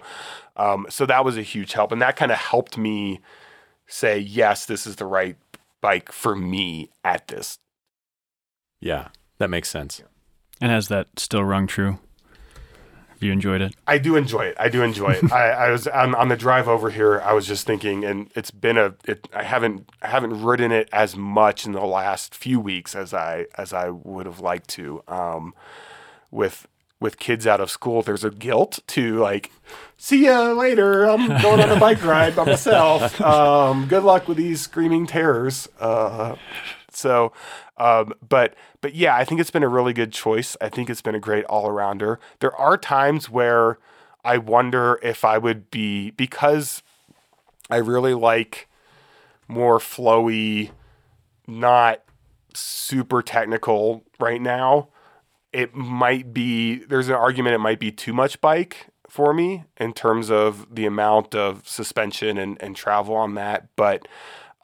um, 0.55 0.85
so 0.89 1.05
that 1.05 1.25
was 1.25 1.37
a 1.37 1.41
huge 1.41 1.73
help, 1.73 1.91
and 1.91 2.01
that 2.01 2.15
kind 2.15 2.31
of 2.31 2.37
helped 2.37 2.77
me 2.77 3.19
say 3.87 4.17
yes, 4.19 4.65
this 4.65 4.85
is 4.87 4.95
the 4.97 5.05
right 5.05 5.37
bike 5.81 6.11
for 6.11 6.35
me 6.35 6.89
at 7.03 7.27
this. 7.27 7.57
Yeah, 8.79 9.09
that 9.37 9.49
makes 9.49 9.69
sense. 9.69 10.01
And 10.61 10.71
has 10.71 10.87
that 10.89 11.07
still 11.17 11.43
rung 11.43 11.67
true? 11.67 11.99
Have 13.15 13.23
you 13.23 13.31
enjoyed 13.31 13.61
it? 13.61 13.73
I 13.87 13.97
do 13.97 14.17
enjoy 14.17 14.41
it. 14.41 14.57
I 14.59 14.67
do 14.67 14.83
enjoy 14.83 15.11
it. 15.11 15.31
I, 15.31 15.51
I 15.51 15.69
was 15.71 15.87
on, 15.87 16.13
on 16.15 16.27
the 16.27 16.35
drive 16.35 16.67
over 16.67 16.89
here. 16.89 17.21
I 17.21 17.31
was 17.31 17.47
just 17.47 17.65
thinking, 17.65 18.03
and 18.03 18.29
it's 18.35 18.51
been 18.51 18.77
a. 18.77 18.93
It, 19.07 19.29
I 19.33 19.43
haven't 19.43 19.89
I 20.01 20.09
haven't 20.09 20.43
ridden 20.43 20.73
it 20.73 20.89
as 20.91 21.15
much 21.15 21.65
in 21.65 21.71
the 21.71 21.85
last 21.85 22.35
few 22.35 22.59
weeks 22.59 22.93
as 22.93 23.13
I 23.13 23.45
as 23.57 23.71
I 23.71 23.89
would 23.89 24.25
have 24.25 24.41
liked 24.41 24.67
to. 24.71 25.01
Um, 25.07 25.53
with 26.29 26.67
with 26.99 27.19
kids 27.19 27.45
out 27.47 27.61
of 27.61 27.69
school, 27.69 28.01
there's 28.01 28.23
a 28.23 28.31
guilt 28.31 28.79
to 28.87 29.17
like, 29.19 29.51
see 29.97 30.25
ya 30.25 30.51
later. 30.51 31.05
I'm 31.05 31.41
going 31.41 31.61
on 31.61 31.69
a 31.69 31.79
bike 31.79 32.03
ride 32.03 32.35
by 32.35 32.45
myself. 32.45 33.21
Um, 33.25 33.87
good 33.87 34.03
luck 34.03 34.27
with 34.27 34.37
these 34.37 34.61
screaming 34.61 35.07
terrors. 35.07 35.67
Uh, 35.79 36.35
so, 36.95 37.31
um, 37.77 38.13
but 38.27 38.55
but 38.81 38.95
yeah, 38.95 39.15
I 39.15 39.25
think 39.25 39.41
it's 39.41 39.51
been 39.51 39.63
a 39.63 39.69
really 39.69 39.93
good 39.93 40.11
choice. 40.11 40.55
I 40.61 40.69
think 40.69 40.89
it's 40.89 41.01
been 41.01 41.15
a 41.15 41.19
great 41.19 41.45
all 41.45 41.67
arounder. 41.67 42.17
There 42.39 42.55
are 42.55 42.77
times 42.77 43.29
where 43.29 43.77
I 44.23 44.37
wonder 44.37 44.99
if 45.03 45.23
I 45.23 45.37
would 45.37 45.69
be 45.69 46.11
because 46.11 46.81
I 47.69 47.77
really 47.77 48.13
like 48.13 48.67
more 49.47 49.79
flowy, 49.79 50.71
not 51.47 52.01
super 52.53 53.21
technical 53.21 54.03
right 54.19 54.41
now. 54.41 54.89
It 55.53 55.75
might 55.75 56.33
be 56.33 56.83
there's 56.85 57.07
an 57.07 57.15
argument 57.15 57.55
it 57.55 57.59
might 57.59 57.79
be 57.79 57.91
too 57.91 58.13
much 58.13 58.41
bike 58.41 58.87
for 59.07 59.33
me 59.33 59.63
in 59.77 59.93
terms 59.93 60.29
of 60.29 60.67
the 60.73 60.85
amount 60.85 61.33
of 61.35 61.67
suspension 61.67 62.37
and, 62.37 62.61
and 62.61 62.75
travel 62.75 63.15
on 63.15 63.35
that. 63.35 63.67
But 63.75 64.07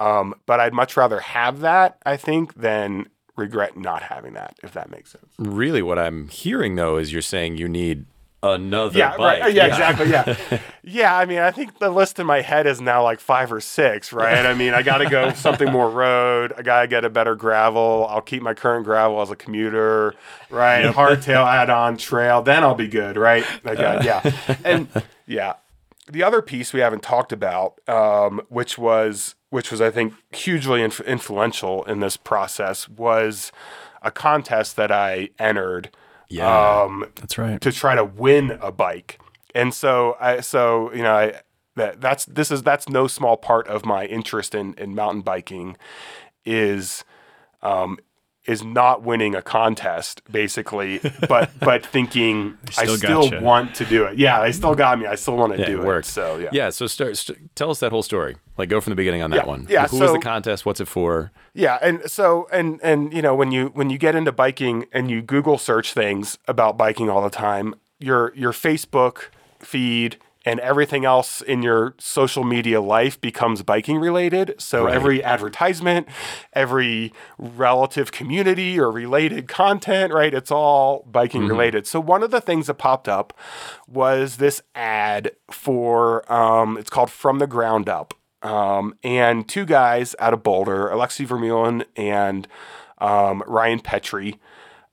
um, 0.02 0.34
but 0.46 0.60
I'd 0.60 0.74
much 0.74 0.98
rather 0.98 1.20
have 1.20 1.60
that, 1.62 1.98
I 2.06 2.18
think, 2.18 2.56
than 2.56 3.08
regret 3.38 3.78
not 3.78 4.04
having 4.04 4.34
that, 4.34 4.56
if 4.64 4.74
that 4.74 4.90
makes 4.90 5.12
sense. 5.12 5.34
Really, 5.38 5.82
what 5.82 5.98
I'm 6.00 6.28
hearing 6.30 6.76
though 6.76 6.98
is 6.98 7.12
you're 7.14 7.22
saying 7.22 7.58
you 7.58 7.68
need 7.70 8.06
another 8.44 8.98
Yeah, 8.98 9.16
bike. 9.18 9.42
right. 9.44 9.54
Yeah, 9.54 9.68
exactly. 9.68 10.10
Yeah. 10.10 10.60
yeah, 10.84 11.16
I 11.16 11.26
mean, 11.26 11.38
I 11.40 11.52
think 11.52 11.78
the 11.78 11.90
list 11.92 12.18
in 12.20 12.26
my 12.26 12.42
head 12.42 12.66
is 12.66 12.82
now 12.82 13.04
like 13.04 13.20
five 13.20 13.54
or 13.54 13.62
six, 13.62 14.12
right? 14.12 14.46
I 14.46 14.56
mean, 14.56 14.74
I 14.74 14.82
got 14.82 14.98
to 14.98 15.10
go 15.10 15.32
something 15.36 15.72
more 15.72 15.90
road. 15.90 16.52
I 16.58 16.64
got 16.64 16.82
to 16.82 16.88
get 16.88 17.06
a 17.06 17.10
better 17.10 17.36
gravel. 17.36 18.08
I'll 18.10 18.22
keep 18.22 18.42
my 18.42 18.56
current 18.56 18.84
gravel 18.86 19.22
as 19.22 19.30
a 19.30 19.36
commuter, 19.36 20.16
right? 20.50 20.86
Hardtail 20.86 21.46
add 21.46 21.70
on 21.70 21.98
trail. 21.98 22.42
Then 22.42 22.64
I'll 22.64 22.74
be 22.76 22.88
good, 22.88 23.16
right? 23.16 23.46
I 23.64 23.76
got, 23.76 24.04
yeah. 24.04 24.22
And 24.66 24.88
yeah. 25.28 25.54
The 26.12 26.24
other 26.24 26.42
piece 26.42 26.74
we 26.74 26.82
haven't 26.82 27.04
talked 27.04 27.32
about, 27.32 27.80
um, 27.88 28.42
which 28.50 28.78
was 28.78 29.36
which 29.50 29.72
was 29.72 29.82
I 29.82 29.90
think 29.92 30.14
hugely 30.32 30.82
inf- 30.82 31.02
influential 31.02 31.84
in 31.86 32.00
this 32.00 32.18
process, 32.18 32.90
was 32.90 33.52
a 34.02 34.12
contest 34.12 34.76
that 34.76 34.92
I 34.92 35.30
entered. 35.40 35.90
Yeah. 36.30 36.82
Um, 36.82 37.06
That's 37.16 37.38
right. 37.38 37.60
to 37.62 37.72
try 37.72 37.96
to 37.96 38.06
win 38.06 38.58
a 38.62 38.72
bike. 38.72 39.20
And 39.54 39.74
so 39.74 40.16
I 40.20 40.42
so 40.42 40.94
you 40.94 41.04
know 41.04 41.16
I 41.16 41.42
that 41.76 42.02
that's 42.02 42.26
this 42.26 42.52
is 42.52 42.64
that's 42.64 42.90
no 42.90 43.08
small 43.08 43.38
part 43.38 43.68
of 43.68 43.86
my 43.86 44.06
interest 44.06 44.54
in 44.56 44.74
in 44.76 44.96
mountain 44.96 45.22
biking 45.22 45.78
is 46.46 47.04
um 47.62 48.00
is 48.46 48.64
not 48.64 49.04
winning 49.04 49.36
a 49.36 49.42
contest 49.42 50.22
basically 50.32 51.00
but 51.30 51.50
but 51.60 51.86
thinking 51.86 52.58
I 52.78 52.86
still 52.86 52.98
still 52.98 53.30
gotcha. 53.30 53.42
want 53.44 53.76
to 53.76 53.86
do 53.86 54.06
it. 54.06 54.18
Yeah, 54.18 54.42
they 54.42 54.52
still 54.52 54.74
got 54.76 54.98
me. 55.00 55.06
I 55.06 55.16
still 55.16 55.36
want 55.38 55.54
to 55.54 55.60
Yeah, 55.60 55.66
do 55.68 55.92
it 55.92 55.98
it. 56.00 56.06
So 56.06 56.38
yeah. 56.38 56.50
Yeah. 56.52 56.70
So 56.72 56.88
start, 56.88 57.18
st- 57.18 57.56
tell 57.56 57.70
us 57.70 57.80
that 57.82 57.92
whole 57.92 58.02
story. 58.04 58.36
Like 58.58 58.70
go 58.70 58.82
from 58.82 58.92
the 58.92 58.96
beginning 58.96 59.22
on 59.22 59.30
that 59.32 59.38
Yeah, 59.44 59.46
one. 59.46 59.68
yeah, 59.70 59.88
Who 59.88 60.00
was 60.00 60.10
so- 60.10 60.14
the 60.14 60.20
contest? 60.20 60.66
What's 60.66 60.80
it 60.82 60.88
for? 60.88 61.32
Yeah, 61.54 61.78
and 61.82 62.02
so 62.10 62.48
and 62.52 62.80
and 62.82 63.14
you 63.14 63.22
know 63.22 63.36
when 63.36 63.52
you 63.52 63.68
when 63.74 63.90
you 63.90 63.98
get 63.98 64.16
into 64.16 64.32
biking 64.32 64.86
and 64.92 65.10
you 65.12 65.22
Google 65.22 65.58
search 65.58 65.94
things 65.94 66.38
about 66.48 66.78
biking 66.78 67.10
all 67.10 67.22
the 67.22 67.30
time, 67.30 67.76
your 68.00 68.34
your 68.36 68.52
Facebook 68.54 69.26
feed 69.60 70.18
and 70.46 70.60
everything 70.62 71.06
else 71.06 71.42
in 71.42 71.62
your 71.62 71.94
social 72.00 72.44
media 72.44 72.82
life 72.82 73.20
becomes 73.22 73.62
biking 73.62 73.98
related. 74.00 74.56
So 74.58 74.86
Right. 74.86 74.96
every 74.96 75.24
advertisement, 75.24 76.08
every 76.54 77.14
relative 77.38 78.12
community 78.12 78.80
or 78.80 78.90
related 78.92 79.48
content, 79.48 80.12
right? 80.14 80.34
It's 80.34 80.52
all 80.52 81.06
biking 81.12 81.48
related. 81.48 81.86
So 81.86 82.00
one 82.00 82.24
of 82.24 82.32
the 82.32 82.42
things 82.42 82.68
that 82.68 82.76
popped 82.76 83.08
up 83.08 83.34
was 83.88 84.38
this 84.38 84.62
ad 84.74 85.32
for 85.52 86.30
um, 86.32 86.78
it's 86.78 86.90
called 86.90 87.12
From 87.12 87.40
the 87.40 87.48
Ground 87.48 87.88
Up. 87.88 88.14
Um, 88.42 88.96
and 89.04 89.48
two 89.48 89.66
guys 89.66 90.16
out 90.18 90.34
of 90.34 90.42
Boulder, 90.42 90.90
Alexey 90.90 91.28
Vermeulen 91.28 91.86
and 91.96 92.48
um, 92.98 93.44
Ryan 93.46 93.80
Petrie, 93.80 94.40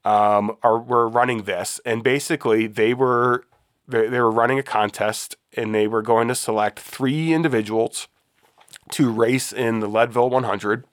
um, 0.05 0.57
are 0.63 0.79
were 0.79 1.09
running 1.09 1.43
this, 1.45 1.81
and 1.85 2.03
basically 2.03 2.67
they 2.67 2.93
were 2.95 3.45
they, 3.88 4.09
they 4.09 4.20
were 4.20 4.31
running 4.31 4.59
a 4.59 4.62
contest, 4.62 5.37
and 5.57 5.74
they 5.74 5.88
were 5.88 6.03
going 6.03 6.29
to 6.29 6.35
select 6.35 6.79
three 6.79 7.33
individuals 7.33 8.07
to 8.92 9.11
race 9.11 9.53
in 9.53 9.81
the 9.81 9.88
Leadville 9.88 10.31
100, 10.31 10.85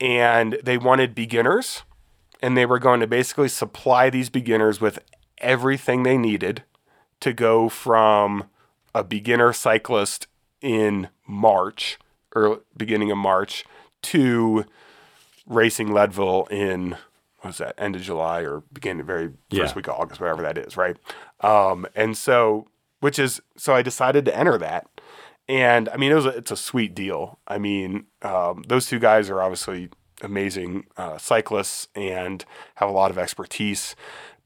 and 0.00 0.58
they 0.62 0.76
wanted 0.76 1.14
beginners, 1.14 1.84
and 2.42 2.56
they 2.56 2.66
were 2.66 2.78
going 2.78 3.00
to 3.00 3.06
basically 3.06 3.48
supply 3.48 4.10
these 4.10 4.28
beginners 4.28 4.80
with 4.80 4.98
everything 5.38 6.02
they 6.02 6.18
needed 6.18 6.64
to 7.20 7.32
go 7.32 7.68
from 7.68 8.44
a 8.94 9.02
beginner 9.02 9.52
cyclist 9.52 10.26
in 10.60 11.08
March 11.26 11.98
or 12.34 12.60
beginning 12.76 13.10
of 13.10 13.18
March 13.18 13.64
to 14.02 14.64
racing 15.46 15.92
Leadville 15.92 16.46
in 16.50 16.96
was 17.44 17.58
that 17.58 17.74
end 17.78 17.96
of 17.96 18.02
July 18.02 18.40
or 18.42 18.62
beginning 18.72 19.00
of 19.00 19.06
very 19.06 19.26
first 19.28 19.36
Yeah. 19.50 19.74
week 19.74 19.88
of 19.88 19.94
August, 19.94 20.20
whatever 20.20 20.42
that 20.42 20.58
is, 20.58 20.76
right? 20.76 20.96
Um, 21.40 21.86
and 21.94 22.16
so, 22.16 22.68
which 23.00 23.18
is 23.18 23.40
so 23.56 23.74
I 23.74 23.82
decided 23.82 24.24
to 24.26 24.36
enter 24.36 24.56
that, 24.58 24.88
and 25.48 25.88
I 25.90 25.96
mean 25.96 26.10
it 26.12 26.14
was 26.16 26.26
a, 26.26 26.30
it's 26.30 26.50
a 26.50 26.56
sweet 26.56 26.94
deal. 26.94 27.38
I 27.46 27.58
mean 27.58 28.06
um, 28.22 28.64
those 28.68 28.86
two 28.86 28.98
guys 28.98 29.28
are 29.30 29.42
obviously 29.42 29.90
amazing 30.22 30.86
uh, 30.96 31.18
cyclists 31.18 31.88
and 31.94 32.44
have 32.76 32.88
a 32.88 32.92
lot 32.92 33.10
of 33.10 33.18
expertise. 33.18 33.94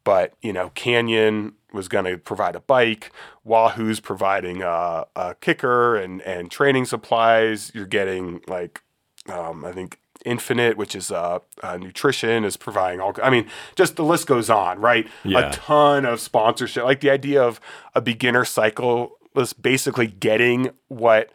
But 0.05 0.32
you 0.42 0.53
know, 0.53 0.70
Canyon 0.70 1.53
was 1.72 1.86
going 1.86 2.07
to 2.07 2.16
provide 2.16 2.57
a 2.57 2.61
bike. 2.61 3.12
Wahoo's 3.44 4.01
providing 4.01 4.62
a, 4.62 5.05
a 5.14 5.34
KICKR 5.40 6.03
and 6.03 6.22
and 6.22 6.51
training 6.51 6.86
supplies. 6.86 7.70
You're 7.74 7.86
getting 7.86 8.40
like 8.49 8.82
um, 9.28 9.64
I 9.64 9.72
think 9.72 10.01
Infinit, 10.29 10.76
which 10.76 10.95
is 10.95 11.11
uh, 11.11 11.39
uh, 11.62 11.76
nutrition, 11.79 12.45
is 12.45 12.57
providing 12.57 13.01
all. 13.01 13.14
I 13.22 13.31
mean, 13.31 13.47
just 13.76 13.97
the 13.97 14.05
list 14.05 14.26
goes 14.26 14.51
on, 14.51 14.79
right? 14.81 15.09
Yeah. 15.24 15.49
A 15.51 15.53
ton 15.53 16.05
of 16.05 16.20
sponsorship, 16.20 16.85
like 16.85 17.01
the 17.01 17.11
idea 17.11 17.43
of 17.43 17.61
a 17.95 18.01
beginner 18.01 18.45
cycle 18.45 19.18
was 19.35 19.53
basically 19.53 20.07
getting 20.07 20.70
what 20.89 21.31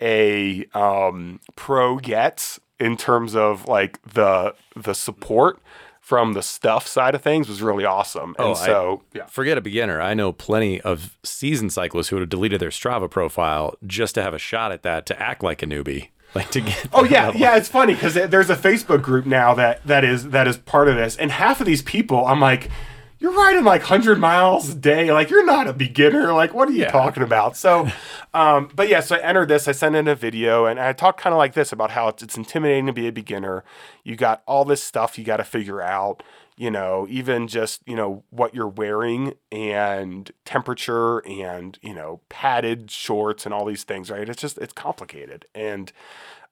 a 0.00 0.64
um, 0.74 1.40
pro 1.56 1.96
gets 1.98 2.58
in 2.78 2.96
terms 2.96 3.34
of 3.36 3.66
like 3.68 4.00
the 4.02 4.54
the 4.74 4.94
support 4.94 5.60
from 6.00 6.32
the 6.32 6.42
stuff 6.42 6.86
side 6.86 7.14
of 7.14 7.22
things 7.22 7.48
was 7.48 7.62
really 7.62 7.84
awesome. 7.84 8.30
And 8.38 8.48
Oh, 8.48 8.52
I- 8.52 8.66
so 8.66 9.02
yeah. 9.14 9.26
Forget 9.26 9.58
a 9.58 9.60
beginner. 9.60 10.00
I 10.00 10.14
know 10.14 10.32
plenty 10.32 10.80
of 10.80 11.16
seasoned 11.22 11.72
cyclists 11.72 12.08
who 12.08 12.16
would 12.16 12.22
have 12.22 12.30
deleted 12.30 12.60
their 12.60 12.70
Strava 12.70 13.08
profile 13.08 13.74
just 13.86 14.14
to 14.16 14.22
have 14.22 14.34
a 14.34 14.38
shot 14.38 14.72
at 14.72 14.82
that, 14.82 15.06
to 15.06 15.22
act 15.22 15.42
like 15.44 15.62
a 15.62 15.66
newbie, 15.66 16.08
like 16.34 16.50
to 16.50 16.60
get. 16.60 16.88
Oh 16.92 17.04
yeah, 17.04 17.32
yeah. 17.34 17.56
It's 17.56 17.68
funny 17.68 17.94
because 17.94 18.14
there's 18.14 18.50
a 18.50 18.56
Facebook 18.56 19.02
group 19.02 19.26
now 19.26 19.54
that 19.54 19.84
that 19.86 20.04
is 20.04 20.30
that 20.30 20.46
is 20.46 20.58
part 20.58 20.88
of 20.88 20.96
this, 20.96 21.16
and 21.16 21.30
half 21.30 21.60
of 21.60 21.66
these 21.66 21.82
people, 21.82 22.26
I'm 22.26 22.40
like, 22.40 22.70
you're 23.18 23.32
riding 23.32 23.64
like 23.64 23.82
hundred 23.82 24.18
miles 24.18 24.70
a 24.70 24.74
day. 24.74 25.12
Like 25.12 25.30
you're 25.30 25.44
not 25.44 25.66
a 25.66 25.72
beginner. 25.72 26.32
Like 26.32 26.54
what 26.54 26.68
are 26.68 26.72
you 26.72 26.86
talking 26.86 27.22
about? 27.22 27.56
So, 27.56 27.88
um, 28.32 28.70
but 28.74 28.88
yeah. 28.88 29.00
So 29.00 29.16
I 29.16 29.20
entered 29.20 29.48
this. 29.48 29.68
I 29.68 29.72
sent 29.72 29.96
in 29.96 30.08
a 30.08 30.14
video, 30.14 30.66
and 30.66 30.80
I 30.80 30.92
talked 30.92 31.20
kind 31.20 31.34
of 31.34 31.38
like 31.38 31.54
this 31.54 31.72
about 31.72 31.90
how 31.90 32.08
it's, 32.08 32.22
it's 32.22 32.36
intimidating 32.36 32.86
to 32.86 32.92
be 32.92 33.08
a 33.08 33.12
beginner. 33.12 33.64
You 34.04 34.16
got 34.16 34.42
all 34.46 34.64
this 34.64 34.82
stuff 34.82 35.18
you 35.18 35.24
got 35.24 35.38
to 35.38 35.44
figure 35.44 35.82
out. 35.82 36.22
You 36.60 36.70
know, 36.70 37.06
even 37.08 37.48
just 37.48 37.80
you 37.86 37.96
know 37.96 38.22
what 38.28 38.54
you're 38.54 38.68
wearing 38.68 39.32
and 39.50 40.30
temperature 40.44 41.20
and 41.20 41.78
you 41.80 41.94
know 41.94 42.20
padded 42.28 42.90
shorts 42.90 43.46
and 43.46 43.54
all 43.54 43.64
these 43.64 43.84
things. 43.84 44.10
Right? 44.10 44.28
It's 44.28 44.42
just 44.42 44.58
it's 44.58 44.72
complicated 44.72 45.46
and. 45.54 45.92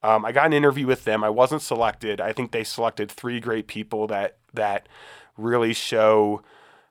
Um, 0.00 0.24
I 0.24 0.30
got 0.30 0.46
an 0.46 0.52
interview 0.52 0.86
with 0.86 1.02
them. 1.02 1.24
I 1.24 1.28
wasn't 1.28 1.60
selected. 1.60 2.20
I 2.20 2.32
think 2.32 2.52
they 2.52 2.62
selected 2.62 3.10
three 3.10 3.40
great 3.40 3.66
people 3.66 4.06
that 4.06 4.36
that 4.54 4.88
really 5.36 5.72
show 5.72 6.40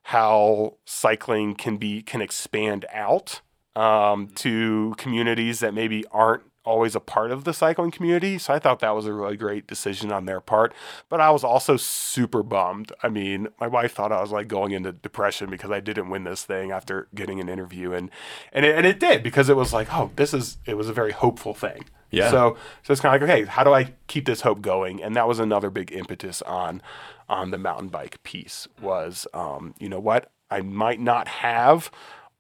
how 0.04 0.76
cycling 0.86 1.56
can 1.56 1.78
be 1.78 2.02
can 2.02 2.22
expand 2.22 2.86
out 2.94 3.40
um, 3.78 4.28
to 4.36 4.94
communities 4.98 5.60
that 5.60 5.74
maybe 5.74 6.04
aren't 6.12 6.44
always 6.68 6.96
a 6.96 7.00
part 7.00 7.32
of 7.32 7.46
the 7.46 7.54
cycling 7.54 7.92
community. 7.92 8.38
So 8.38 8.54
I 8.54 8.60
thought 8.60 8.80
that 8.82 8.94
was 8.94 9.06
a 9.06 9.14
really 9.14 9.38
great 9.38 9.66
decision 9.68 10.12
on 10.12 10.26
their 10.26 10.42
part. 10.42 10.74
But 11.10 11.22
I 11.22 11.32
was 11.32 11.44
also 11.44 11.78
super 11.78 12.44
bummed. 12.44 12.92
I 13.02 13.10
mean, 13.10 13.48
my 13.60 13.68
wife 13.68 13.94
thought 13.94 14.12
I 14.12 14.22
was 14.22 14.32
like 14.32 14.48
going 14.48 14.72
into 14.72 14.92
depression 14.92 15.50
because 15.50 15.72
I 15.72 15.80
didn't 15.80 16.10
win 16.10 16.26
this 16.26 16.44
thing 16.44 16.72
after 16.72 17.08
getting 17.16 17.40
an 17.40 17.48
interview, 17.48 17.94
and 17.94 18.12
and 18.52 18.66
it, 18.66 18.76
and 18.76 18.86
it 18.86 19.00
did 19.00 19.24
because 19.24 19.50
it 19.50 19.56
was 19.56 19.72
like, 19.72 19.88
oh, 19.94 20.12
this 20.18 20.34
is 20.34 20.58
it 20.66 20.76
was 20.76 20.90
a 20.90 20.94
very 20.94 21.14
hopeful 21.14 21.54
thing. 21.54 21.86
Yeah. 22.12 22.30
So 22.30 22.58
so 22.84 22.92
it's 22.92 23.02
kind 23.02 23.16
of 23.16 23.22
like, 23.22 23.30
okay, 23.30 23.46
how 23.46 23.64
do 23.64 23.74
I 23.74 23.94
keep 24.08 24.26
this 24.26 24.42
hope 24.42 24.62
going? 24.62 25.02
And 25.02 25.16
that 25.16 25.28
was 25.28 25.40
another 25.40 25.70
big 25.70 25.92
impetus 25.92 26.42
on 26.42 26.82
on 27.30 27.52
the 27.52 27.58
mountain 27.58 27.88
bike 27.90 28.22
piece 28.24 28.68
was, 28.82 29.28
um, 29.34 29.74
you 29.80 29.90
know 29.90 30.00
what, 30.00 30.32
I 30.50 30.62
might 30.62 31.00
not 31.00 31.28
have 31.28 31.92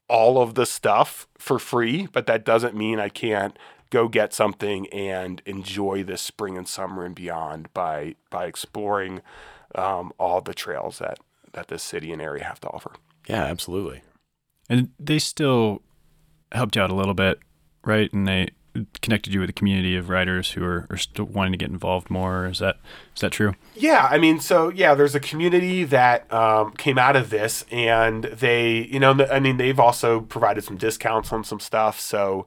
all 0.07 0.41
of 0.41 0.55
the 0.55 0.65
stuff 0.65 1.27
for 1.37 1.59
free, 1.59 2.07
but 2.11 2.25
that 2.27 2.45
doesn't 2.45 2.75
mean 2.75 2.99
I 2.99 3.09
can't 3.09 3.57
go 3.89 4.07
get 4.07 4.33
something 4.33 4.87
and 4.87 5.41
enjoy 5.45 6.03
this 6.03 6.21
spring 6.21 6.57
and 6.57 6.67
summer 6.67 7.05
and 7.05 7.15
beyond 7.15 7.73
by 7.73 8.15
by 8.29 8.45
exploring 8.45 9.21
um, 9.75 10.11
all 10.19 10.41
the 10.41 10.53
trails 10.53 10.99
that 10.99 11.19
that 11.53 11.67
this 11.67 11.83
city 11.83 12.11
and 12.11 12.21
area 12.21 12.43
have 12.43 12.59
to 12.61 12.67
offer. 12.69 12.93
Yeah, 13.27 13.43
absolutely. 13.43 14.01
And 14.69 14.89
they 14.99 15.19
still 15.19 15.81
helped 16.51 16.75
you 16.75 16.81
out 16.81 16.91
a 16.91 16.95
little 16.95 17.13
bit, 17.13 17.39
right? 17.85 18.11
And 18.13 18.27
they 18.27 18.49
connected 19.01 19.33
you 19.33 19.39
with 19.39 19.49
a 19.49 19.53
community 19.53 19.95
of 19.95 20.09
writers 20.09 20.51
who 20.51 20.63
are, 20.63 20.87
are 20.89 20.97
still 20.97 21.25
wanting 21.25 21.53
to 21.53 21.57
get 21.57 21.69
involved 21.69 22.09
more. 22.09 22.45
Is 22.45 22.59
that 22.59 22.77
is 23.15 23.21
that 23.21 23.31
true? 23.31 23.55
Yeah, 23.75 24.07
I 24.09 24.17
mean, 24.17 24.39
so 24.39 24.69
yeah, 24.69 24.93
there's 24.95 25.15
a 25.15 25.19
community 25.19 25.83
that 25.85 26.31
um, 26.31 26.73
came 26.73 26.97
out 26.97 27.15
of 27.15 27.29
this, 27.29 27.65
and 27.71 28.25
they, 28.25 28.87
you 28.91 28.99
know, 28.99 29.25
I 29.31 29.39
mean, 29.39 29.57
they've 29.57 29.79
also 29.79 30.21
provided 30.21 30.63
some 30.63 30.77
discounts 30.77 31.31
on 31.31 31.43
some 31.43 31.59
stuff. 31.59 31.99
So, 31.99 32.45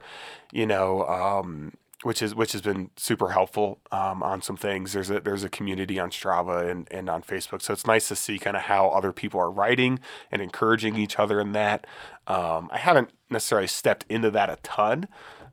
you 0.53 0.67
know, 0.67 1.07
um, 1.07 1.73
which 2.03 2.23
is 2.23 2.35
which 2.35 2.53
has 2.53 2.63
been 2.63 2.91
super 2.97 3.31
helpful 3.31 3.79
um, 3.93 4.23
on 4.23 4.41
some 4.41 4.57
things. 4.57 4.93
There's 4.93 5.11
a 5.11 5.21
there's 5.21 5.45
a 5.45 5.51
community 5.51 5.99
on 5.99 6.11
Strava 6.11 6.69
and, 6.71 6.89
and 6.91 7.11
on 7.11 7.23
Facebook, 7.23 7.61
so 7.61 7.73
it's 7.73 7.87
nice 7.87 8.09
to 8.09 8.17
see 8.17 8.39
kind 8.39 8.57
of 8.57 8.63
how 8.63 8.89
other 8.89 9.13
people 9.13 9.39
are 9.41 9.51
writing 9.51 10.01
and 10.31 10.41
encouraging 10.41 10.97
each 10.97 11.19
other 11.19 11.41
in 11.41 11.53
that. 11.53 11.87
Um, 12.27 12.71
I 12.73 12.79
haven't 12.79 13.11
necessarily 13.29 13.67
stepped 13.67 14.07
into 14.09 14.31
that 14.31 14.49
a 14.49 14.57
ton, 14.63 15.09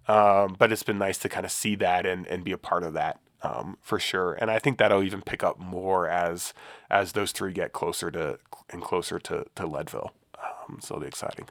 um, 0.08 0.56
but 0.58 0.72
it's 0.72 0.84
been 0.84 0.98
nice 0.98 1.18
to 1.20 1.30
kind 1.30 1.46
of 1.46 1.52
see 1.52 1.76
that 1.76 2.06
and, 2.06 2.28
and 2.28 2.44
be 2.44 2.52
a 2.52 2.58
part 2.58 2.84
of 2.84 2.94
that 2.94 3.20
um, 3.44 3.78
for 3.82 4.00
sure. 4.00 4.34
And 4.34 4.50
I 4.50 4.60
think 4.60 4.78
that'll 4.78 5.04
even 5.04 5.22
pick 5.22 5.44
up 5.44 5.60
more 5.60 6.08
as 6.08 6.54
as 6.90 7.14
those 7.14 7.32
three 7.32 7.54
get 7.54 7.74
closer 7.74 8.12
to 8.12 8.40
and 8.70 8.82
closer 8.82 9.20
to 9.20 9.46
to 9.56 9.66
Leadville. 9.66 10.14
Um, 10.44 10.80
so 10.82 11.00
the 11.00 11.06
exciting, 11.06 11.48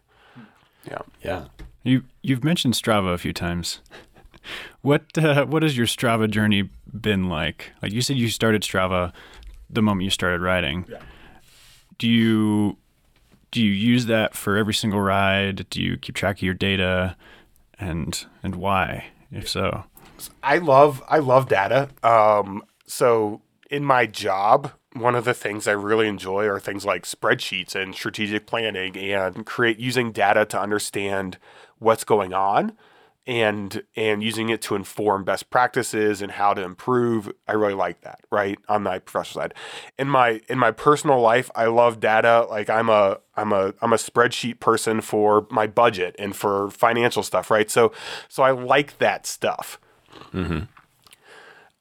yeah. 0.88 1.02
Yeah. 1.22 1.44
You 1.82 2.04
you've 2.22 2.44
mentioned 2.44 2.74
Strava 2.74 3.12
a 3.14 3.18
few 3.18 3.32
times. 3.32 3.80
What 4.82 5.16
uh, 5.18 5.46
what 5.46 5.62
has 5.62 5.76
your 5.76 5.86
Strava 5.86 6.30
journey 6.30 6.70
been 7.00 7.28
like? 7.28 7.72
Like 7.82 7.92
you 7.92 8.00
said, 8.00 8.16
you 8.16 8.28
started 8.28 8.62
Strava 8.62 9.12
the 9.68 9.82
moment 9.82 10.04
you 10.04 10.11
started 10.11 10.40
riding. 10.40 10.86
Yeah. 10.88 11.00
Do 11.98 12.09
you 12.09 12.76
do 13.50 13.61
you 13.62 13.72
use 13.72 14.07
that 14.07 14.34
for 14.34 14.57
every 14.57 14.74
single 14.74 15.00
ride? 15.00 15.68
Do 15.70 15.82
you 15.82 15.96
keep 15.96 16.14
track 16.14 16.36
of 16.36 16.42
your 16.42 16.54
data, 16.54 17.16
and 17.79 18.27
and 18.43 18.57
why? 18.57 19.07
If 19.31 19.49
so, 19.49 19.85
I 20.43 20.59
love 20.59 21.03
I 21.09 21.18
love 21.18 21.49
data. 21.49 21.91
Um, 22.03 22.64
so 22.87 23.43
in 23.70 23.85
my 23.85 24.07
job, 24.07 24.72
one 24.93 25.14
of 25.14 25.24
the 25.24 25.35
things 25.35 25.66
I 25.66 25.72
really 25.72 26.09
enjoy 26.09 26.47
are 26.47 26.61
things 26.61 26.85
like 26.85 27.05
spreadsheets 27.05 27.74
and 27.74 27.95
strategic 27.95 28.47
planning 28.47 28.97
and 28.97 29.45
create 29.45 29.79
using 29.79 30.12
data 30.12 30.45
to 30.47 30.61
understand 30.61 31.39
what's 31.79 32.05
going 32.05 32.33
on 32.33 32.72
and 33.27 33.83
and 33.97 34.22
using 34.22 34.49
it 34.49 34.62
to 34.62 34.77
inform 34.77 35.24
best 35.24 35.51
practices 35.51 36.22
and 36.22 36.33
how 36.33 36.55
to 36.55 36.62
improve. 36.62 37.33
I 37.49 37.53
really 37.53 37.74
like 37.74 38.03
that, 38.03 38.20
right? 38.31 38.59
On 38.68 38.85
my 38.85 39.01
professional 39.01 39.43
side. 39.43 39.55
In 39.99 40.09
my 40.09 40.41
in 40.49 40.59
my 40.59 40.70
personal 40.70 41.20
life, 41.20 41.51
I 41.55 41.66
love 41.66 41.99
data. 41.99 42.47
Like 42.49 42.70
I'm 42.70 42.89
a 42.89 43.18
I'm 43.37 43.53
a 43.53 43.74
I'm 43.83 43.93
a 43.93 43.97
spreadsheet 43.97 44.61
person 44.61 45.01
for 45.01 45.47
my 45.51 45.66
budget 45.66 46.14
and 46.18 46.37
for 46.37 46.70
financial 46.70 47.22
stuff, 47.22 47.51
right? 47.51 47.70
So 47.70 47.93
so 48.29 48.43
I 48.43 48.53
like 48.53 48.99
that 48.99 49.27
stuff. 49.27 49.81
Mm-hmm. 50.33 50.64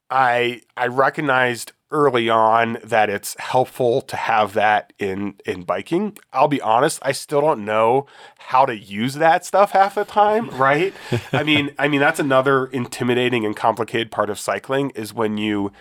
I 0.10 0.62
I 0.76 0.88
recognized 0.88 1.74
early 1.92 2.30
on 2.30 2.78
that 2.84 3.10
it's 3.10 3.40
helpful 3.40 4.02
to 4.02 4.16
have 4.16 4.54
that 4.54 4.92
in 5.00 5.36
in 5.46 5.64
biking. 5.64 6.18
I'll 6.34 6.48
be 6.48 6.62
honest, 6.62 7.00
I 7.02 7.12
still 7.12 7.42
don't 7.42 7.64
know 7.64 8.08
how 8.38 8.66
to 8.66 8.76
use 8.76 9.16
that 9.16 9.46
stuff 9.46 9.72
half 9.72 9.96
the 9.96 10.06
time, 10.06 10.50
right? 10.58 10.94
I 11.32 11.44
mean, 11.44 11.72
I 11.78 11.88
mean 11.88 12.00
that's 12.00 12.20
another 12.20 12.66
intimidating 12.68 13.46
and 13.46 13.56
complicated 13.56 14.12
part 14.12 14.30
of 14.30 14.40
cycling 14.40 14.92
is 14.92 15.14
when 15.14 15.38
you 15.38 15.72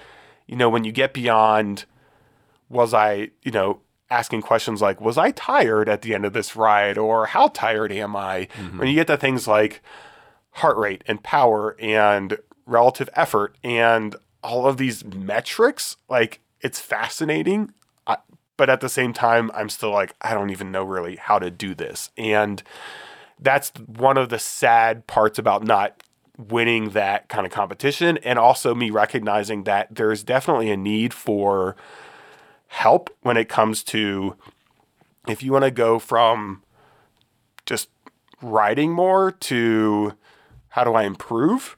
you 0.47 0.57
know, 0.57 0.69
when 0.69 0.85
you 0.85 0.93
get 0.93 1.15
beyond 1.15 1.87
was 2.69 2.93
I, 2.93 3.31
you 3.43 3.51
know, 3.51 3.81
asking 4.11 4.43
questions 4.43 4.83
like 4.83 5.01
was 5.01 5.17
I 5.19 5.31
tired 5.31 5.89
at 5.89 6.03
the 6.03 6.15
end 6.15 6.25
of 6.25 6.33
this 6.33 6.55
ride 6.55 6.99
or 6.99 7.27
how 7.27 7.49
tired 7.49 7.93
am 7.93 8.15
I? 8.15 8.49
Mm-hmm. 8.57 8.79
When 8.79 8.89
you 8.89 8.95
get 8.95 9.07
to 9.09 9.17
things 9.17 9.49
like 9.49 9.83
heart 10.53 10.77
rate 10.77 11.03
and 11.07 11.23
power 11.23 11.77
and 11.81 12.39
relative 12.67 13.09
effort 13.15 13.57
and 13.65 14.15
all 14.45 14.67
of 14.67 14.77
these 14.77 15.05
metrics 15.05 15.97
like 16.09 16.41
it's 16.61 16.79
fascinating 16.79 17.73
I, 18.07 18.19
but 18.57 18.71
at 18.71 18.81
the 18.81 18.89
same 18.89 19.13
time 19.13 19.51
i'm 19.55 19.69
still 19.69 19.91
like 19.91 20.15
i 20.21 20.33
don't 20.35 20.51
even 20.51 20.71
know 20.71 20.85
really 20.85 21.17
how 21.17 21.41
to 21.41 21.51
do 21.51 21.75
this 21.75 22.11
and 22.17 22.63
that's 23.41 23.71
one 23.87 24.17
of 24.17 24.29
the 24.29 24.39
sad 24.39 25.07
parts 25.09 25.39
about 25.39 25.65
not 25.65 26.03
winning 26.39 26.91
that 26.91 27.29
kind 27.29 27.47
of 27.47 27.53
competition 27.53 28.19
and 28.19 28.39
also 28.39 28.75
me 28.75 28.91
recognizing 28.91 29.65
that 29.65 29.93
there's 29.95 30.23
definitely 30.23 30.71
a 30.71 30.77
need 30.77 31.13
for 31.13 31.75
help 32.69 33.11
when 33.23 33.37
it 33.37 33.49
comes 33.49 33.83
to 33.83 34.37
if 35.29 35.43
you 35.43 35.53
want 35.53 35.65
to 35.65 35.71
go 35.71 35.99
from 35.99 36.63
just 37.67 37.89
writing 38.43 38.93
more 38.93 39.31
to 39.31 40.13
how 40.71 40.85
do 40.85 40.95
I 40.95 41.05
improve? 41.05 41.77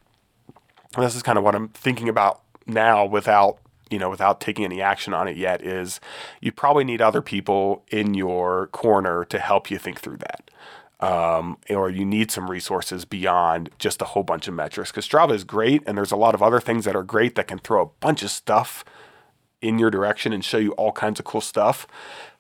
And 0.95 1.05
this 1.05 1.15
is 1.15 1.23
kind 1.23 1.37
of 1.37 1.45
what 1.45 1.55
I'm 1.55 1.69
thinking 1.69 2.09
about 2.09 2.41
now 2.67 3.05
without, 3.05 3.59
you 3.91 3.99
know, 3.99 4.11
without 4.11 4.41
taking 4.41 4.65
any 4.65 4.83
action 4.83 5.15
on 5.15 5.29
it 5.29 5.37
yet 5.37 5.63
is 5.63 6.01
you 6.41 6.53
probably 6.53 6.85
need 6.85 7.01
other 7.01 7.23
people 7.23 7.85
in 7.89 8.15
your 8.15 8.69
corner 8.69 9.25
to 9.27 9.39
help 9.39 9.71
you 9.71 9.79
think 9.79 10.01
through 10.01 10.19
that. 10.19 10.51
Um, 10.99 11.59
or 11.69 11.91
you 11.91 12.07
need 12.07 12.31
some 12.31 12.51
resources 12.51 13.05
beyond 13.05 13.69
just 13.79 14.01
a 14.01 14.07
whole 14.07 14.23
bunch 14.23 14.49
of 14.49 14.55
metrics 14.55 14.91
because 14.91 15.07
Strava 15.07 15.33
is 15.33 15.45
great 15.45 15.83
and 15.87 15.97
there's 15.97 16.11
a 16.11 16.17
lot 16.17 16.35
of 16.35 16.43
other 16.43 16.59
things 16.59 16.87
that 16.87 16.97
are 16.97 17.03
great 17.03 17.35
that 17.35 17.47
can 17.47 17.59
throw 17.59 17.83
a 17.83 17.87
bunch 18.01 18.23
of 18.23 18.31
stuff 18.31 18.83
in 19.61 19.79
your 19.79 19.91
direction 19.91 20.33
and 20.33 20.43
show 20.43 20.57
you 20.57 20.73
all 20.73 20.93
kinds 20.93 21.19
of 21.19 21.27
cool 21.27 21.43
stuff. 21.43 21.87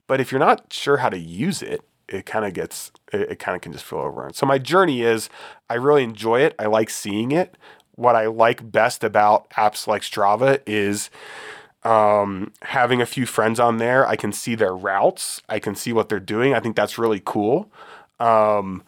But 0.07 0.21
if 0.21 0.33
you're 0.33 0.39
not 0.39 0.73
sure 0.73 0.99
how 0.99 1.11
to 1.11 1.19
use 1.19 1.61
it, 1.61 1.83
it 2.09 2.25
kind 2.25 2.45
of 2.45 2.55
gets 2.55 2.93
it, 3.13 3.33
it 3.33 3.39
kind 3.39 3.57
of 3.57 3.63
can 3.63 3.73
just 3.73 3.85
feel 3.85 3.99
overrun. 3.99 4.33
So 4.33 4.47
my 4.47 4.59
journey 4.59 5.03
is 5.03 5.29
I 5.69 5.75
really 5.75 6.05
enjoy 6.05 6.41
it. 6.41 6.55
I 6.59 6.67
like 6.67 6.91
seeing 6.91 7.33
it. 7.33 7.57
What 7.97 8.15
I 8.15 8.27
like 8.27 8.71
best 8.71 9.05
about 9.05 9.51
apps 9.51 9.87
like 9.87 10.03
Strava 10.03 10.61
is 10.67 11.11
um, 11.83 12.53
having 12.63 13.01
a 13.01 13.07
few 13.07 13.27
friends 13.27 13.61
on 13.61 13.79
there. 13.79 14.07
I 14.07 14.17
can 14.17 14.33
see 14.33 14.55
their 14.55 14.75
routes. 14.77 15.43
I 15.49 15.59
can 15.59 15.75
see 15.75 15.93
what 15.93 16.09
they're 16.09 16.21
doing. 16.21 16.55
I 16.55 16.61
think 16.61 16.77
that's 16.77 16.99
really 16.99 17.23
cool. 17.25 17.71
Um, 18.19 18.83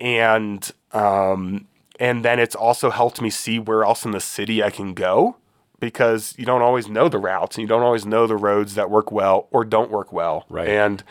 and 0.00 0.70
um, 0.92 1.66
and 1.98 2.24
then 2.24 2.38
it's 2.38 2.54
also 2.54 2.90
helped 2.90 3.20
me 3.20 3.30
see 3.30 3.58
where 3.58 3.84
else 3.84 4.04
in 4.04 4.10
the 4.10 4.20
city 4.20 4.62
I 4.62 4.70
can 4.70 4.94
go 4.94 5.36
because 5.78 6.34
you 6.38 6.44
don't 6.44 6.62
always 6.62 6.88
know 6.88 7.08
the 7.08 7.18
routes 7.18 7.56
and 7.56 7.62
you 7.62 7.68
don't 7.68 7.82
always 7.82 8.06
know 8.06 8.26
the 8.26 8.36
roads 8.36 8.74
that 8.74 8.90
work 8.90 9.10
well 9.12 9.48
or 9.50 9.64
don't 9.64 9.90
work 9.90 10.12
well. 10.12 10.46
Right. 10.48 10.68
And 10.68 11.02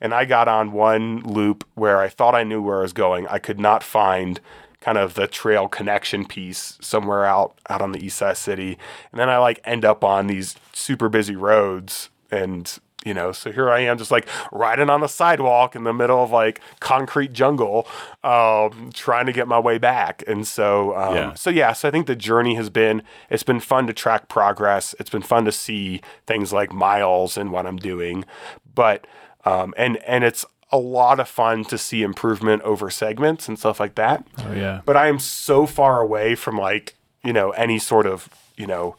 and 0.00 0.12
I 0.12 0.24
got 0.24 0.48
on 0.48 0.72
one 0.72 1.20
loop 1.20 1.66
where 1.74 2.00
I 2.00 2.08
thought 2.08 2.34
I 2.34 2.44
knew 2.44 2.60
where 2.60 2.78
I 2.78 2.82
was 2.82 2.92
going. 2.92 3.26
I 3.28 3.38
could 3.38 3.60
not 3.60 3.82
find 3.82 4.40
kind 4.82 4.98
of 4.98 5.14
the 5.14 5.26
trail 5.26 5.68
connection 5.68 6.26
piece 6.26 6.76
somewhere 6.80 7.24
out 7.24 7.54
out 7.70 7.80
on 7.80 7.92
the 7.92 8.04
east 8.04 8.18
side 8.18 8.36
city. 8.36 8.76
And 9.12 9.20
then 9.20 9.30
I 9.30 9.38
like 9.38 9.60
end 9.64 9.84
up 9.84 10.04
on 10.04 10.26
these 10.26 10.56
super 10.72 11.08
busy 11.08 11.36
roads 11.36 12.10
and 12.30 12.78
you 13.04 13.12
know, 13.14 13.32
so 13.32 13.50
here 13.50 13.68
I 13.68 13.80
am 13.80 13.98
just 13.98 14.12
like 14.12 14.28
riding 14.52 14.88
on 14.88 15.00
the 15.00 15.08
sidewalk 15.08 15.74
in 15.74 15.82
the 15.82 15.92
middle 15.92 16.22
of 16.22 16.30
like 16.30 16.60
concrete 16.78 17.32
jungle, 17.32 17.84
um, 18.22 18.90
trying 18.94 19.26
to 19.26 19.32
get 19.32 19.48
my 19.48 19.58
way 19.58 19.78
back. 19.78 20.22
And 20.28 20.46
so, 20.46 20.96
um, 20.96 21.14
Yeah. 21.16 21.34
so 21.34 21.50
yeah, 21.50 21.72
so 21.72 21.88
I 21.88 21.90
think 21.90 22.06
the 22.06 22.14
journey 22.14 22.54
has 22.54 22.70
been, 22.70 23.02
it's 23.28 23.42
been 23.42 23.58
fun 23.58 23.88
to 23.88 23.92
track 23.92 24.28
progress. 24.28 24.94
It's 25.00 25.10
been 25.10 25.20
fun 25.22 25.44
to 25.46 25.52
see 25.52 26.00
things 26.28 26.52
like 26.52 26.72
miles 26.72 27.36
and 27.36 27.50
what 27.50 27.66
I'm 27.66 27.76
doing, 27.76 28.24
but, 28.72 29.04
um, 29.44 29.74
and, 29.76 29.96
and 30.06 30.22
it's 30.22 30.44
a 30.72 30.78
lot 30.78 31.20
of 31.20 31.28
fun 31.28 31.64
to 31.66 31.76
see 31.76 32.02
improvement 32.02 32.62
over 32.62 32.88
segments 32.90 33.46
and 33.48 33.58
stuff 33.58 33.78
like 33.78 33.94
that 33.96 34.26
Oh 34.38 34.52
yeah. 34.52 34.80
but 34.86 34.96
I 34.96 35.08
am 35.08 35.18
so 35.18 35.66
far 35.66 36.00
away 36.00 36.34
from 36.34 36.56
like 36.56 36.94
you 37.22 37.32
know 37.32 37.50
any 37.50 37.78
sort 37.78 38.06
of 38.06 38.28
you 38.56 38.66
know 38.66 38.96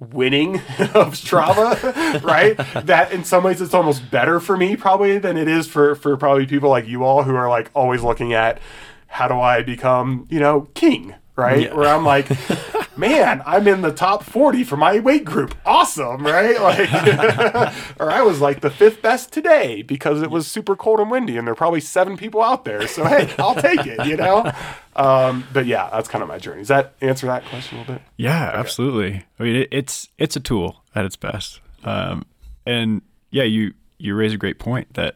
winning 0.00 0.56
of 0.94 1.14
Strava, 1.14 2.22
right? 2.22 2.56
That 2.86 3.10
in 3.10 3.24
some 3.24 3.42
ways 3.42 3.60
it's 3.60 3.74
almost 3.74 4.10
better 4.12 4.38
for 4.38 4.56
me 4.56 4.76
probably 4.76 5.18
than 5.18 5.36
it 5.36 5.48
is 5.48 5.66
for 5.66 5.94
for 5.96 6.16
probably 6.16 6.46
people 6.46 6.70
like 6.70 6.86
you 6.86 7.02
all 7.04 7.24
who 7.24 7.34
are 7.34 7.48
like 7.48 7.70
always 7.74 8.02
looking 8.02 8.32
at 8.32 8.60
how 9.08 9.26
do 9.26 9.34
I 9.40 9.62
become 9.62 10.26
you 10.30 10.38
know 10.38 10.68
king, 10.74 11.14
right? 11.38 11.62
Yeah. 11.62 11.74
Where 11.74 11.88
I'm 11.88 12.04
like. 12.04 12.28
Man, 12.98 13.42
I'm 13.46 13.68
in 13.68 13.82
the 13.82 13.92
top 13.92 14.24
40 14.24 14.64
for 14.64 14.76
my 14.76 14.98
weight 14.98 15.24
group. 15.24 15.54
Awesome, 15.64 16.26
right? 16.26 16.60
Like, 16.60 16.90
or 18.00 18.10
I 18.10 18.22
was 18.22 18.40
like 18.40 18.60
the 18.60 18.70
fifth 18.70 19.00
best 19.02 19.32
today 19.32 19.82
because 19.82 20.20
it 20.20 20.32
was 20.32 20.48
super 20.48 20.74
cold 20.74 20.98
and 20.98 21.08
windy, 21.08 21.36
and 21.36 21.46
there 21.46 21.52
are 21.52 21.56
probably 21.56 21.80
seven 21.80 22.16
people 22.16 22.42
out 22.42 22.64
there. 22.64 22.88
So 22.88 23.04
hey, 23.04 23.32
I'll 23.38 23.54
take 23.54 23.86
it, 23.86 24.04
you 24.04 24.16
know. 24.16 24.50
Um, 24.96 25.46
but 25.52 25.66
yeah, 25.66 25.88
that's 25.92 26.08
kind 26.08 26.22
of 26.22 26.28
my 26.28 26.38
journey. 26.38 26.62
Does 26.62 26.68
that 26.68 26.94
answer 27.00 27.28
that 27.28 27.44
question 27.44 27.78
a 27.78 27.80
little 27.82 27.94
bit? 27.94 28.02
Yeah, 28.16 28.50
absolutely. 28.52 29.24
I 29.38 29.42
mean, 29.44 29.56
it, 29.56 29.68
it's 29.70 30.08
it's 30.18 30.34
a 30.34 30.40
tool 30.40 30.82
at 30.96 31.04
its 31.04 31.14
best, 31.14 31.60
um, 31.84 32.26
and 32.66 33.00
yeah, 33.30 33.44
you 33.44 33.74
you 33.98 34.16
raise 34.16 34.32
a 34.32 34.38
great 34.38 34.58
point 34.58 34.94
that 34.94 35.14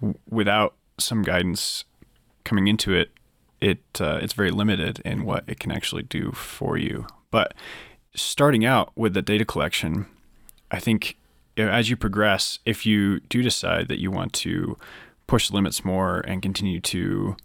w- 0.00 0.18
without 0.30 0.74
some 0.98 1.22
guidance 1.22 1.84
coming 2.44 2.66
into 2.66 2.94
it, 2.94 3.10
it 3.60 3.80
uh, 4.00 4.18
it's 4.22 4.32
very 4.32 4.50
limited 4.50 5.00
in 5.04 5.24
what 5.24 5.44
it 5.46 5.58
can 5.58 5.72
actually 5.72 6.02
do 6.02 6.32
for 6.32 6.76
you. 6.76 7.06
But 7.30 7.54
starting 8.14 8.64
out 8.64 8.92
with 8.96 9.14
the 9.14 9.22
data 9.22 9.44
collection, 9.44 10.06
I 10.70 10.78
think 10.78 11.16
as 11.56 11.90
you 11.90 11.96
progress, 11.96 12.58
if 12.64 12.86
you 12.86 13.20
do 13.20 13.42
decide 13.42 13.88
that 13.88 14.00
you 14.00 14.10
want 14.10 14.32
to 14.32 14.76
push 15.26 15.48
the 15.48 15.56
limits 15.56 15.84
more 15.84 16.20
and 16.20 16.40
continue 16.40 16.80
to 16.80 17.36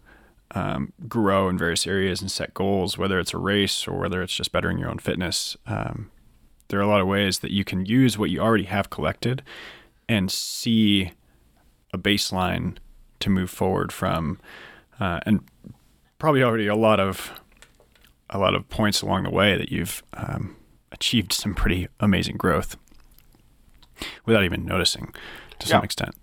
um, 0.51 0.93
grow 1.07 1.49
in 1.49 1.57
various 1.57 1.87
areas 1.87 2.21
and 2.21 2.29
set 2.29 2.53
goals, 2.53 2.97
whether 2.97 3.19
it's 3.19 3.33
a 3.33 3.37
race 3.37 3.87
or 3.87 3.99
whether 3.99 4.21
it's 4.21 4.35
just 4.35 4.51
bettering 4.51 4.77
your 4.77 4.89
own 4.89 4.99
fitness, 4.99 5.57
um, 5.65 6.11
there 6.67 6.79
are 6.79 6.83
a 6.83 6.87
lot 6.87 7.01
of 7.01 7.07
ways 7.07 7.39
that 7.39 7.51
you 7.51 7.63
can 7.63 7.85
use 7.85 8.17
what 8.17 8.29
you 8.29 8.39
already 8.39 8.63
have 8.65 8.89
collected 8.89 9.41
and 10.07 10.31
see 10.31 11.11
a 11.93 11.97
baseline 11.97 12.77
to 13.19 13.29
move 13.29 13.49
forward 13.49 13.91
from, 13.91 14.39
uh, 14.99 15.19
and 15.25 15.41
probably 16.23 16.41
already 16.41 16.67
a 16.67 16.75
lot 16.75 17.01
of 17.01 17.31
a 18.29 18.37
lot 18.39 18.55
of 18.55 18.69
points 18.69 19.01
along 19.01 19.23
the 19.23 19.29
way 19.29 19.57
that 19.57 19.69
you've 19.73 20.01
um, 20.13 20.55
achieved 20.93 21.33
some 21.33 21.53
pretty 21.53 21.85
amazing 21.99 22.37
growth 22.37 22.77
without 24.25 24.45
even 24.45 24.63
noticing 24.65 25.13
to 25.59 25.67
some 25.67 25.81
Yeah. 25.81 25.83
extent. 25.83 26.15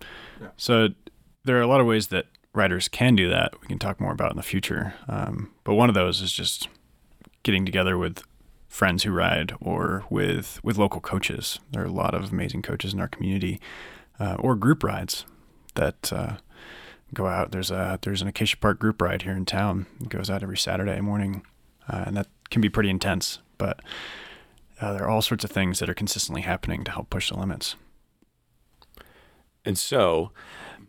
So 0.57 0.89
there 1.45 1.59
are 1.59 1.61
a 1.61 1.67
lot 1.67 1.81
of 1.83 1.87
ways 1.87 2.07
that 2.07 2.25
writers 2.55 2.89
can 2.89 3.15
do 3.15 3.29
that. 3.29 3.53
We 3.61 3.69
can 3.69 3.79
talk 3.79 4.01
more 4.01 4.11
about 4.13 4.31
in 4.31 4.39
the 4.39 4.43
future. 4.43 4.95
Um, 5.07 5.51
but 5.65 5.75
one 5.75 5.91
of 5.91 5.95
those 5.95 6.23
is 6.23 6.33
just 6.33 6.69
getting 7.43 7.67
together 7.67 7.99
with 7.99 8.23
friends 8.69 9.03
who 9.03 9.13
ride 9.13 9.53
or 9.61 10.05
with 10.09 10.61
with 10.65 10.79
local 10.79 11.03
coaches. 11.03 11.61
There 11.73 11.83
are 11.83 11.87
a 11.87 11.93
lot 11.93 12.15
of 12.15 12.33
amazing 12.33 12.63
coaches 12.63 12.95
in 12.95 13.01
our 13.01 13.09
community, 13.09 13.61
uh, 14.19 14.37
or 14.39 14.57
group 14.57 14.83
rides 14.83 15.27
that 15.75 16.11
uh, 16.11 16.37
go 17.15 17.27
out. 17.27 17.53
There's 17.53 17.71
a 17.71 17.99
there's 18.03 18.23
an 18.23 18.29
Acacia 18.29 18.57
Park 18.57 18.79
group 18.79 19.01
ride 19.01 19.23
here 19.23 19.37
in 19.37 19.45
town. 19.45 19.87
It 20.01 20.09
goes 20.09 20.31
out 20.31 20.43
every 20.43 20.59
Saturday 20.59 21.01
morning, 21.01 21.43
uh, 21.89 22.05
and 22.07 22.17
that 22.17 22.29
can 22.51 22.61
be 22.61 22.69
pretty 22.69 22.91
intense. 22.91 23.41
But 23.59 23.81
uh, 24.81 24.95
there 24.95 25.05
are 25.05 25.11
all 25.11 25.23
sorts 25.23 25.45
of 25.45 25.51
things 25.51 25.79
that 25.79 25.89
are 25.91 25.95
consistently 25.95 26.43
happening 26.43 26.85
to 26.85 26.91
help 26.91 27.11
push 27.11 27.31
the 27.31 27.39
limits. 27.39 27.77
And 29.65 29.79
so, 29.79 30.33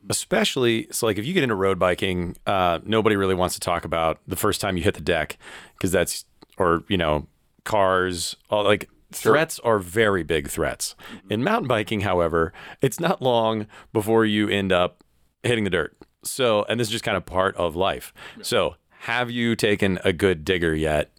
especially 0.09 0.87
so 0.91 1.05
like 1.05 1.17
if 1.17 1.25
you 1.25 1.33
get 1.33 1.43
into 1.43 1.55
road 1.55 1.77
biking, 1.77 2.37
uh, 2.47 2.79
nobody 2.85 3.15
really 3.15 3.35
wants 3.35 3.55
to 3.55 3.59
talk 3.59 3.85
about 3.85 4.19
the 4.27 4.35
first 4.35 4.61
time 4.61 4.77
you 4.77 4.83
hit 4.83 4.95
the 4.95 5.01
deck 5.01 5.37
because 5.73 5.91
that's 5.91 6.25
or 6.57 6.83
you 6.87 6.97
know 6.97 7.27
cars 7.63 8.35
all 8.49 8.63
like 8.63 8.89
threats 9.11 9.59
are 9.59 9.79
very 9.79 10.23
big 10.23 10.47
threats. 10.47 10.95
In 11.29 11.43
mountain 11.43 11.67
biking, 11.67 12.01
however, 12.01 12.53
it's 12.81 12.99
not 12.99 13.21
long 13.21 13.67
before 13.91 14.25
you 14.25 14.47
end 14.47 14.71
up 14.71 15.03
hitting 15.43 15.63
the 15.63 15.69
dirt. 15.69 15.95
So, 16.23 16.63
and 16.69 16.79
this 16.79 16.87
is 16.87 16.91
just 16.91 17.03
kind 17.03 17.17
of 17.17 17.25
part 17.25 17.55
of 17.55 17.75
life. 17.75 18.13
So, 18.41 18.75
have 19.01 19.31
you 19.31 19.55
taken 19.55 19.99
a 20.03 20.13
good 20.13 20.45
digger 20.45 20.75
yet 20.75 21.09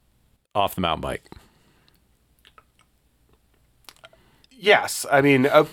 off 0.55 0.75
the 0.75 0.81
mountain 0.81 1.01
bike? 1.01 1.29
Yes, 4.51 5.05
I 5.11 5.21
mean, 5.23 5.47
uh, 5.47 5.67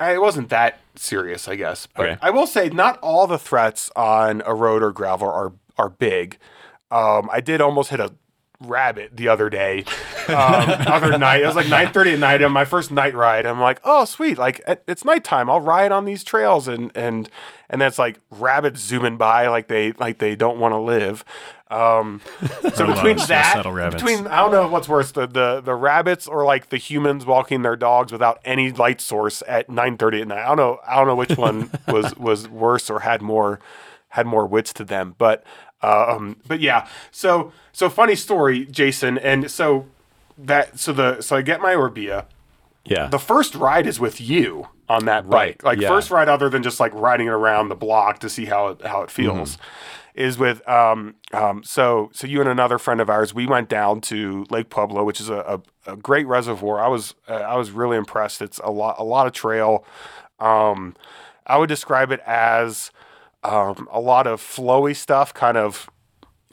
I 0.00 0.14
it 0.14 0.20
wasn't 0.20 0.48
that 0.48 0.80
serious, 0.96 1.46
I 1.48 1.54
guess. 1.56 1.86
But 1.86 2.08
Okay. 2.08 2.18
I 2.20 2.30
will 2.30 2.46
say, 2.46 2.68
not 2.70 2.98
all 3.00 3.26
the 3.26 3.38
threats 3.38 3.90
on 3.94 4.42
a 4.44 4.54
road 4.54 4.82
or 4.82 4.90
gravel 4.92 5.28
are 5.28 5.52
are 5.78 5.88
big. 5.88 6.38
Um, 6.90 7.30
I 7.32 7.40
did 7.40 7.60
almost 7.60 7.90
hit 7.90 8.00
a 8.00 8.12
rabbit 8.66 9.16
the 9.16 9.28
other 9.28 9.48
day, 9.50 9.84
um, 10.28 10.70
other 10.86 11.16
night. 11.18 11.42
It 11.42 11.46
was 11.46 11.56
like 11.56 11.68
nine 11.68 11.92
thirty 11.92 12.12
at 12.12 12.18
night 12.18 12.42
on 12.42 12.52
my 12.52 12.64
first 12.64 12.90
night 12.90 13.14
ride. 13.14 13.46
I'm 13.46 13.60
like, 13.60 13.80
oh 13.84 14.04
sweet, 14.04 14.38
like 14.38 14.60
it- 14.66 14.82
it's 14.86 15.04
nighttime. 15.04 15.48
I'll 15.50 15.60
ride 15.60 15.92
on 15.92 16.04
these 16.04 16.24
trails, 16.24 16.68
and 16.68 16.90
and 16.94 17.28
and 17.70 17.80
that's 17.80 17.98
like 17.98 18.20
rabbits 18.30 18.80
zooming 18.80 19.16
by 19.16 19.48
like 19.48 19.68
they 19.68 19.92
like 19.92 20.18
they 20.18 20.36
don't 20.36 20.58
want 20.58 20.72
to 20.72 20.78
live. 20.78 21.24
Um, 21.70 22.20
so 22.40 22.68
There 22.70 22.86
are 22.86 22.90
a 22.90 22.94
lot 22.94 22.96
between 22.96 23.16
that, 23.28 23.92
between 23.92 24.26
I 24.26 24.36
don't 24.42 24.52
know 24.52 24.68
what's 24.68 24.88
worse, 24.90 25.10
the, 25.12 25.26
the 25.26 25.62
the 25.62 25.74
rabbits 25.74 26.26
or 26.26 26.44
like 26.44 26.68
the 26.68 26.76
humans 26.76 27.24
walking 27.24 27.62
their 27.62 27.76
dogs 27.76 28.12
without 28.12 28.40
any 28.44 28.70
light 28.72 29.00
source 29.00 29.42
at 29.48 29.70
nine 29.70 29.96
thirty 29.96 30.20
at 30.20 30.28
night. 30.28 30.44
I 30.44 30.48
don't 30.48 30.58
know. 30.58 30.80
I 30.86 30.96
don't 30.96 31.06
know 31.06 31.14
which 31.16 31.38
one 31.38 31.70
was 31.88 32.14
was 32.16 32.46
worse 32.48 32.90
or 32.90 33.00
had 33.00 33.22
more 33.22 33.58
had 34.10 34.26
more 34.26 34.46
wits 34.46 34.74
to 34.74 34.84
them. 34.84 35.14
But 35.16 35.42
um, 35.82 36.36
but 36.46 36.60
yeah. 36.60 36.86
So 37.10 37.52
so 37.72 37.88
funny 37.90 38.14
story, 38.14 38.66
Jason. 38.66 39.18
And 39.18 39.50
so 39.50 39.86
that 40.38 40.78
so 40.78 40.92
the 40.92 41.20
so 41.20 41.36
I 41.36 41.42
get 41.42 41.60
my 41.60 41.74
Orbea. 41.74 42.26
Yeah. 42.84 43.06
The 43.08 43.18
first 43.18 43.54
ride 43.54 43.86
is 43.86 44.00
with 44.00 44.20
you 44.20 44.68
on 44.88 45.04
that 45.04 45.24
Right, 45.24 45.56
bike. 45.58 45.62
Like 45.62 45.80
yeah. 45.80 45.88
first 45.88 46.10
ride 46.10 46.28
other 46.28 46.48
than 46.48 46.62
just 46.62 46.80
like 46.80 46.92
riding 46.94 47.28
it 47.28 47.30
around 47.32 47.68
the 47.68 47.76
block 47.76 48.18
to 48.20 48.28
see 48.28 48.46
how 48.46 48.68
it 48.68 48.82
how 48.82 49.02
it 49.02 49.10
feels. 49.10 49.58
Is 50.14 50.36
with 50.36 50.66
um 50.68 51.14
um 51.32 51.62
so 51.64 52.10
so 52.12 52.26
you 52.26 52.40
and 52.40 52.48
another 52.48 52.78
friend 52.78 53.00
of 53.00 53.08
ours 53.08 53.32
we 53.32 53.46
went 53.46 53.70
down 53.70 54.02
to 54.02 54.44
Lake 54.50 54.68
Pueblo 54.68 55.04
which 55.04 55.20
is 55.22 55.30
a, 55.30 55.60
a, 55.86 55.92
a 55.92 55.96
great 55.96 56.26
reservoir 56.26 56.80
I 56.80 56.88
was 56.88 57.14
uh, 57.28 57.32
I 57.32 57.56
was 57.56 57.70
really 57.70 57.96
impressed 57.96 58.42
it's 58.42 58.58
a 58.58 58.70
lot 58.70 58.96
a 58.98 59.04
lot 59.04 59.26
of 59.26 59.32
trail 59.32 59.86
um 60.38 60.94
I 61.46 61.56
would 61.56 61.70
describe 61.70 62.12
it 62.12 62.20
as 62.26 62.90
um 63.44 63.88
a 63.90 64.00
lot 64.00 64.26
of 64.26 64.40
flowy 64.40 64.94
stuff 64.94 65.32
kind 65.34 65.56
of 65.56 65.88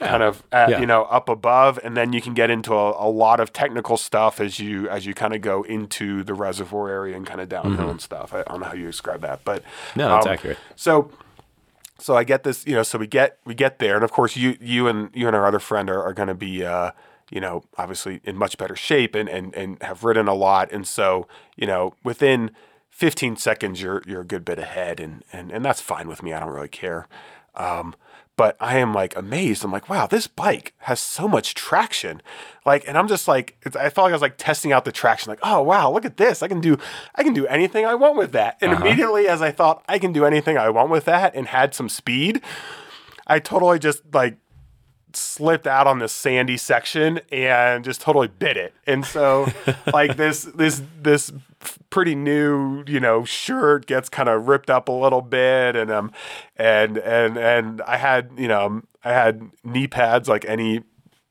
kind 0.00 0.22
of 0.22 0.42
at, 0.50 0.70
Yeah. 0.70 0.80
you 0.80 0.86
know 0.86 1.02
up 1.04 1.28
above 1.28 1.78
and 1.84 1.94
then 1.96 2.12
you 2.14 2.22
can 2.22 2.32
get 2.32 2.48
into 2.50 2.72
a, 2.74 3.06
a 3.06 3.10
lot 3.10 3.38
of 3.38 3.52
technical 3.52 3.96
stuff 3.98 4.40
as 4.40 4.58
you 4.58 4.88
as 4.88 5.04
you 5.04 5.12
kind 5.12 5.34
of 5.34 5.42
go 5.42 5.62
into 5.62 6.22
the 6.24 6.32
reservoir 6.32 6.88
area 6.88 7.14
and 7.16 7.26
kind 7.26 7.40
of 7.40 7.48
downhill 7.50 7.90
and 7.90 8.00
stuff 8.00 8.32
I, 8.32 8.40
I 8.40 8.44
don't 8.44 8.60
know 8.60 8.66
how 8.66 8.72
you 8.74 8.86
describe 8.86 9.20
that 9.20 9.44
but 9.44 9.62
No, 9.94 10.08
that's 10.08 10.26
um, 10.26 10.32
accurate. 10.32 10.58
so 10.74 11.10
so 11.98 12.16
I 12.16 12.24
get 12.24 12.44
this, 12.44 12.66
you 12.66 12.74
know, 12.74 12.82
so 12.82 12.96
we 12.98 13.06
get 13.06 13.36
we 13.44 13.54
get 13.54 13.78
there, 13.78 13.94
and 13.94 14.02
of 14.02 14.10
course 14.10 14.34
you 14.34 14.56
you 14.58 14.88
and 14.88 15.10
you 15.14 15.26
and 15.26 15.36
our 15.36 15.44
other 15.46 15.58
friend 15.58 15.90
are, 15.90 16.02
are 16.02 16.14
going 16.14 16.28
to 16.28 16.34
be, 16.34 16.64
uh, 16.64 16.92
you 17.30 17.42
know, 17.42 17.62
obviously 17.76 18.22
in 18.24 18.36
much 18.38 18.56
better 18.56 18.74
shape 18.74 19.14
and 19.14 19.28
and 19.28 19.54
and 19.54 19.82
have 19.82 20.02
ridden 20.02 20.26
a 20.26 20.32
lot, 20.32 20.72
and 20.72 20.88
so 20.88 21.28
you 21.56 21.66
know 21.66 21.92
within 22.02 22.52
15 22.90 23.36
seconds 23.36 23.80
you're 23.80 24.02
you're 24.06 24.20
a 24.20 24.26
good 24.26 24.44
bit 24.44 24.58
ahead, 24.58 25.00
and 25.00 25.24
and 25.32 25.50
and 25.50 25.64
that's 25.64 25.80
fine 25.80 26.08
with 26.08 26.22
me. 26.22 26.32
I 26.32 26.40
don't 26.40 26.50
really 26.50 26.68
care. 26.68 27.08
Um, 27.54 27.94
but 28.40 28.56
I 28.58 28.78
am 28.78 28.94
like 28.94 29.14
amazed. 29.16 29.64
I'm 29.64 29.70
like, 29.70 29.90
wow, 29.90 30.06
this 30.06 30.26
bike 30.26 30.72
has 30.78 30.98
so 30.98 31.28
much 31.28 31.54
traction. 31.54 32.22
Like, 32.64 32.88
and 32.88 32.96
I'm 32.96 33.06
just 33.06 33.28
like, 33.28 33.58
it's, 33.62 33.76
I 33.76 33.90
felt 33.90 34.04
like 34.04 34.12
I 34.12 34.14
was 34.14 34.22
like 34.22 34.38
testing 34.38 34.72
out 34.72 34.86
the 34.86 34.92
traction. 34.92 35.28
Like, 35.28 35.40
oh 35.42 35.60
wow, 35.60 35.92
look 35.92 36.06
at 36.06 36.16
this. 36.16 36.42
I 36.42 36.48
can 36.48 36.58
do, 36.58 36.78
I 37.14 37.22
can 37.22 37.34
do 37.34 37.46
anything 37.48 37.84
I 37.84 37.94
want 37.94 38.16
with 38.16 38.32
that. 38.32 38.56
And 38.62 38.72
immediately, 38.72 39.28
as 39.28 39.42
I 39.42 39.50
thought 39.50 39.84
I 39.88 39.98
can 39.98 40.14
do 40.14 40.24
anything 40.24 40.56
I 40.56 40.70
want 40.70 40.90
with 40.90 41.04
that, 41.04 41.34
and 41.34 41.48
had 41.48 41.74
some 41.74 41.90
speed, 41.90 42.40
I 43.26 43.40
totally 43.40 43.78
just 43.78 44.02
like 44.14 44.38
slipped 45.12 45.66
out 45.66 45.86
on 45.86 45.98
this 45.98 46.12
sandy 46.12 46.56
section 46.56 47.20
and 47.30 47.84
just 47.84 48.00
totally 48.00 48.28
bit 48.28 48.56
it. 48.56 48.72
And 48.86 49.04
so 49.04 49.52
like 49.92 50.16
this 50.16 50.44
this 50.54 50.82
this 51.02 51.30
pretty 51.90 52.14
new, 52.14 52.84
you 52.86 53.00
know, 53.00 53.24
shirt 53.24 53.86
gets 53.86 54.08
kind 54.08 54.28
of 54.28 54.48
ripped 54.48 54.70
up 54.70 54.88
a 54.88 54.92
little 54.92 55.22
bit 55.22 55.76
and 55.76 55.90
um 55.90 56.12
and 56.56 56.98
and 56.98 57.36
and 57.36 57.82
I 57.82 57.96
had, 57.96 58.30
you 58.36 58.48
know, 58.48 58.82
I 59.04 59.12
had 59.12 59.50
knee 59.64 59.86
pads 59.86 60.28
like 60.28 60.44
any 60.46 60.82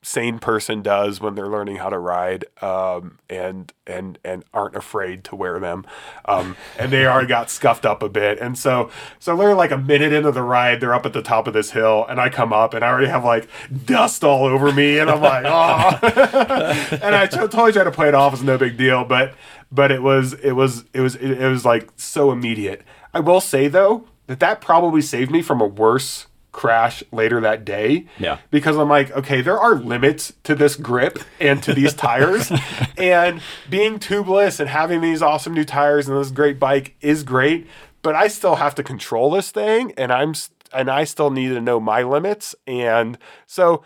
sane 0.01 0.39
person 0.39 0.81
does 0.81 1.19
when 1.19 1.35
they're 1.35 1.49
learning 1.49 1.75
how 1.75 1.89
to 1.89 1.99
ride 1.99 2.45
um, 2.61 3.19
and 3.29 3.73
and 3.85 4.17
and 4.23 4.45
aren't 4.53 4.75
afraid 4.75 5.25
to 5.25 5.35
wear 5.35 5.59
them 5.59 5.85
um, 6.25 6.55
and 6.77 6.91
they 6.91 7.05
already 7.05 7.27
got 7.27 7.49
scuffed 7.49 7.85
up 7.85 8.01
a 8.01 8.07
bit. 8.07 8.39
And 8.39 8.57
so 8.57 8.89
so 9.19 9.35
they're 9.35 9.55
like 9.55 9.71
a 9.71 9.77
minute 9.77 10.13
into 10.13 10.31
the 10.31 10.41
ride 10.41 10.79
they're 10.79 10.93
up 10.93 11.05
at 11.05 11.13
the 11.13 11.21
top 11.21 11.47
of 11.47 11.53
this 11.53 11.71
hill 11.71 12.05
and 12.07 12.19
I 12.19 12.29
come 12.29 12.53
up 12.53 12.73
and 12.73 12.83
I 12.83 12.87
already 12.89 13.07
have 13.07 13.25
like 13.25 13.49
dust 13.85 14.23
all 14.23 14.45
over 14.45 14.71
me 14.71 14.99
and 14.99 15.09
I'm 15.09 15.21
like 15.21 15.45
oh 15.45 15.99
and 17.03 17.15
I 17.15 17.27
t- 17.27 17.37
totally 17.37 17.73
try 17.73 17.83
to 17.83 17.91
play 17.91 18.07
it 18.07 18.15
off 18.15 18.33
as 18.33 18.41
no 18.41 18.57
big 18.57 18.77
deal 18.77 19.03
but 19.03 19.33
but 19.71 19.91
it 19.91 20.01
was 20.01 20.33
it 20.33 20.53
was 20.53 20.85
it 20.93 21.01
was 21.01 21.15
it, 21.15 21.49
was 21.49 21.65
like 21.65 21.89
so 21.95 22.31
immediate 22.31 22.81
I 23.13 23.19
will 23.19 23.41
say 23.41 23.67
though 23.67 24.07
that 24.27 24.39
that 24.39 24.61
probably 24.61 25.01
saved 25.01 25.31
me 25.31 25.41
from 25.41 25.61
a 25.61 25.65
worse 25.65 26.27
crash 26.51 27.03
later 27.11 27.39
that 27.41 27.63
day. 27.63 28.05
Yeah. 28.17 28.39
Because 28.51 28.77
I'm 28.77 28.89
like, 28.89 29.11
okay, 29.11 29.41
there 29.41 29.59
are 29.59 29.75
limits 29.75 30.33
to 30.43 30.55
this 30.55 30.75
grip 30.75 31.19
and 31.39 31.61
to 31.63 31.73
these 31.73 31.93
tires. 31.95 32.51
and 32.97 33.41
being 33.69 33.99
tubeless 33.99 34.59
and 34.59 34.69
having 34.69 35.01
these 35.01 35.21
awesome 35.21 35.53
new 35.53 35.63
tires 35.63 36.07
and 36.07 36.17
this 36.17 36.31
great 36.31 36.59
bike 36.59 36.95
is 37.01 37.23
great, 37.23 37.67
but 38.01 38.15
I 38.15 38.27
still 38.27 38.55
have 38.55 38.75
to 38.75 38.83
control 38.83 39.31
this 39.31 39.51
thing 39.51 39.93
and 39.97 40.11
I'm 40.11 40.33
and 40.71 40.89
I 40.89 41.03
still 41.03 41.31
need 41.31 41.49
to 41.49 41.61
know 41.61 41.79
my 41.79 42.03
limits 42.03 42.53
and 42.67 43.17
so 43.47 43.83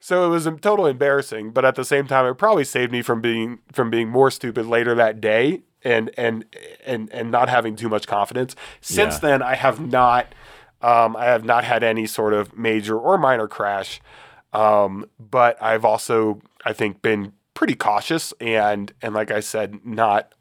so 0.00 0.24
it 0.24 0.28
was 0.28 0.44
totally 0.60 0.90
embarrassing, 0.92 1.50
but 1.50 1.64
at 1.64 1.74
the 1.74 1.84
same 1.84 2.06
time 2.06 2.26
it 2.26 2.34
probably 2.34 2.64
saved 2.64 2.92
me 2.92 3.02
from 3.02 3.20
being 3.20 3.58
from 3.72 3.90
being 3.90 4.08
more 4.08 4.30
stupid 4.30 4.66
later 4.66 4.94
that 4.94 5.20
day 5.20 5.62
and 5.82 6.10
and 6.16 6.44
and 6.84 7.10
and 7.12 7.30
not 7.30 7.48
having 7.48 7.76
too 7.76 7.88
much 7.88 8.06
confidence. 8.06 8.54
Since 8.80 9.14
Yeah. 9.14 9.28
then 9.30 9.42
I 9.42 9.54
have 9.54 9.80
not 9.80 10.34
um, 10.80 11.16
I 11.16 11.24
have 11.26 11.44
not 11.44 11.64
had 11.64 11.82
any 11.82 12.06
sort 12.06 12.32
of 12.34 12.56
major 12.56 12.96
or 12.96 13.18
minor 13.18 13.48
crash, 13.48 14.00
um, 14.52 15.06
but 15.18 15.60
I've 15.60 15.84
also, 15.84 16.40
I 16.64 16.72
think, 16.72 17.02
been 17.02 17.32
pretty 17.54 17.74
cautious 17.74 18.32
and 18.40 18.92
and 19.02 19.14
like 19.14 19.30
I 19.30 19.40
said, 19.40 19.84
not. 19.84 20.32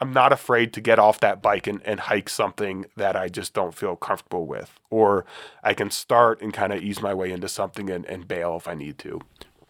I'm 0.00 0.12
not 0.12 0.32
afraid 0.32 0.72
to 0.74 0.80
get 0.80 0.98
off 0.98 1.20
that 1.20 1.42
bike 1.42 1.66
and, 1.66 1.82
and 1.84 2.00
hike 2.00 2.28
something 2.28 2.86
that 2.96 3.16
I 3.16 3.28
just 3.28 3.52
don't 3.52 3.74
feel 3.74 3.96
comfortable 3.96 4.46
with. 4.46 4.78
Or 4.90 5.24
I 5.62 5.74
can 5.74 5.90
start 5.90 6.40
and 6.40 6.52
kind 6.52 6.72
of 6.72 6.82
ease 6.82 7.02
my 7.02 7.14
way 7.14 7.32
into 7.32 7.48
something 7.48 7.90
and, 7.90 8.04
and 8.06 8.28
bail 8.28 8.56
if 8.56 8.68
I 8.68 8.74
need 8.74 8.98
to. 8.98 9.20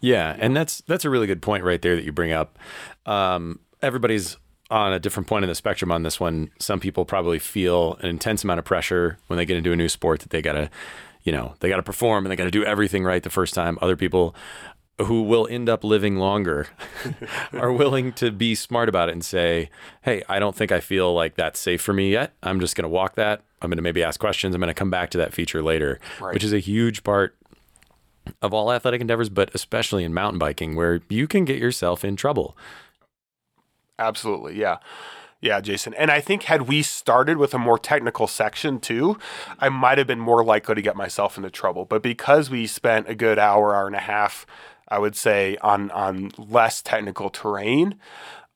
Yeah, 0.01 0.35
and 0.39 0.55
that's 0.55 0.81
that's 0.81 1.03
a 1.03 1.09
really 1.09 1.27
good 1.27 1.41
point 1.41 1.63
right 1.63 1.81
there 1.81 1.95
that 1.95 2.05
you 2.05 2.11
bring 2.11 2.31
up. 2.31 2.57
Um, 3.05 3.59
everybody's 3.81 4.37
on 4.69 4.93
a 4.93 4.99
different 4.99 5.27
point 5.27 5.43
in 5.43 5.49
the 5.49 5.55
spectrum 5.55 5.91
on 5.91 6.03
this 6.03 6.19
one. 6.19 6.51
Some 6.59 6.79
people 6.79 7.05
probably 7.05 7.39
feel 7.39 7.95
an 7.95 8.07
intense 8.07 8.43
amount 8.43 8.59
of 8.59 8.65
pressure 8.65 9.17
when 9.27 9.37
they 9.37 9.45
get 9.45 9.57
into 9.57 9.71
a 9.71 9.75
new 9.75 9.89
sport 9.89 10.21
that 10.21 10.29
they 10.29 10.41
gotta, 10.41 10.69
you 11.23 11.31
know, 11.31 11.55
they 11.59 11.69
gotta 11.69 11.83
perform 11.83 12.25
and 12.25 12.31
they 12.31 12.35
gotta 12.35 12.51
do 12.51 12.63
everything 12.63 13.03
right 13.03 13.23
the 13.23 13.29
first 13.29 13.53
time. 13.53 13.79
Other 13.81 13.95
people 13.95 14.35
who 15.05 15.23
will 15.23 15.47
end 15.49 15.69
up 15.69 15.83
living 15.83 16.17
longer 16.17 16.67
are 17.53 17.71
willing 17.71 18.11
to 18.13 18.31
be 18.31 18.55
smart 18.55 18.89
about 18.89 19.09
it 19.09 19.13
and 19.13 19.23
say, 19.23 19.69
"Hey, 20.01 20.23
I 20.29 20.39
don't 20.39 20.55
think 20.55 20.71
I 20.71 20.79
feel 20.79 21.13
like 21.13 21.35
that's 21.35 21.59
safe 21.59 21.81
for 21.81 21.93
me 21.93 22.11
yet. 22.11 22.33
I'm 22.43 22.59
just 22.59 22.75
going 22.75 22.83
to 22.83 22.89
walk 22.89 23.15
that. 23.15 23.41
I'm 23.61 23.69
going 23.69 23.77
to 23.77 23.81
maybe 23.83 24.03
ask 24.03 24.19
questions. 24.19 24.55
I'm 24.55 24.61
going 24.61 24.67
to 24.67 24.73
come 24.73 24.89
back 24.89 25.09
to 25.11 25.17
that 25.19 25.33
feature 25.33 25.61
later," 25.63 25.99
Right. 26.19 26.33
which 26.33 26.43
is 26.43 26.53
a 26.53 26.59
huge 26.59 27.03
part 27.03 27.35
of 28.41 28.53
all 28.53 28.71
athletic 28.71 29.01
endeavors, 29.01 29.29
but 29.29 29.49
especially 29.55 30.03
in 30.03 30.13
mountain 30.13 30.37
biking, 30.39 30.75
where 30.75 31.01
you 31.09 31.27
can 31.27 31.45
get 31.45 31.57
yourself 31.57 32.05
in 32.05 32.15
trouble. 32.15 32.55
Absolutely. 33.97 34.55
Yeah. 34.59 34.77
Yeah, 35.41 35.61
Jason. 35.61 35.93
And 35.93 36.11
I 36.11 36.19
think 36.19 36.43
had 36.43 36.63
we 36.63 36.81
started 36.83 37.37
with 37.37 37.53
a 37.53 37.57
more 37.57 37.79
technical 37.79 38.27
section 38.27 38.79
too, 38.79 39.17
I 39.59 39.69
might 39.69 39.97
have 39.97 40.07
been 40.07 40.19
more 40.19 40.43
likely 40.43 40.75
to 40.75 40.81
get 40.81 40.97
myself 40.97 41.37
into 41.37 41.49
trouble. 41.49 41.85
But 41.85 42.03
because 42.03 42.49
we 42.49 42.67
spent 42.67 43.07
a 43.07 43.15
good 43.15 43.39
hour, 43.39 43.73
hour 43.73 43.87
and 43.87 43.95
a 43.95 43.99
half, 43.99 44.45
I 44.89 44.99
would 44.99 45.15
say, 45.15 45.57
on 45.61 45.91
on 45.91 46.31
less 46.37 46.81
technical 46.81 47.29
terrain, 47.29 47.95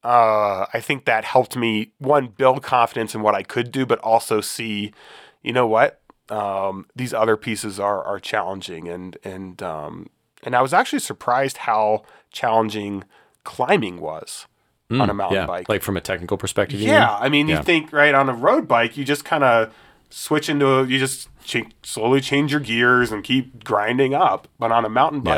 uh, 0.03 0.65
I 0.73 0.79
think 0.81 1.05
that 1.05 1.23
helped 1.25 1.55
me 1.55 1.93
one 1.99 2.27
build 2.27 2.63
confidence 2.63 3.15
in 3.15 3.21
what 3.21 3.35
I 3.35 3.43
could 3.43 3.71
do, 3.71 3.85
but 3.85 3.99
also 3.99 4.41
see, 4.41 4.93
you 5.41 5.53
know 5.53 5.67
what, 5.67 6.01
um, 6.29 6.85
these 6.95 7.13
other 7.13 7.37
pieces 7.37 7.79
are 7.79 8.03
are 8.03 8.19
challenging, 8.19 8.87
and 8.87 9.17
and 9.23 9.61
um, 9.63 10.07
and 10.43 10.55
I 10.55 10.61
was 10.61 10.73
actually 10.73 10.99
surprised 10.99 11.57
how 11.57 12.03
challenging 12.31 13.03
climbing 13.43 13.99
was 13.99 14.47
on 14.91 15.09
a 15.09 15.13
mountain 15.13 15.37
yeah, 15.37 15.45
bike. 15.47 15.67
like 15.69 15.81
from 15.81 15.97
a 15.97 16.01
technical 16.01 16.37
perspective. 16.37 16.79
Yeah, 16.79 17.07
mean? 17.07 17.17
I 17.21 17.29
mean, 17.29 17.47
Yeah. 17.47 17.57
you 17.57 17.63
think 17.63 17.91
right 17.91 18.13
on 18.13 18.29
a 18.29 18.33
road 18.33 18.67
bike, 18.67 18.95
you 18.95 19.03
just 19.03 19.25
kind 19.25 19.43
of 19.43 19.73
switch 20.11 20.49
into 20.49 20.67
a, 20.67 20.85
you 20.85 20.99
just 20.99 21.29
ch- 21.43 21.65
slowly 21.81 22.21
change 22.21 22.51
your 22.51 22.59
gears 22.59 23.11
and 23.11 23.23
keep 23.23 23.63
grinding 23.63 24.13
up. 24.13 24.47
But 24.59 24.71
on 24.71 24.85
a 24.85 24.89
mountain 24.89 25.23
Yeah. 25.25 25.33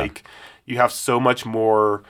You 0.65 0.77
have 0.77 0.91
so 0.91 1.19
much 1.19 1.45
more 1.45 2.03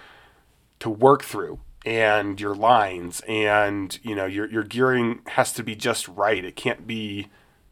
to 0.80 0.90
work 0.90 1.24
through 1.24 1.60
and 1.86 2.40
your 2.42 2.56
lines 2.56 3.22
and 3.28 4.00
you 4.02 4.16
know 4.16 4.26
your 4.26 4.50
your 4.50 4.64
gearing 4.64 5.20
has 5.28 5.52
to 5.54 5.64
be 5.64 5.76
just 5.76 6.08
right. 6.08 6.44
It 6.44 6.56
can't 6.56 6.88
be 6.88 7.28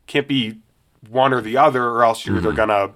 can't 0.08 0.28
be 0.28 0.60
one 1.10 1.34
or 1.34 1.42
the 1.42 1.58
other 1.58 1.86
or 1.86 2.04
else 2.04 2.26
you're 2.26 2.36
Mm-hmm. 2.38 2.48
either 2.48 2.56
gonna 2.56 2.92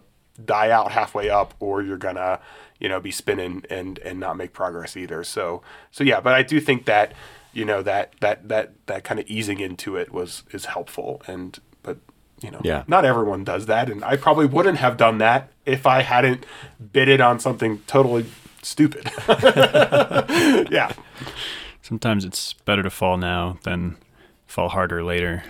die 0.45 0.69
out 0.69 0.91
halfway 0.91 1.29
up 1.29 1.53
or 1.59 1.81
you're 1.81 1.97
gonna 1.97 2.39
you 2.79 2.87
know 2.87 2.99
be 2.99 3.11
spinning 3.11 3.63
and 3.69 3.97
and 3.99 4.19
not 4.19 4.37
make 4.37 4.53
progress 4.53 4.95
either 4.95 5.23
so 5.23 5.63
so 5.89 6.03
yeah 6.03 6.19
but 6.19 6.33
i 6.35 6.43
do 6.43 6.59
think 6.59 6.85
that 6.85 7.11
you 7.53 7.65
know 7.65 7.81
that 7.81 8.13
that 8.19 8.47
that 8.47 8.73
that 8.85 9.03
kind 9.03 9.19
of 9.19 9.25
easing 9.27 9.59
into 9.59 9.95
it 9.95 10.11
was 10.13 10.43
is 10.51 10.65
helpful 10.65 11.21
and 11.25 11.57
you 12.41 12.51
know 12.51 12.61
Yeah. 12.63 12.83
not 12.87 13.05
everyone 13.05 13.43
does 13.43 13.65
that 13.67 13.89
and 13.89 14.03
i 14.03 14.15
probably 14.17 14.45
wouldn't 14.45 14.77
have 14.77 14.97
done 14.97 15.17
that 15.19 15.49
if 15.65 15.85
i 15.87 16.01
hadn't 16.01 16.45
bid 16.91 17.07
it 17.07 17.19
on 17.21 17.39
something 17.39 17.79
totally 17.87 18.25
stupid 18.61 19.09
yeah 20.71 20.91
Sometimes 21.81 22.25
it's 22.25 22.51
better 22.65 22.83
to 22.83 22.89
fall 22.89 23.17
now 23.17 23.59
than 23.63 23.95
fall 24.45 24.69
harder 24.69 25.03
later. 25.03 25.43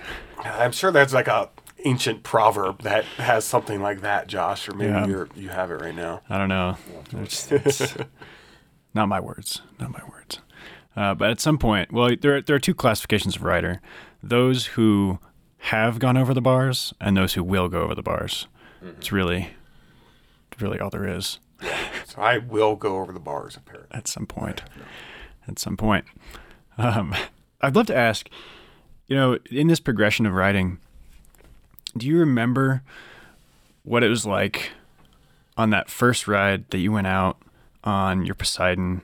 i'm 0.43 0.71
sure 0.71 0.91
that's 0.91 1.13
like 1.13 1.27
a 1.27 1.49
ancient 1.85 2.23
proverb 2.23 2.81
that 2.83 3.05
has 3.17 3.43
something 3.45 3.81
like 3.81 4.01
that 4.01 4.27
josh 4.27 4.67
or 4.69 4.73
maybe 4.75 4.91
Yeah. 4.91 5.07
you're 5.07 5.29
you 5.35 5.49
have 5.49 5.71
it 5.71 5.75
right 5.81 5.95
now 5.95 6.21
I 6.29 6.37
don't 6.37 6.49
know. 6.49 6.77
It's, 7.13 7.51
it's 7.51 7.95
not 8.93 9.07
my 9.07 9.19
words. 9.19 9.61
Not 9.79 9.91
my 9.91 10.01
words. 10.11 10.39
Uh, 10.95 11.13
but 11.13 11.29
at 11.29 11.39
some 11.39 11.57
point, 11.59 11.91
well, 11.93 12.09
there 12.19 12.41
there 12.41 12.55
are 12.55 12.59
two 12.59 12.73
classifications 12.73 13.35
of 13.35 13.43
rider: 13.43 13.79
those 14.23 14.65
who 14.75 15.19
have 15.59 15.99
gone 15.99 16.17
over 16.17 16.33
the 16.33 16.41
bars 16.41 16.93
and 17.01 17.17
those 17.17 17.33
who 17.33 17.43
will 17.43 17.67
go 17.67 17.81
over 17.81 17.95
the 17.95 18.03
bars. 18.03 18.47
It's 18.81 19.11
really, 19.11 19.49
really 20.59 20.79
all 20.79 20.89
there 20.89 21.07
is 21.07 21.39
so 22.05 22.21
i 22.21 22.37
will 22.37 22.75
go 22.75 22.97
over 22.97 23.11
the 23.11 23.19
bars 23.19 23.55
apparently 23.55 23.95
at 23.97 24.07
some 24.07 24.25
point. 24.25 24.61
At 25.47 25.59
some 25.59 25.77
point, 25.77 26.05
um, 26.77 27.15
I'd 27.61 27.75
love 27.75 27.87
to 27.87 27.95
ask. 27.95 28.29
You 29.07 29.15
know, 29.15 29.37
in 29.49 29.67
this 29.67 29.79
progression 29.79 30.25
of 30.25 30.33
riding, 30.33 30.79
do 31.95 32.05
you 32.05 32.19
remember 32.19 32.83
what 33.83 34.03
it 34.03 34.09
was 34.09 34.25
like 34.25 34.71
on 35.55 35.69
that 35.69 35.89
first 35.89 36.27
ride 36.27 36.69
that 36.71 36.79
you 36.79 36.91
went 36.91 37.07
out 37.07 37.37
on 37.85 38.25
your 38.25 38.35
Poseidon 38.35 39.01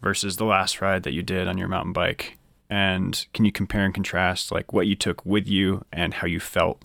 versus 0.00 0.38
the 0.38 0.46
last 0.46 0.80
ride 0.80 1.02
that 1.02 1.12
you 1.12 1.22
did 1.22 1.46
on 1.46 1.58
your 1.58 1.68
mountain 1.68 1.92
bike? 1.92 2.38
And 2.68 3.26
can 3.32 3.44
you 3.44 3.52
compare 3.52 3.84
and 3.84 3.94
contrast 3.94 4.50
like 4.50 4.72
what 4.72 4.86
you 4.86 4.96
took 4.96 5.24
with 5.24 5.46
you 5.46 5.84
and 5.92 6.14
how 6.14 6.26
you 6.26 6.40
felt 6.40 6.82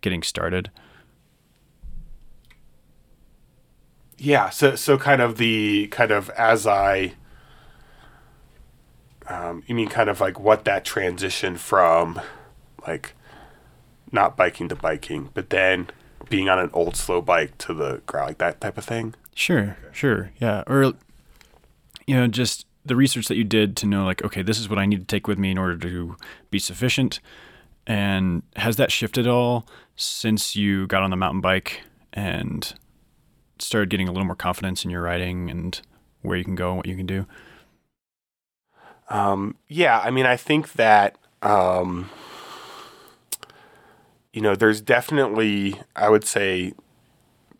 getting 0.00 0.22
started? 0.22 0.70
Yeah, 4.16 4.50
so 4.50 4.74
so 4.74 4.98
kind 4.98 5.22
of 5.22 5.38
the 5.38 5.88
kind 5.88 6.10
of 6.10 6.28
as 6.30 6.66
I 6.66 7.14
um, 9.28 9.62
you 9.66 9.74
mean 9.74 9.88
kind 9.88 10.08
of 10.08 10.20
like 10.20 10.40
what 10.40 10.64
that 10.64 10.84
transition 10.84 11.56
from 11.56 12.20
like 12.86 13.14
not 14.10 14.36
biking 14.36 14.68
to 14.68 14.76
biking, 14.76 15.30
but 15.34 15.50
then 15.50 15.88
being 16.28 16.48
on 16.48 16.58
an 16.58 16.70
old 16.72 16.96
slow 16.96 17.20
bike 17.20 17.56
to 17.58 17.74
the 17.74 18.02
ground, 18.06 18.28
like 18.28 18.38
that 18.38 18.60
type 18.60 18.78
of 18.78 18.84
thing. 18.84 19.14
Sure, 19.34 19.76
sure, 19.92 20.32
yeah. 20.40 20.64
Or 20.66 20.94
you 22.06 22.16
know, 22.16 22.26
just 22.26 22.66
the 22.88 22.96
research 22.96 23.26
that 23.28 23.36
you 23.36 23.44
did 23.44 23.76
to 23.78 23.86
know 23.86 24.04
like, 24.04 24.24
okay, 24.24 24.42
this 24.42 24.58
is 24.58 24.68
what 24.68 24.78
I 24.78 24.86
need 24.86 25.00
to 25.00 25.06
take 25.06 25.26
with 25.26 25.38
me 25.38 25.50
in 25.50 25.58
order 25.58 25.76
to 25.78 26.16
be 26.50 26.58
sufficient. 26.58 27.20
And 27.86 28.42
has 28.56 28.76
that 28.76 28.92
shifted 28.92 29.26
at 29.26 29.32
all 29.32 29.66
since 29.96 30.56
you 30.56 30.86
got 30.86 31.02
on 31.02 31.10
the 31.10 31.16
mountain 31.16 31.40
bike 31.40 31.82
and 32.12 32.74
started 33.58 33.90
getting 33.90 34.08
a 34.08 34.12
little 34.12 34.26
more 34.26 34.36
confidence 34.36 34.84
in 34.84 34.90
your 34.90 35.02
riding 35.02 35.50
and 35.50 35.80
where 36.22 36.36
you 36.36 36.44
can 36.44 36.54
go 36.54 36.68
and 36.68 36.76
what 36.76 36.86
you 36.86 36.96
can 36.96 37.06
do? 37.06 37.26
Um, 39.08 39.56
yeah, 39.68 40.00
I 40.00 40.10
mean, 40.10 40.26
I 40.26 40.36
think 40.36 40.72
that 40.74 41.16
um, 41.40 42.10
you 44.32 44.42
know, 44.42 44.54
there's 44.54 44.80
definitely, 44.80 45.80
I 45.96 46.08
would 46.08 46.24
say, 46.24 46.74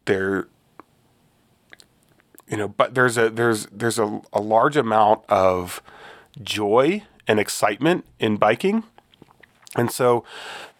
there 0.05 0.49
you 2.49 2.57
know 2.57 2.69
but 2.69 2.95
there's 2.95 3.17
a 3.17 3.31
there's 3.31 3.67
there's 3.67 3.99
a, 3.99 4.21
a 4.33 4.41
large 4.41 4.77
amount 4.77 5.23
of 5.29 5.83
joy 6.43 7.03
and 7.27 7.39
excitement 7.39 8.05
in 8.19 8.37
biking 8.37 8.85
and 9.77 9.91
so 9.91 10.25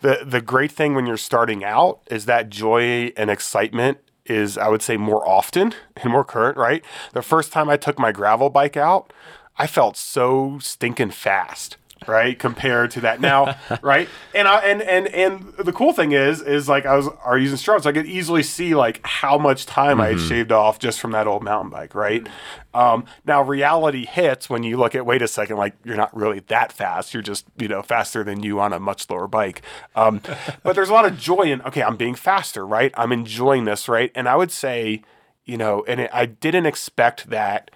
the 0.01 0.21
the 0.25 0.41
great 0.41 0.73
thing 0.73 0.95
when 0.95 1.07
you're 1.07 1.17
starting 1.17 1.65
out 1.65 2.01
is 2.11 2.27
that 2.27 2.51
joy 2.51 3.13
and 3.17 3.31
excitement 3.31 3.99
is 4.29 4.59
I 4.59 4.69
would 4.69 4.83
say 4.83 4.97
more 4.97 5.27
often 5.27 5.75
and 5.97 6.13
more 6.13 6.25
current, 6.25 6.57
right? 6.57 6.85
The 7.13 7.23
first 7.23 7.53
time 7.53 7.69
I 7.69 7.77
took 7.77 7.99
my 7.99 8.13
gravel 8.13 8.51
bike 8.51 8.77
out, 8.77 9.13
I 9.57 9.67
felt 9.67 9.97
so 9.97 10.59
stinking 10.61 11.11
fast 11.11 11.78
right 12.07 12.39
compared 12.39 12.91
to 12.93 13.01
that. 13.01 13.21
Now 13.21 13.57
right 13.83 14.09
and 14.35 14.47
I 14.47 14.59
and 14.61 14.83
and 14.83 15.09
and 15.09 15.53
the 15.59 15.73
cool 15.73 15.93
thing 15.93 16.13
is 16.13 16.41
is 16.41 16.69
like 16.69 16.87
I 16.87 16.97
was 16.97 17.09
are 17.25 17.39
using 17.39 17.57
Strava 17.57 17.83
so 17.83 17.91
I 17.91 17.93
could 17.93 18.07
easily 18.07 18.43
see 18.43 18.75
like 18.75 19.01
how 19.05 19.39
much 19.39 19.67
time 19.67 20.01
I 20.01 20.09
had 20.09 20.21
shaved 20.21 20.53
off 20.53 20.79
just 20.79 21.01
from 21.01 21.13
that 21.13 21.27
old 21.27 21.43
mountain 21.43 21.71
bike 21.71 21.95
right? 21.95 22.27
Um, 22.75 23.07
now 23.25 23.43
reality 23.43 24.05
hits 24.07 24.49
when 24.49 24.63
you 24.63 24.77
look 24.77 24.95
at 24.95 25.05
wait 25.05 25.23
a 25.23 25.29
second 25.29 25.57
like 25.57 25.75
you're 25.85 25.97
not 25.97 26.15
really 26.17 26.41
that 26.49 26.73
fast. 26.73 27.13
You're 27.15 27.23
just 27.23 27.47
you 27.59 27.69
know 27.69 27.83
faster 27.83 28.23
than 28.23 28.43
you 28.43 28.61
on 28.61 28.73
a 28.73 28.79
much 28.79 29.07
slower 29.07 29.27
bike. 29.27 29.63
Um, 29.97 30.21
but 30.63 30.75
there's 30.75 30.91
a 30.91 30.95
lot 30.95 31.05
of 31.05 31.19
joy 31.19 31.43
in 31.43 31.63
okay 31.63 31.83
I'm 31.83 31.97
being 31.97 32.15
faster 32.15 32.67
right? 32.67 32.93
I'm 32.97 33.13
enjoying 33.13 33.65
this 33.65 33.89
right? 33.89 34.13
And 34.15 34.29
I 34.29 34.37
would 34.37 34.53
say 34.53 35.03
you 35.45 35.57
know 35.57 35.85
and 35.89 36.01
it, 36.01 36.11
I 36.13 36.27
didn't 36.27 36.67
expect 36.67 37.31
that 37.31 37.71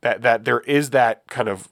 that 0.00 0.22
that 0.22 0.44
there 0.44 0.60
is 0.60 0.90
that 0.90 1.26
kind 1.28 1.48
of 1.48 1.68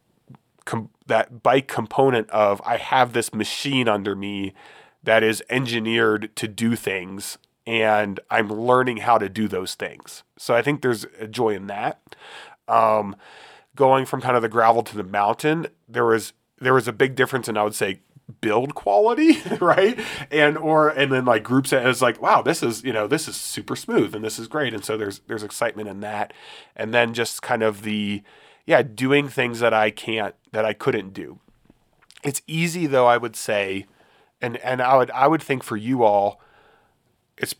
com- 0.64 0.90
that 1.06 1.42
bike 1.42 1.68
component 1.68 2.28
of 2.30 2.60
I 2.64 2.76
have 2.76 3.12
this 3.12 3.34
machine 3.34 3.88
under 3.88 4.14
me 4.14 4.54
that 5.02 5.22
is 5.22 5.42
engineered 5.50 6.34
to 6.36 6.48
do 6.48 6.76
things 6.76 7.38
and 7.66 8.20
I'm 8.30 8.48
learning 8.48 8.98
how 8.98 9.18
to 9.18 9.28
do 9.28 9.48
those 9.48 9.74
things. 9.74 10.22
So 10.36 10.54
I 10.54 10.62
think 10.62 10.82
there's 10.82 11.06
a 11.18 11.26
joy 11.26 11.50
in 11.50 11.66
that. 11.68 12.16
Um, 12.68 13.16
going 13.74 14.06
from 14.06 14.20
kind 14.20 14.36
of 14.36 14.42
the 14.42 14.48
gravel 14.48 14.82
to 14.82 14.96
the 14.96 15.04
mountain, 15.04 15.68
there 15.88 16.04
was 16.04 16.32
there 16.60 16.74
was 16.74 16.86
a 16.86 16.92
big 16.92 17.14
difference 17.16 17.48
in 17.48 17.56
I 17.56 17.64
would 17.64 17.74
say 17.74 18.00
build 18.40 18.74
quality, 18.74 19.38
right? 19.60 19.98
And 20.30 20.56
or 20.58 20.88
and 20.88 21.12
then 21.12 21.24
like 21.24 21.42
groups 21.42 21.72
and 21.72 21.86
it's 21.88 22.02
like, 22.02 22.20
wow, 22.20 22.42
this 22.42 22.62
is, 22.62 22.84
you 22.84 22.92
know, 22.92 23.06
this 23.06 23.28
is 23.28 23.36
super 23.36 23.76
smooth 23.76 24.14
and 24.14 24.24
this 24.24 24.38
is 24.38 24.48
great. 24.48 24.74
And 24.74 24.84
so 24.84 24.96
there's 24.96 25.20
there's 25.26 25.42
excitement 25.42 25.88
in 25.88 26.00
that. 26.00 26.32
And 26.76 26.92
then 26.92 27.14
just 27.14 27.42
kind 27.42 27.62
of 27.62 27.82
the 27.82 28.22
yeah, 28.66 28.82
doing 28.82 29.28
things 29.28 29.60
that 29.60 29.74
I 29.74 29.90
can't 29.90 30.34
that 30.52 30.64
I 30.64 30.72
couldn't 30.72 31.12
do. 31.12 31.38
It's 32.22 32.42
easy 32.46 32.86
though, 32.86 33.06
I 33.06 33.16
would 33.16 33.36
say, 33.36 33.86
and 34.40 34.56
and 34.58 34.80
I 34.80 34.96
would 34.96 35.10
I 35.10 35.26
would 35.26 35.42
think 35.42 35.62
for 35.62 35.76
you 35.76 36.02
all, 36.02 36.40
it's 37.36 37.54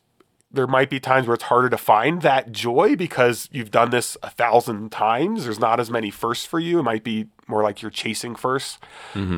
there 0.51 0.67
might 0.67 0.89
be 0.89 1.01
times 1.01 1.27
where 1.27 1.35
it's 1.35 1.45
harder 1.45 1.69
to 1.69 1.77
find 1.77 2.23
that 2.23 2.53
joy 2.53 2.95
because 2.95 3.49
you've 3.53 3.73
done 3.73 3.91
this 3.91 4.17
a 4.23 4.31
thousand 4.31 4.93
times. 4.93 5.45
There's 5.45 5.59
not 5.59 5.81
as 5.81 5.91
many 5.91 6.11
firsts 6.11 6.47
for 6.47 6.61
you. 6.61 6.79
It 6.79 6.85
might 6.85 7.03
be 7.03 7.27
more 7.49 7.63
like 7.63 7.83
you're 7.83 7.91
chasing 7.91 8.35
1st 8.37 8.79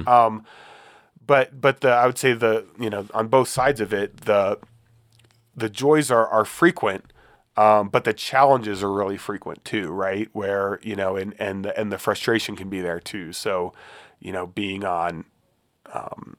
Um, 0.06 0.44
but 1.26 1.60
but 1.60 1.80
the 1.80 1.88
I 1.88 2.06
would 2.06 2.18
say 2.18 2.34
the 2.34 2.66
you 2.78 2.90
know 2.90 3.06
on 3.12 3.28
both 3.28 3.48
sides 3.48 3.80
of 3.80 3.92
it 3.92 4.18
the 4.22 4.58
the 5.56 5.68
joys 5.68 6.10
are 6.10 6.28
are 6.28 6.44
frequent. 6.44 7.12
Um, 7.56 7.88
but 7.88 8.04
the 8.04 8.12
challenges 8.14 8.82
are 8.82 8.92
really 8.92 9.16
frequent 9.18 9.64
too, 9.64 9.90
right? 9.90 10.28
Where 10.32 10.80
you 10.82 10.96
know, 10.96 11.16
and 11.16 11.34
and 11.40 11.64
the, 11.64 11.78
and 11.78 11.92
the 11.92 11.98
frustration 11.98 12.56
can 12.56 12.68
be 12.68 12.80
there 12.82 13.00
too. 13.00 13.32
So, 13.32 13.72
you 14.20 14.32
know, 14.32 14.46
being 14.46 14.84
on, 14.84 15.24
um, 15.92 16.36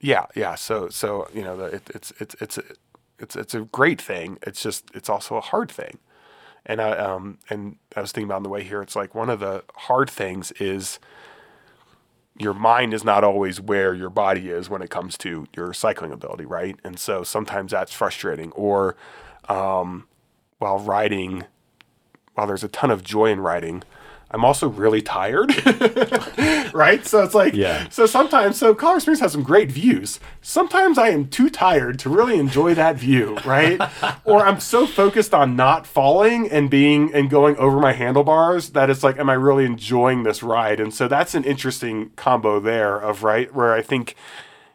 yeah, 0.00 0.26
yeah. 0.34 0.54
So 0.56 0.88
so 0.88 1.28
you 1.34 1.42
know, 1.42 1.56
the, 1.56 1.64
it, 1.66 1.90
it's 1.94 2.12
it's 2.20 2.36
it's 2.40 2.58
it's 3.18 3.36
it's 3.36 3.54
a 3.54 3.60
great 3.62 4.00
thing. 4.00 4.38
It's 4.42 4.62
just 4.62 4.84
it's 4.94 5.08
also 5.08 5.36
a 5.36 5.40
hard 5.40 5.70
thing. 5.70 5.98
And 6.66 6.80
I 6.80 6.92
um 6.98 7.38
and 7.50 7.76
I 7.96 8.02
was 8.02 8.12
thinking 8.12 8.28
about 8.28 8.36
on 8.38 8.42
the 8.44 8.48
way 8.50 8.64
here. 8.64 8.82
It's 8.82 8.96
like 8.96 9.14
one 9.14 9.30
of 9.30 9.40
the 9.40 9.64
hard 9.76 10.10
things 10.10 10.52
is 10.52 10.98
your 12.38 12.54
mind 12.54 12.92
is 12.94 13.04
not 13.04 13.24
always 13.24 13.60
where 13.60 13.94
your 13.94 14.10
body 14.10 14.50
is 14.50 14.68
when 14.68 14.82
it 14.82 14.90
comes 14.90 15.16
to 15.18 15.46
your 15.56 15.72
cycling 15.72 16.12
ability, 16.12 16.44
right? 16.44 16.78
And 16.84 16.98
so 16.98 17.22
sometimes 17.22 17.72
that's 17.72 17.92
frustrating. 17.92 18.52
Or 18.52 18.96
um, 19.48 20.06
while 20.58 20.78
riding, 20.78 21.44
while 22.34 22.46
there's 22.46 22.64
a 22.64 22.68
ton 22.68 22.90
of 22.90 23.02
joy 23.02 23.26
in 23.26 23.40
riding, 23.40 23.82
I'm 24.30 24.44
also 24.44 24.68
really 24.68 25.02
tired, 25.02 25.54
right? 26.74 27.06
So 27.06 27.22
it's 27.22 27.34
like, 27.34 27.54
Yeah. 27.54 27.88
So 27.90 28.06
sometimes, 28.06 28.58
so 28.58 28.74
Colorado 28.74 28.98
Springs 28.98 29.20
has 29.20 29.32
some 29.32 29.44
great 29.44 29.70
views. 29.70 30.18
Sometimes 30.42 30.98
I 30.98 31.10
am 31.10 31.28
too 31.28 31.48
tired 31.48 32.00
to 32.00 32.10
really 32.10 32.38
enjoy 32.38 32.74
that 32.74 32.96
view, 32.96 33.38
right? 33.44 33.80
or 34.24 34.44
I'm 34.44 34.58
so 34.58 34.84
focused 34.86 35.32
on 35.32 35.54
not 35.54 35.86
falling 35.86 36.50
and 36.50 36.68
being 36.68 37.14
and 37.14 37.30
going 37.30 37.56
over 37.56 37.78
my 37.78 37.92
handlebars 37.92 38.70
that 38.70 38.90
it's 38.90 39.04
like, 39.04 39.16
am 39.16 39.30
I 39.30 39.34
really 39.34 39.64
enjoying 39.64 40.24
this 40.24 40.42
ride? 40.42 40.80
And 40.80 40.92
so 40.92 41.06
that's 41.06 41.34
an 41.34 41.44
interesting 41.44 42.10
combo 42.16 42.58
there 42.58 42.98
of 42.98 43.22
right 43.22 43.54
where 43.54 43.72
I 43.72 43.80
think, 43.80 44.16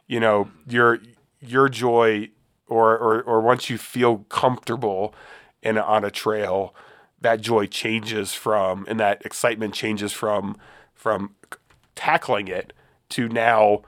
you 0.07 0.22
know, 0.22 0.49
your 0.67 0.99
your 1.41 1.67
joy 1.67 2.30
or 2.72 2.97
or 2.97 3.22
or 3.24 3.41
once 3.41 3.69
you 3.69 3.78
feel 3.78 4.19
comfortable 4.30 5.13
in 5.61 5.78
on 5.78 6.03
a 6.03 6.09
trail, 6.11 6.74
that 7.19 7.41
joy 7.41 7.67
changes 7.67 8.34
from 8.34 8.86
and 8.89 8.99
that 8.99 9.24
excitement 9.26 9.74
changes 9.74 10.11
from 10.11 10.55
from 10.95 11.36
tackling 11.95 12.47
it 12.47 12.74
to 13.09 13.28
now 13.28 13.82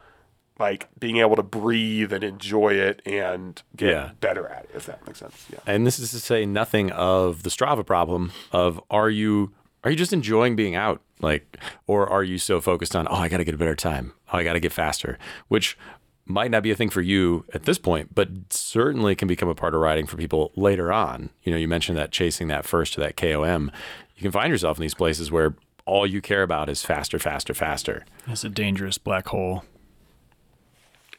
like 0.59 0.87
being 0.99 1.17
able 1.17 1.35
to 1.35 1.41
breathe 1.43 2.13
and 2.13 2.23
enjoy 2.23 2.69
it 2.73 3.01
and 3.05 3.63
get 3.75 3.89
Yeah. 3.89 4.11
better 4.19 4.47
at 4.47 4.65
it 4.65 4.71
if 4.75 4.85
that 4.85 5.05
makes 5.07 5.19
sense 5.19 5.47
yeah 5.51 5.59
And 5.65 5.87
this 5.87 5.97
is 5.97 6.11
to 6.11 6.19
say 6.19 6.45
nothing 6.45 6.91
of 6.91 7.41
the 7.43 7.49
Strava 7.49 7.83
problem 7.85 8.31
of 8.51 8.79
are 8.91 9.09
you 9.09 9.51
are 9.83 9.89
you 9.91 9.97
just 9.97 10.13
enjoying 10.13 10.55
being 10.55 10.75
out? 10.75 11.01
Like 11.21 11.57
or 11.87 12.07
are 12.07 12.23
you 12.23 12.37
so 12.37 12.61
focused 12.61 12.95
on, 12.95 13.07
oh, 13.09 13.15
I 13.15 13.29
gotta 13.29 13.43
get 13.43 13.55
a 13.55 13.57
better 13.57 13.75
time. 13.75 14.13
Oh, 14.31 14.37
I 14.37 14.43
gotta 14.43 14.59
get 14.59 14.71
faster. 14.71 15.17
Which 15.47 15.77
might 16.25 16.51
not 16.51 16.63
be 16.63 16.71
a 16.71 16.75
thing 16.75 16.89
for 16.89 17.01
you 17.01 17.45
at 17.53 17.63
this 17.63 17.77
point, 17.77 18.15
but 18.15 18.29
certainly 18.49 19.15
can 19.15 19.27
become 19.27 19.49
a 19.49 19.55
part 19.55 19.75
of 19.75 19.81
riding 19.81 20.05
for 20.05 20.17
people 20.17 20.51
later 20.55 20.91
on. 20.91 21.29
You 21.43 21.51
know, 21.51 21.57
you 21.57 21.67
mentioned 21.67 21.97
that 21.97 22.11
chasing 22.11 22.47
that 22.47 22.65
first 22.65 22.93
to 22.93 23.01
that 23.01 23.17
KOM. 23.17 23.71
You 24.15 24.21
can 24.21 24.31
find 24.31 24.51
yourself 24.51 24.77
in 24.77 24.81
these 24.81 24.93
places 24.93 25.31
where 25.31 25.55
all 25.85 26.07
you 26.07 26.21
care 26.21 26.43
about 26.43 26.69
is 26.69 26.83
faster, 26.83 27.19
faster, 27.19 27.53
faster. 27.53 28.05
It's 28.27 28.43
a 28.43 28.49
dangerous 28.49 28.97
black 28.97 29.27
hole. 29.27 29.65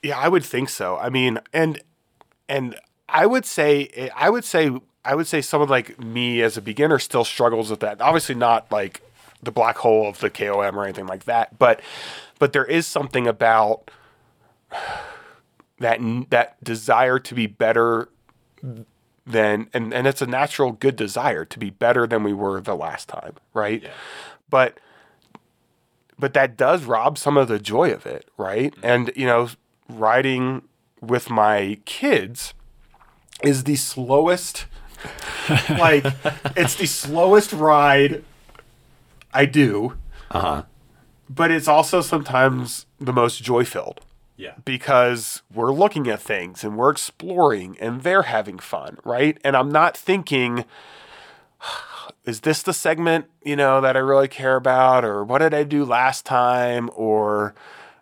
Yeah, 0.03 0.19
I 0.19 0.29
would 0.29 0.45
think 0.45 0.69
so. 0.69 0.97
I 0.97 1.11
mean, 1.11 1.39
and 1.53 1.83
and 2.49 2.77
I 3.09 3.27
would 3.27 3.45
say 3.45 4.11
I 4.15 4.31
would 4.31 4.45
say 4.45 4.71
I 5.05 5.15
would 5.15 5.27
say 5.27 5.43
someone 5.43 5.69
like 5.69 5.99
me 5.99 6.41
as 6.43 6.57
a 6.57 6.63
beginner 6.63 6.99
still 6.99 7.25
struggles 7.25 7.71
with 7.71 7.81
that. 7.81 8.01
Obviously 8.01 8.35
not 8.35 8.71
like 8.73 9.03
the 9.43 9.53
black 9.53 9.77
hole 9.79 10.09
of 10.09 10.19
the 10.21 10.31
KOM 10.31 10.79
or 10.79 10.85
anything 10.85 11.07
like 11.07 11.25
that, 11.25 11.59
but 11.59 11.81
but 12.39 12.53
there 12.53 12.65
is 12.65 12.87
something 12.87 13.27
about 13.27 13.91
that 15.79 16.01
that 16.31 16.63
desire 16.63 17.19
to 17.19 17.35
be 17.35 17.47
better 17.47 18.09
than 19.27 19.69
and 19.73 19.93
and 19.93 20.07
it's 20.07 20.23
a 20.23 20.27
natural 20.27 20.73
good 20.73 20.97
desire 20.97 21.45
to 21.45 21.59
be 21.59 21.71
better 21.71 22.07
than 22.07 22.23
we 22.23 22.33
were 22.33 22.61
the 22.61 22.75
last 22.77 23.09
time, 23.09 23.35
right? 23.53 23.83
But 24.49 24.79
but 26.19 26.33
that 26.35 26.57
does 26.57 26.85
rob 26.85 27.19
some 27.19 27.37
of 27.37 27.49
the 27.49 27.59
joy 27.59 27.91
of 27.93 28.07
it, 28.07 28.29
right? 28.37 28.73
And 28.83 29.11
you 29.17 29.27
know, 29.27 29.49
riding 29.89 30.63
with 31.01 31.29
my 31.29 31.79
kids 31.85 32.55
is 33.43 33.65
the 33.65 33.77
slowest 33.77 34.67
like 35.71 36.05
it's 36.57 36.77
the 36.77 36.87
slowest 36.87 37.53
ride 37.53 38.25
I 39.35 39.45
do, 39.47 39.99
Uh-huh. 40.31 40.63
but 41.29 41.51
it's 41.51 41.67
also 41.69 42.01
sometimes 42.01 42.87
the 43.01 43.13
most 43.13 43.43
joy 43.43 43.65
filled 43.65 44.01
Yeah. 44.37 44.55
because 44.65 45.43
we're 45.53 45.73
looking 45.73 46.09
at 46.09 46.21
things 46.21 46.65
and 46.65 46.77
we're 46.77 46.91
exploring 46.91 47.77
and 47.81 48.03
they're 48.03 48.23
having 48.23 48.59
fun, 48.59 48.99
right? 49.05 49.39
And 49.45 49.57
I'm 49.57 49.71
not 49.71 49.97
thinking, 49.97 50.65
is 52.25 52.41
this 52.41 52.63
the 52.63 52.73
segment, 52.73 53.27
you 53.45 53.57
know, 53.57 53.81
that 53.81 53.97
I 53.97 54.01
really 54.01 54.29
care 54.29 54.57
about 54.57 55.05
or 55.05 55.25
what 55.25 55.39
did 55.39 55.55
I 55.55 55.63
do 55.63 55.85
last 55.85 56.27
time 56.27 56.91
or 56.95 57.55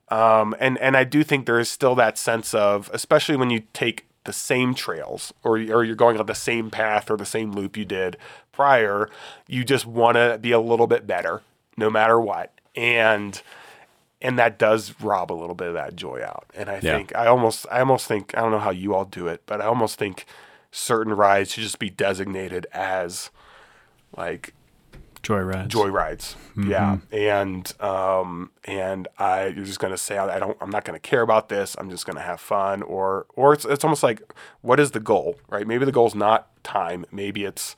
um, 0.09 0.55
and 0.61 0.79
and 0.79 0.97
I 0.97 1.05
do 1.05 1.25
think 1.25 1.47
there 1.47 1.61
is 1.61 1.69
still 1.69 1.95
that 1.97 2.19
sense 2.19 2.55
of 2.55 2.91
especially 2.93 3.37
when 3.37 3.51
you 3.51 3.63
take 3.73 4.07
the 4.25 4.33
same 4.33 4.75
trails 4.75 5.33
or 5.43 5.57
or 5.57 5.85
you're 5.85 5.97
going 5.97 6.19
on 6.19 6.27
the 6.27 6.35
same 6.35 6.71
path 6.71 7.11
or 7.11 7.17
the 7.17 7.27
same 7.27 7.53
loop 7.53 7.77
you 7.77 7.85
did 7.85 8.17
prior, 8.53 9.09
you 9.49 9.65
just 9.65 9.87
want 9.87 10.17
to 10.17 10.39
be 10.41 10.53
a 10.53 10.61
little 10.61 10.87
bit 10.87 11.07
better 11.07 11.43
no 11.77 11.91
matter 11.91 12.21
what. 12.21 12.53
And 12.77 13.41
and 14.23 14.39
that 14.39 14.59
does 14.59 14.95
rob 15.01 15.31
a 15.31 15.35
little 15.35 15.55
bit 15.55 15.69
of 15.69 15.75
that 15.75 15.95
joy 15.97 16.23
out. 16.25 16.47
And 16.55 16.71
I 16.71 16.77
Yeah. 16.77 16.93
think 16.97 17.15
I 17.15 17.27
almost 17.27 17.67
I 17.71 17.81
almost 17.81 18.07
think 18.07 18.35
I 18.37 18.41
don't 18.41 18.51
know 18.53 18.59
how 18.61 18.71
you 18.71 18.95
all 18.95 19.05
do 19.05 19.27
it, 19.27 19.43
but 19.45 19.61
I 19.61 19.67
almost 19.67 19.99
think 19.99 20.25
certain 20.71 21.13
rides 21.13 21.53
should 21.53 21.63
just 21.65 21.79
be 21.79 21.91
designated 21.91 22.67
as 22.73 23.31
like 24.17 24.55
Joy 25.23 25.39
rides. 25.39 25.73
joy 25.73 25.87
rides. 25.87 26.35
Yeah, 26.57 26.99
and 27.13 27.73
um, 27.81 28.51
and 28.65 29.07
I 29.19 29.47
you're 29.47 29.65
just 29.65 29.79
gonna 29.79 29.97
say 29.97 30.19
I 30.19 30.39
don't 30.41 30.57
I'm 30.61 30.69
not 30.71 30.85
gonna 30.85 30.99
care 30.99 31.23
about 31.23 31.49
this. 31.49 31.77
I'm 31.79 31.91
just 31.91 32.07
gonna 32.07 32.21
have 32.23 32.41
fun, 32.41 32.83
or 32.83 33.27
or 33.37 33.53
it's 33.53 33.65
it's 33.65 33.85
almost 33.85 34.03
like 34.03 34.21
what 34.63 34.81
is 34.81 34.91
the 34.91 34.99
goal, 35.01 35.37
right? 35.49 35.65
Maybe 35.67 35.85
the 35.85 35.93
goal's 35.93 36.17
not 36.17 36.49
time. 36.65 37.05
Maybe 37.13 37.45
it's 37.45 37.77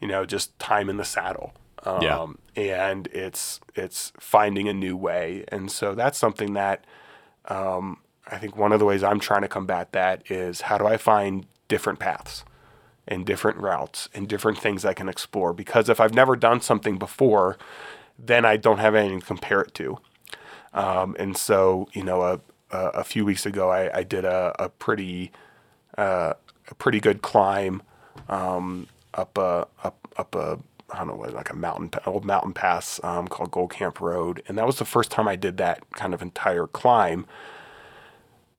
you 0.00 0.06
know 0.06 0.24
just 0.24 0.56
time 0.60 0.88
in 0.88 0.96
the 0.96 1.04
saddle. 1.04 1.52
Um, 1.84 2.02
Yeah. 2.02 2.18
and 2.56 3.06
it's 3.08 3.60
it's 3.74 4.12
finding 4.18 4.68
a 4.68 4.72
new 4.72 4.96
way, 4.96 5.44
and 5.48 5.70
so 5.70 5.94
that's 5.94 6.18
something 6.18 6.54
that 6.54 6.84
um, 7.46 7.98
I 8.26 8.38
think 8.38 8.56
one 8.56 8.72
of 8.72 8.78
the 8.80 8.84
ways 8.84 9.02
I'm 9.02 9.20
trying 9.20 9.42
to 9.42 9.48
combat 9.48 9.92
that 9.92 10.30
is 10.30 10.62
how 10.62 10.78
do 10.78 10.86
I 10.86 10.96
find 10.96 11.46
different 11.68 11.98
paths 11.98 12.44
and 13.06 13.24
different 13.24 13.58
routes 13.58 14.08
and 14.14 14.28
different 14.28 14.58
things 14.58 14.84
I 14.84 14.94
can 14.94 15.08
explore? 15.08 15.52
Because 15.52 15.88
if 15.88 16.00
I've 16.00 16.14
never 16.14 16.34
done 16.36 16.60
something 16.60 16.98
before, 16.98 17.56
then 18.18 18.44
I 18.44 18.56
don't 18.56 18.78
have 18.78 18.94
anything 18.94 19.20
to 19.20 19.26
compare 19.26 19.60
it 19.60 19.74
to. 19.74 19.98
Um, 20.74 21.16
and 21.18 21.36
so, 21.36 21.88
you 21.92 22.02
know, 22.02 22.22
a, 22.22 22.40
a, 22.70 22.78
a 22.88 23.04
few 23.04 23.24
weeks 23.24 23.46
ago, 23.46 23.70
I, 23.70 23.98
I 23.98 24.02
did 24.02 24.24
a, 24.24 24.54
a 24.58 24.68
pretty 24.68 25.30
uh, 25.96 26.34
a 26.68 26.74
pretty 26.74 27.00
good 27.00 27.22
climb 27.22 27.82
um, 28.28 28.88
up 29.14 29.38
a 29.38 29.66
up 29.84 30.08
up 30.16 30.34
a 30.34 30.58
I 30.90 30.98
don't 30.98 31.08
know 31.08 31.14
what 31.16 31.32
like 31.34 31.50
a 31.50 31.56
mountain 31.56 31.90
old 32.06 32.24
mountain 32.24 32.52
pass 32.52 33.00
um, 33.02 33.26
called 33.28 33.50
Gold 33.50 33.70
Camp 33.72 34.00
Road, 34.00 34.42
and 34.46 34.56
that 34.58 34.66
was 34.66 34.76
the 34.76 34.84
first 34.84 35.10
time 35.10 35.26
I 35.26 35.36
did 35.36 35.56
that 35.56 35.90
kind 35.92 36.14
of 36.14 36.22
entire 36.22 36.66
climb. 36.66 37.26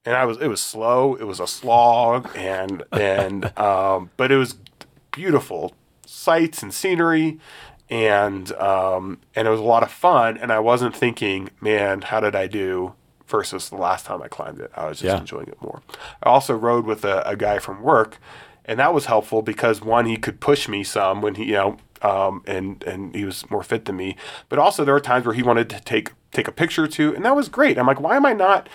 And 0.06 0.16
I 0.16 0.26
was 0.26 0.38
it 0.38 0.48
was 0.48 0.62
slow, 0.62 1.16
it 1.16 1.26
was 1.26 1.40
a 1.40 1.48
slog, 1.48 2.30
and 2.36 2.84
and 2.92 3.58
um, 3.60 4.12
but 4.18 4.32
it 4.32 4.38
was 4.38 4.56
beautiful 5.12 5.74
sights 6.06 6.64
and 6.64 6.74
scenery, 6.74 7.40
and 7.90 8.52
um, 8.54 9.20
and 9.36 9.48
it 9.48 9.52
was 9.52 9.60
a 9.60 9.64
lot 9.64 9.84
of 9.84 9.92
fun. 9.92 10.38
And 10.38 10.52
I 10.52 10.60
wasn't 10.60 10.96
thinking, 10.96 11.50
man, 11.62 12.02
how 12.02 12.20
did 12.20 12.36
I 12.36 12.48
do? 12.48 12.94
Versus 13.28 13.68
the 13.68 13.76
last 13.76 14.06
time 14.06 14.22
I 14.22 14.30
climbed 14.30 14.62
it, 14.62 14.72
I 14.74 14.88
was 14.88 15.00
just 15.00 15.14
Yeah. 15.14 15.20
enjoying 15.20 15.48
it 15.50 15.62
more. 15.62 15.82
I 16.24 16.30
also 16.30 16.54
rode 16.56 16.86
with 16.86 17.04
a, 17.04 17.28
a 17.28 17.36
guy 17.36 17.60
from 17.60 17.82
work, 17.82 18.20
and 18.64 18.80
that 18.80 18.94
was 18.94 19.08
helpful 19.08 19.42
because 19.42 19.82
one, 19.82 20.06
he 20.06 20.16
could 20.16 20.40
push 20.40 20.70
me 20.70 20.82
some 20.86 21.22
when 21.22 21.36
he, 21.36 21.44
you 21.48 21.52
know, 21.54 21.78
um, 22.02 22.44
and 22.46 22.84
and 22.84 23.16
he 23.16 23.26
was 23.26 23.50
more 23.50 23.64
fit 23.64 23.86
than 23.86 23.96
me. 23.96 24.16
But 24.50 24.60
also 24.60 24.86
there 24.86 24.94
were 24.94 25.00
times 25.00 25.26
where 25.26 25.36
he 25.36 25.44
wanted 25.44 25.70
to 25.72 25.80
take 25.82 26.12
take 26.32 26.48
a 26.48 26.52
picture 26.52 26.84
or 26.84 26.88
two, 26.88 27.16
and 27.16 27.24
that 27.26 27.36
was 27.36 27.50
great. 27.50 27.78
I'm 27.78 27.88
like, 27.88 28.00
why 28.00 28.16
am 28.16 28.26
I 28.26 28.34
not 28.34 28.70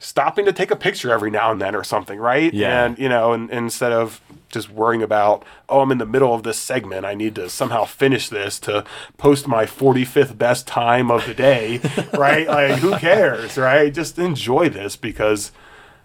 stopping 0.00 0.44
to 0.44 0.52
take 0.52 0.70
a 0.70 0.76
picture 0.76 1.10
every 1.10 1.30
now 1.30 1.50
and 1.50 1.60
then 1.60 1.74
or 1.74 1.82
something, 1.82 2.18
right? 2.18 2.54
Yeah. 2.54 2.84
And 2.84 2.98
you 2.98 3.08
know, 3.08 3.32
and, 3.32 3.50
and 3.50 3.66
instead 3.66 3.92
of 3.92 4.20
just 4.48 4.70
worrying 4.70 5.02
about, 5.02 5.44
oh, 5.68 5.80
I'm 5.80 5.92
in 5.92 5.98
the 5.98 6.06
middle 6.06 6.32
of 6.32 6.42
this 6.42 6.58
segment, 6.58 7.04
I 7.04 7.14
need 7.14 7.34
to 7.34 7.48
somehow 7.48 7.84
finish 7.84 8.28
this 8.28 8.58
to 8.60 8.84
post 9.18 9.46
my 9.46 9.66
45th 9.66 10.38
best 10.38 10.66
time 10.66 11.10
of 11.10 11.26
the 11.26 11.34
day, 11.34 11.80
right? 12.14 12.46
Like, 12.46 12.78
who 12.78 12.96
cares, 12.96 13.58
right? 13.58 13.92
Just 13.92 14.18
enjoy 14.18 14.68
this 14.68 14.96
because 14.96 15.52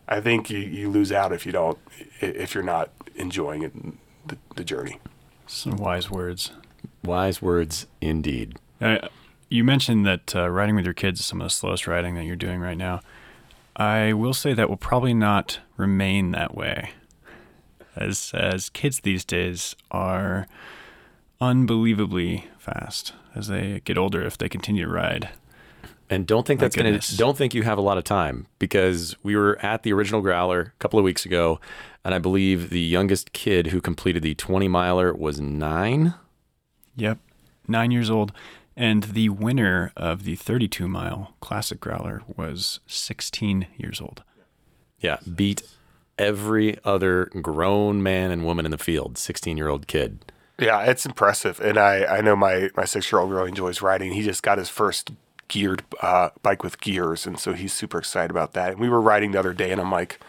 I 0.08 0.20
think 0.20 0.50
you, 0.50 0.60
you 0.60 0.90
lose 0.90 1.12
out 1.12 1.32
if 1.32 1.46
you 1.46 1.52
don't, 1.52 1.78
if 2.20 2.54
you're 2.54 2.64
not 2.64 2.90
enjoying 3.16 3.64
it, 3.64 3.74
the, 4.28 4.38
the 4.56 4.64
journey. 4.64 5.00
Some 5.54 5.78
wise 5.78 6.10
words. 6.10 6.52
Wise 7.04 7.40
words 7.40 7.86
indeed. 8.02 8.58
Uh, 8.82 9.08
you 9.50 9.64
mentioned 9.64 10.04
that 10.04 10.36
uh, 10.36 10.50
riding 10.50 10.76
with 10.76 10.84
your 10.84 10.96
kids 10.96 11.20
is 11.20 11.28
some 11.28 11.42
of 11.42 11.46
the 11.46 11.52
slowest 11.52 11.86
riding 11.86 12.16
that 12.16 12.26
you're 12.26 12.36
doing 12.36 12.60
right 12.60 12.76
now. 12.76 13.02
I 13.76 14.14
will 14.14 14.34
say 14.34 14.56
that 14.56 14.68
will 14.68 14.78
probably 14.78 15.14
not 15.14 15.60
remain 15.78 16.32
that 16.32 16.56
way, 16.56 16.94
as 17.96 18.32
as 18.34 18.70
kids 18.70 19.02
these 19.02 19.24
days 19.24 19.76
are 19.92 20.48
unbelievably 21.40 22.48
fast 22.58 23.14
as 23.36 23.48
they 23.48 23.80
get 23.86 23.98
older 23.98 24.24
if 24.24 24.40
they 24.40 24.50
continue 24.50 24.86
to 24.86 24.92
ride. 24.92 25.30
And 26.10 26.28
don't 26.28 26.46
think 26.46 26.60
that's 26.60 26.76
gonna. 26.76 27.00
Don't 27.16 27.38
think 27.38 27.54
you 27.54 27.64
have 27.64 27.78
a 27.78 27.82
lot 27.82 27.98
of 27.98 28.04
time 28.04 28.48
because 28.60 29.16
we 29.24 29.36
were 29.36 29.58
at 29.64 29.84
the 29.84 29.94
original 29.94 30.22
Growler 30.22 30.62
a 30.62 30.80
couple 30.80 31.00
of 31.00 31.06
weeks 31.06 31.26
ago, 31.26 31.60
and 32.04 32.14
I 32.14 32.20
believe 32.20 32.70
the 32.70 32.80
youngest 32.80 33.34
kid 33.34 33.68
who 33.68 33.82
completed 33.82 34.22
the 34.22 34.36
20 34.36 34.68
miler 34.68 35.14
was 35.14 35.40
nine. 35.40 36.14
Yep, 36.96 37.20
nine 37.68 37.92
years 37.92 38.10
old, 38.10 38.32
and 38.76 39.04
the 39.04 39.30
winner 39.30 39.92
of 39.96 40.24
the 40.24 40.36
32 40.36 40.88
mile 40.88 41.36
classic 41.40 41.80
growler 41.80 42.22
was 42.36 42.80
16 42.86 43.68
years 43.78 44.02
old. 44.02 44.24
Yeah, 45.00 45.18
beat 45.36 45.64
every 46.18 46.78
other 46.84 47.26
grown 47.42 48.04
man 48.04 48.30
and 48.30 48.46
woman 48.46 48.66
in 48.66 48.72
the 48.72 48.78
field. 48.78 49.18
16 49.18 49.58
year 49.58 49.68
old 49.68 49.88
kid. 49.88 50.26
Yeah, 50.60 50.84
it's 50.84 51.06
impressive, 51.06 51.60
and 51.60 51.78
I 51.78 52.06
I 52.06 52.22
know 52.22 52.36
my 52.36 52.70
my 52.76 52.86
six 52.86 53.12
year 53.12 53.20
old 53.20 53.32
really 53.32 53.50
enjoys 53.50 53.82
riding. 53.82 54.14
He 54.14 54.22
just 54.22 54.44
got 54.44 54.60
his 54.60 54.70
first 54.70 55.12
geared 55.48 55.84
uh, 56.02 56.30
bike 56.42 56.64
with 56.64 56.80
gears, 56.82 57.26
and 57.26 57.40
so 57.40 57.54
he's 57.54 57.74
super 57.74 57.98
excited 58.00 58.32
about 58.32 58.54
that. 58.54 58.72
And 58.74 58.80
we 58.80 58.90
were 58.90 59.02
riding 59.02 59.32
the 59.32 59.40
other 59.40 59.54
day, 59.54 59.72
and 59.72 59.80
I'm 59.82 59.92
like, 59.92 60.20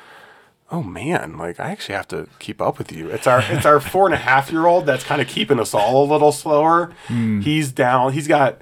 oh 0.71 0.83
man, 0.83 1.37
like 1.39 1.61
I 1.61 1.71
actually 1.71 1.95
have 1.95 2.09
to 2.09 2.29
keep 2.39 2.61
up 2.61 2.79
with 2.79 2.91
you. 2.93 3.09
It's 3.11 3.27
our 3.27 3.43
it's 3.49 3.67
our 3.67 3.81
four 3.81 4.07
and 4.07 4.15
a 4.15 4.19
half 4.19 4.51
year 4.51 4.67
old 4.67 4.87
that's 4.87 5.05
kind 5.05 5.21
of 5.23 5.29
keeping 5.29 5.61
us 5.61 5.75
all 5.75 6.05
a 6.05 6.07
little 6.11 6.33
slower. 6.33 6.93
He's 7.09 7.73
down. 7.73 8.13
He's 8.13 8.29
got 8.29 8.61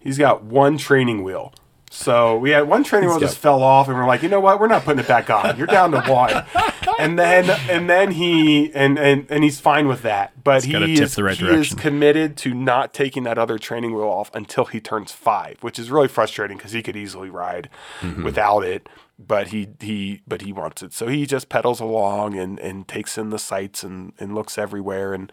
he's 0.00 0.18
got 0.18 0.42
one 0.42 0.78
training 0.78 1.22
wheel. 1.22 1.52
So 1.94 2.36
we 2.36 2.50
had 2.50 2.62
one 2.66 2.82
training 2.82 3.08
wheel 3.08 3.20
just 3.20 3.38
fell 3.38 3.62
off, 3.62 3.86
and 3.86 3.96
we're 3.96 4.04
like, 4.04 4.24
you 4.24 4.28
know 4.28 4.40
what? 4.40 4.58
We're 4.58 4.66
not 4.66 4.82
putting 4.82 4.98
it 4.98 5.06
back 5.06 5.30
on. 5.30 5.56
You're 5.56 5.68
down 5.68 5.92
to 5.92 6.00
one. 6.02 6.44
And 6.98 7.16
then 7.18 7.48
and 7.70 7.88
then 7.88 8.10
he 8.10 8.72
and 8.74 8.98
and, 8.98 9.26
and 9.30 9.44
he's 9.44 9.60
fine 9.60 9.86
with 9.86 10.02
that. 10.02 10.42
But 10.42 10.64
he 10.64 10.72
tip 10.72 10.88
is 10.88 11.14
the 11.14 11.22
right 11.22 11.36
he 11.36 11.46
is 11.46 11.72
committed 11.72 12.36
to 12.38 12.52
not 12.52 12.92
taking 12.92 13.22
that 13.22 13.38
other 13.38 13.58
training 13.58 13.94
wheel 13.94 14.08
off 14.08 14.30
until 14.34 14.64
he 14.64 14.80
turns 14.80 15.12
five, 15.12 15.58
which 15.62 15.78
is 15.78 15.90
really 15.90 16.08
frustrating 16.08 16.56
because 16.56 16.72
he 16.72 16.82
could 16.82 16.96
easily 16.96 17.30
ride 17.30 17.70
without 18.22 18.64
it. 18.64 18.88
But 19.18 19.48
he 19.48 19.68
he 19.80 20.22
but 20.26 20.42
he 20.42 20.52
wants 20.52 20.82
it, 20.82 20.92
so 20.92 21.06
he 21.06 21.26
just 21.26 21.48
pedals 21.48 21.80
along 21.80 22.36
and 22.36 22.58
and 22.58 22.86
takes 22.88 23.16
in 23.16 23.30
the 23.30 23.38
sights 23.38 23.84
and 23.84 24.12
and 24.18 24.34
looks 24.34 24.58
everywhere 24.58 25.14
and 25.14 25.32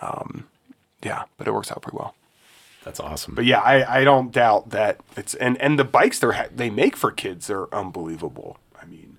um, 0.00 0.48
yeah, 1.02 1.24
but 1.36 1.46
it 1.46 1.52
works 1.52 1.70
out 1.70 1.82
pretty 1.82 1.96
well. 1.98 2.14
That's 2.88 3.00
awesome. 3.00 3.34
But 3.34 3.44
yeah, 3.44 3.60
I, 3.60 4.00
I 4.00 4.04
don't 4.04 4.32
doubt 4.32 4.70
that 4.70 4.98
it's 5.14 5.34
and 5.34 5.60
and 5.60 5.78
the 5.78 5.84
bikes 5.84 6.20
they 6.20 6.28
ha- 6.28 6.46
they 6.56 6.70
make 6.70 6.96
for 6.96 7.10
kids 7.10 7.50
are 7.50 7.68
unbelievable. 7.70 8.56
I 8.80 8.86
mean, 8.86 9.18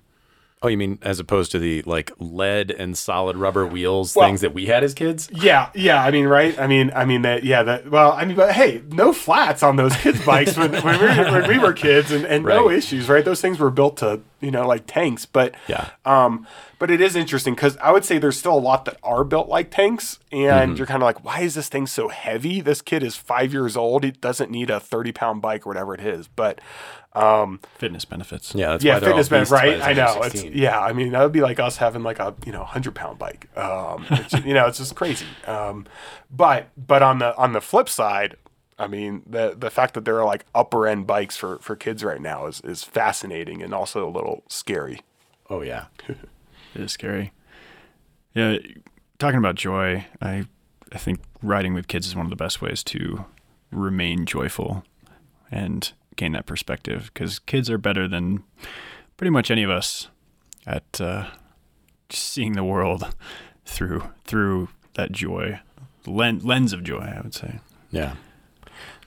oh, 0.60 0.66
you 0.66 0.76
mean 0.76 0.98
as 1.02 1.20
opposed 1.20 1.52
to 1.52 1.60
the 1.60 1.82
like 1.82 2.10
lead 2.18 2.72
and 2.72 2.98
solid 2.98 3.36
rubber 3.36 3.64
wheels 3.64 4.16
Well- 4.16 4.26
things 4.26 4.40
that 4.40 4.52
we 4.54 4.66
had 4.66 4.82
as 4.82 4.92
kids? 4.92 5.30
yeah, 5.32 5.70
yeah. 5.76 6.02
I 6.02 6.10
mean, 6.10 6.26
right? 6.26 6.58
I 6.58 6.66
mean, 6.66 6.90
I 6.96 7.04
mean 7.04 7.22
that. 7.22 7.44
Yeah, 7.44 7.62
that. 7.62 7.88
Well, 7.88 8.10
I 8.10 8.24
mean, 8.24 8.34
but 8.36 8.50
hey, 8.54 8.82
no 8.88 9.12
flats 9.12 9.62
on 9.62 9.76
those 9.76 9.94
kids' 9.98 10.24
bikes 10.26 10.56
when, 10.56 10.72
when, 10.72 10.98
we, 11.00 11.06
were, 11.06 11.30
when 11.40 11.48
we 11.48 11.58
were 11.60 11.72
kids, 11.72 12.10
and, 12.10 12.24
and 12.24 12.44
no 12.44 12.68
issues, 12.70 13.08
right? 13.08 13.24
Those 13.24 13.40
things 13.40 13.60
were 13.60 13.70
built 13.70 13.98
to 13.98 14.20
you 14.40 14.50
know 14.50 14.66
like 14.66 14.82
tanks, 14.88 15.26
but 15.26 15.54
Yeah. 15.68 15.90
Um, 16.04 16.44
but 16.80 16.90
it 16.90 17.00
is 17.02 17.14
interesting 17.14 17.54
because 17.54 17.76
I 17.76 17.92
would 17.92 18.06
say 18.06 18.16
there's 18.16 18.38
still 18.38 18.56
a 18.56 18.58
lot 18.58 18.86
that 18.86 18.96
are 19.02 19.22
built 19.22 19.50
like 19.50 19.70
tanks, 19.70 20.18
and 20.32 20.78
you're 20.78 20.86
kind 20.86 21.02
of 21.02 21.06
like, 21.06 21.22
why 21.22 21.42
is 21.42 21.54
this 21.54 21.68
thing 21.68 21.86
so 21.86 22.08
heavy? 22.08 22.62
This 22.62 22.80
kid 22.80 23.02
is 23.02 23.16
five 23.16 23.52
years 23.52 23.76
old. 23.76 24.02
He 24.02 24.12
doesn't 24.12 24.50
need 24.50 24.70
a 24.70 24.80
30 24.80 25.12
pound 25.12 25.42
bike 25.42 25.66
or 25.66 25.70
whatever 25.70 25.94
it 25.94 26.00
is, 26.00 26.26
but. 26.26 26.60
Um, 27.12 27.60
Fitness 27.76 28.06
benefits. 28.06 28.54
Yeah, 28.54 28.70
that's 28.70 28.84
yeah, 28.84 28.94
why 28.94 29.00
fitness 29.00 29.26
all 29.26 29.30
band, 29.30 29.40
beasts 29.42 29.50
by 29.50 29.56
right? 29.56 29.82
I 29.82 29.92
know. 29.92 30.22
It's 30.22 30.42
yeah. 30.44 30.80
I 30.80 30.92
mean, 30.92 31.10
that 31.10 31.22
would 31.22 31.32
be 31.32 31.42
like 31.42 31.60
us 31.60 31.76
having 31.76 32.02
like 32.02 32.18
a 32.18 32.34
you 32.46 32.52
know 32.52 32.62
hundred 32.64 32.94
pound 32.94 33.18
bike. 33.18 33.48
Um, 33.58 34.06
it's, 34.10 34.32
you 34.44 34.54
know, 34.54 34.66
it's 34.68 34.78
just 34.78 34.94
crazy. 34.94 35.26
Um, 35.46 35.86
but 36.30 36.68
but 36.76 37.02
on 37.02 37.18
the 37.18 37.36
on 37.36 37.52
the 37.52 37.60
flip 37.60 37.88
side, 37.88 38.36
I 38.78 38.86
mean, 38.86 39.22
the 39.26 39.56
the 39.58 39.70
fact 39.70 39.94
that 39.94 40.04
there 40.04 40.20
are 40.20 40.24
like 40.24 40.46
upper 40.54 40.86
end 40.86 41.08
bikes 41.08 41.36
for 41.36 41.58
for 41.58 41.74
kids 41.74 42.04
right 42.04 42.20
now 42.20 42.46
is 42.46 42.60
is 42.60 42.84
fascinating 42.84 43.60
and 43.60 43.74
also 43.74 44.08
a 44.08 44.12
little 44.12 44.44
scary. 44.46 45.00
Oh 45.50 45.62
yeah. 45.62 45.86
It 46.74 46.82
is 46.82 46.92
scary. 46.92 47.32
Yeah, 48.34 48.58
talking 49.18 49.38
about 49.38 49.56
joy, 49.56 50.06
I 50.20 50.46
I 50.92 50.98
think 50.98 51.20
riding 51.42 51.74
with 51.74 51.88
kids 51.88 52.06
is 52.06 52.16
one 52.16 52.26
of 52.26 52.30
the 52.30 52.36
best 52.36 52.60
ways 52.60 52.82
to 52.84 53.24
remain 53.70 54.26
joyful 54.26 54.84
and 55.50 55.92
gain 56.16 56.32
that 56.32 56.46
perspective 56.46 57.10
because 57.12 57.38
kids 57.38 57.70
are 57.70 57.78
better 57.78 58.08
than 58.08 58.42
pretty 59.16 59.30
much 59.30 59.50
any 59.50 59.62
of 59.62 59.70
us 59.70 60.08
at 60.66 61.00
uh, 61.00 61.28
seeing 62.10 62.52
the 62.52 62.64
world 62.64 63.14
through 63.64 64.02
through 64.24 64.68
that 64.94 65.12
joy 65.12 65.60
lens 66.06 66.44
lens 66.44 66.72
of 66.72 66.82
joy. 66.82 67.00
I 67.16 67.20
would 67.20 67.34
say. 67.34 67.60
Yeah. 67.90 68.14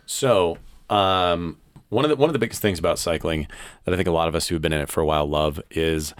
So, 0.05 0.57
um, 0.89 1.57
one 1.89 2.05
of 2.05 2.09
the 2.09 2.15
one 2.15 2.29
of 2.29 2.33
the 2.33 2.39
biggest 2.39 2.61
things 2.61 2.79
about 2.79 2.99
cycling 2.99 3.47
that 3.85 3.93
I 3.93 3.97
think 3.97 4.07
a 4.07 4.11
lot 4.11 4.27
of 4.27 4.35
us 4.35 4.47
who 4.47 4.55
have 4.55 4.61
been 4.61 4.73
in 4.73 4.81
it 4.81 4.89
for 4.89 5.01
a 5.01 5.05
while 5.05 5.25
love 5.25 5.61
is 5.71 6.13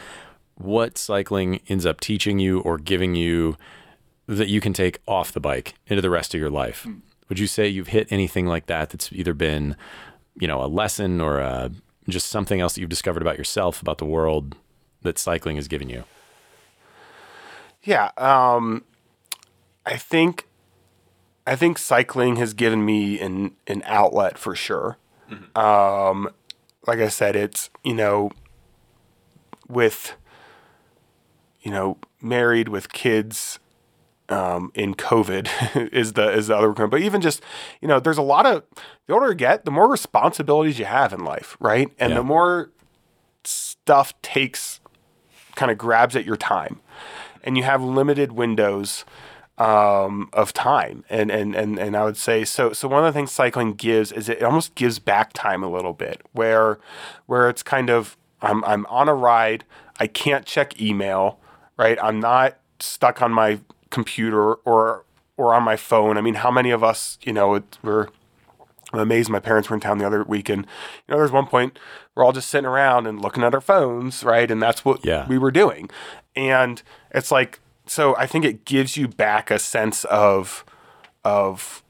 what 0.55 0.97
cycling 0.97 1.59
ends 1.67 1.85
up 1.85 1.99
teaching 1.99 2.39
you 2.39 2.59
or 2.61 2.77
giving 2.77 3.15
you 3.15 3.57
that 4.27 4.47
you 4.47 4.61
can 4.61 4.73
take 4.73 4.99
off 5.07 5.31
the 5.31 5.39
bike 5.39 5.73
into 5.87 6.01
the 6.01 6.09
rest 6.09 6.33
of 6.33 6.39
your 6.39 6.49
life. 6.49 6.87
Would 7.29 7.39
you 7.39 7.47
say 7.47 7.67
you've 7.67 7.87
hit 7.87 8.07
anything 8.11 8.45
like 8.45 8.67
that 8.67 8.89
that's 8.89 9.11
either 9.11 9.33
been, 9.33 9.75
you 10.39 10.47
know, 10.47 10.63
a 10.63 10.67
lesson 10.67 11.19
or 11.19 11.39
a, 11.39 11.71
just 12.07 12.29
something 12.29 12.59
else 12.61 12.75
that 12.75 12.81
you've 12.81 12.89
discovered 12.89 13.21
about 13.21 13.37
yourself, 13.37 13.81
about 13.81 13.97
the 13.97 14.05
world 14.05 14.55
that 15.01 15.17
cycling 15.17 15.55
has 15.55 15.67
given 15.67 15.89
you? 15.89 16.03
Yeah, 17.81 18.11
um, 18.17 18.85
I 19.85 19.97
think 19.97 20.47
I 21.45 21.57
think 21.57 21.77
cycling 21.77 22.37
has 22.37 22.53
given 22.53 22.85
me 22.85 23.19
an 23.19 23.55
an 23.67 23.83
outlet 23.85 24.37
for 24.37 24.55
sure. 24.55 24.97
Um, 25.55 26.29
like 26.85 26.99
I 26.99 27.09
said, 27.09 27.35
it's 27.35 27.69
you 27.83 27.93
know, 27.93 28.31
with 29.67 30.15
you 31.63 31.71
know, 31.71 31.97
married 32.21 32.67
with 32.69 32.91
kids 32.93 33.59
um, 34.29 34.71
in 34.75 34.93
COVID 34.95 35.89
is 35.93 36.13
the 36.13 36.31
is 36.31 36.47
the 36.47 36.55
other 36.55 36.71
one. 36.71 36.89
But 36.89 37.01
even 37.01 37.21
just 37.21 37.41
you 37.81 37.87
know, 37.87 37.99
there's 37.99 38.17
a 38.17 38.21
lot 38.23 38.45
of 38.45 38.63
the 39.07 39.13
older 39.13 39.29
you 39.29 39.35
get, 39.35 39.65
the 39.65 39.71
more 39.71 39.89
responsibilities 39.89 40.77
you 40.79 40.85
have 40.85 41.11
in 41.13 41.23
life, 41.23 41.57
right? 41.59 41.89
And 41.99 42.11
Yeah. 42.11 42.17
the 42.17 42.23
more 42.23 42.69
stuff 43.43 44.13
takes 44.21 44.79
kind 45.55 45.71
of 45.71 45.77
grabs 45.77 46.15
at 46.15 46.25
your 46.25 46.37
time, 46.37 46.79
and 47.43 47.57
you 47.57 47.63
have 47.63 47.81
limited 47.83 48.31
windows 48.31 49.05
um, 49.57 50.29
of 50.33 50.51
time. 50.53 51.03
And, 51.09 51.29
and 51.29 51.55
and 51.55 51.77
and 51.77 51.95
I 51.95 52.03
would 52.05 52.17
say 52.17 52.43
so. 52.45 52.73
So 52.73 52.87
one 52.87 53.05
of 53.05 53.13
the 53.13 53.17
things 53.17 53.31
cycling 53.31 53.73
gives 53.73 54.11
is 54.11 54.29
it 54.29 54.41
almost 54.41 54.75
gives 54.75 54.99
back 54.99 55.31
time 55.33 55.63
a 55.63 55.69
little 55.69 55.93
bit, 55.93 56.21
where 56.31 56.79
where 57.25 57.49
it's 57.49 57.63
kind 57.63 57.89
of 57.89 58.17
I'm 58.41 58.63
I'm 58.65 58.85
on 58.87 59.07
a 59.09 59.13
ride. 59.15 59.65
I 59.99 60.07
can't 60.07 60.45
check 60.45 60.81
email, 60.81 61.39
right? 61.77 61.97
I'm 62.01 62.19
not 62.19 62.57
stuck 62.79 63.21
on 63.21 63.31
my 63.31 63.59
computer 63.89 64.53
or 64.55 65.05
or 65.37 65.53
on 65.53 65.63
my 65.63 65.75
phone. 65.75 66.17
I 66.17 66.21
mean, 66.21 66.35
how 66.35 66.51
many 66.51 66.69
of 66.71 66.83
us, 66.83 67.17
you 67.23 67.33
know, 67.33 67.55
it, 67.55 67.77
we're 67.81 68.07
I'm 68.91 68.99
amazed 68.99 69.29
my 69.31 69.39
parents 69.39 69.69
were 69.69 69.75
in 69.75 69.79
town 69.79 69.97
the 69.97 70.05
other 70.05 70.23
week 70.23 70.49
and 70.49 70.61
you 71.07 71.11
know 71.11 71.17
there's 71.17 71.31
one 71.31 71.47
point 71.47 71.79
we're 72.13 72.23
all 72.23 72.31
just 72.31 72.49
sitting 72.49 72.67
around 72.67 73.07
and 73.07 73.19
looking 73.19 73.41
at 73.43 73.55
our 73.55 73.61
phones 73.61 74.23
right 74.23 74.51
and 74.51 74.61
that's 74.61 74.85
what 74.85 75.03
Yeah. 75.03 75.27
we 75.27 75.39
were 75.39 75.49
doing 75.49 75.89
and 76.35 76.83
it's 77.09 77.31
like 77.31 77.59
so 77.87 78.15
i 78.17 78.27
think 78.27 78.45
it 78.45 78.65
gives 78.65 78.95
you 78.95 79.07
back 79.07 79.49
a 79.49 79.57
sense 79.57 80.03
of 80.05 80.63
of 81.25 81.81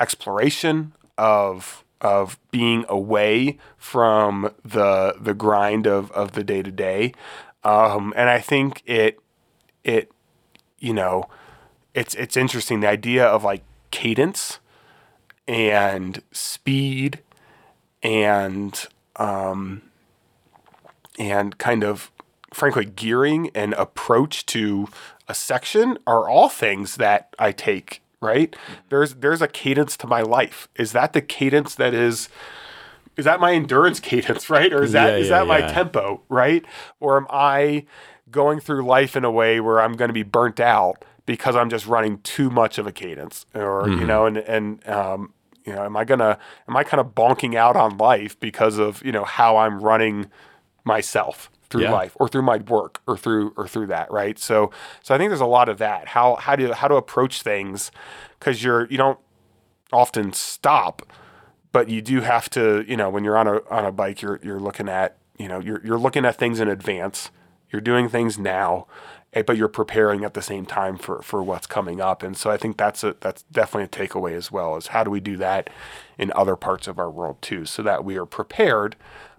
exploration 0.00 0.94
of 1.16 1.84
of 2.00 2.40
being 2.50 2.84
away 2.88 3.56
from 3.76 4.52
the 4.64 5.14
the 5.20 5.34
grind 5.34 5.86
of 5.86 6.10
of 6.10 6.32
the 6.32 6.42
day 6.42 6.62
to 6.62 6.72
day 6.72 7.12
um 7.62 8.12
and 8.16 8.28
i 8.28 8.40
think 8.40 8.82
it 8.84 9.20
it 9.88 10.12
you 10.78 10.92
know 10.92 11.24
it's 11.94 12.14
it's 12.14 12.36
interesting 12.36 12.80
the 12.80 12.88
idea 12.88 13.26
of 13.26 13.42
like 13.42 13.62
cadence 13.90 14.60
and 15.48 16.22
speed 16.30 17.20
and 18.02 18.86
um, 19.16 19.82
and 21.18 21.58
kind 21.58 21.82
of 21.82 22.12
frankly 22.52 22.84
gearing 22.84 23.50
and 23.54 23.72
approach 23.74 24.46
to 24.46 24.88
a 25.26 25.34
section 25.34 25.98
are 26.06 26.28
all 26.28 26.48
things 26.48 26.96
that 26.96 27.34
I 27.38 27.52
take 27.52 28.02
right? 28.20 28.54
There's 28.88 29.14
there's 29.14 29.42
a 29.42 29.48
cadence 29.48 29.96
to 29.98 30.06
my 30.06 30.22
life. 30.22 30.68
Is 30.76 30.92
that 30.92 31.12
the 31.12 31.22
cadence 31.22 31.74
that 31.76 31.94
is 31.94 32.28
is 33.16 33.24
that 33.24 33.40
my 33.40 33.52
endurance 33.52 34.00
cadence 34.10 34.50
right? 34.50 34.72
Or 34.72 34.82
is 34.82 34.92
that 34.92 35.10
Yeah, 35.10 35.16
is 35.16 35.30
yeah, 35.30 35.38
that 35.38 35.46
my 35.46 35.60
tempo 35.72 36.22
right? 36.28 36.64
Or 37.00 37.16
am 37.16 37.26
I 37.30 37.84
going 38.30 38.60
through 38.60 38.84
life 38.84 39.16
in 39.16 39.24
a 39.24 39.30
way 39.30 39.60
where 39.60 39.80
I'm 39.80 39.94
going 39.94 40.08
to 40.08 40.12
be 40.14 40.22
burnt 40.22 40.60
out 40.60 41.04
because 41.26 41.56
I'm 41.56 41.70
just 41.70 41.86
running 41.86 42.18
too 42.20 42.50
much 42.50 42.78
of 42.78 42.86
a 42.86 42.92
cadence 42.92 43.46
or 43.54 43.84
Mm-hmm. 43.84 44.00
you 44.00 44.06
know 44.06 44.26
and 44.26 44.36
and 44.38 44.88
um 44.88 45.32
you 45.64 45.74
know 45.74 45.84
am 45.84 45.96
I 45.96 46.04
going 46.04 46.20
to 46.20 46.38
am 46.68 46.76
I 46.76 46.84
kind 46.84 47.00
of 47.00 47.08
bonking 47.14 47.54
out 47.54 47.76
on 47.76 47.96
life 47.98 48.38
because 48.40 48.78
of 48.78 49.04
you 49.04 49.12
know 49.12 49.24
how 49.24 49.56
I'm 49.58 49.80
running 49.80 50.26
myself 50.84 51.50
through 51.70 51.82
Yeah. 51.82 51.92
life 51.92 52.16
or 52.18 52.28
through 52.28 52.42
my 52.42 52.56
work 52.58 53.02
or 53.06 53.16
through 53.18 53.52
or 53.56 53.68
through 53.68 53.88
that 53.88 54.10
right 54.10 54.38
so 54.38 54.70
so 55.02 55.14
I 55.14 55.18
think 55.18 55.30
there's 55.30 55.40
a 55.40 55.46
lot 55.46 55.68
of 55.68 55.78
that 55.78 56.08
how 56.08 56.36
how 56.36 56.56
do 56.56 56.72
how 56.72 56.88
to 56.88 56.94
approach 56.96 57.42
things 57.42 57.90
cuz 58.40 58.62
you're 58.64 58.86
you 58.86 58.96
don't 58.96 59.18
often 59.92 60.32
stop 60.32 61.02
but 61.72 61.88
you 61.90 62.00
do 62.00 62.20
have 62.22 62.48
to 62.50 62.84
you 62.88 62.96
know 62.96 63.10
when 63.10 63.22
you're 63.24 63.36
on 63.36 63.46
a 63.46 63.60
on 63.70 63.84
a 63.84 63.92
bike 63.92 64.22
you're 64.22 64.40
you're 64.42 64.60
looking 64.60 64.88
at 64.88 65.16
you 65.38 65.46
know 65.48 65.60
you're 65.60 65.80
you're 65.84 65.98
looking 65.98 66.24
at 66.24 66.36
things 66.36 66.58
in 66.60 66.68
advance 66.68 67.30
you're 67.70 67.80
doing 67.80 68.08
things 68.08 68.38
now 68.38 68.86
eh, 69.32 69.42
but 69.42 69.56
you're 69.56 69.68
preparing 69.68 70.24
at 70.24 70.34
the 70.34 70.42
same 70.42 70.64
time 70.66 70.96
for 70.96 71.22
for 71.22 71.42
what's 71.42 71.66
coming 71.66 72.00
up 72.00 72.22
and 72.22 72.36
so 72.36 72.50
I 72.50 72.56
think 72.56 72.76
that's 72.76 73.04
a 73.04 73.16
that's 73.20 73.42
definitely 73.44 73.84
a 73.84 74.08
takeaway 74.08 74.34
as 74.34 74.50
well 74.50 74.76
is 74.76 74.88
how 74.88 75.04
do 75.04 75.10
we 75.10 75.20
do 75.20 75.36
that 75.36 75.70
in 76.18 76.32
other 76.34 76.56
parts 76.56 76.88
of 76.88 76.98
our 76.98 77.10
world 77.10 77.36
too 77.42 77.64
so 77.64 77.82
that 77.82 78.04
we 78.04 78.16
are 78.16 78.26
prepared 78.26 78.96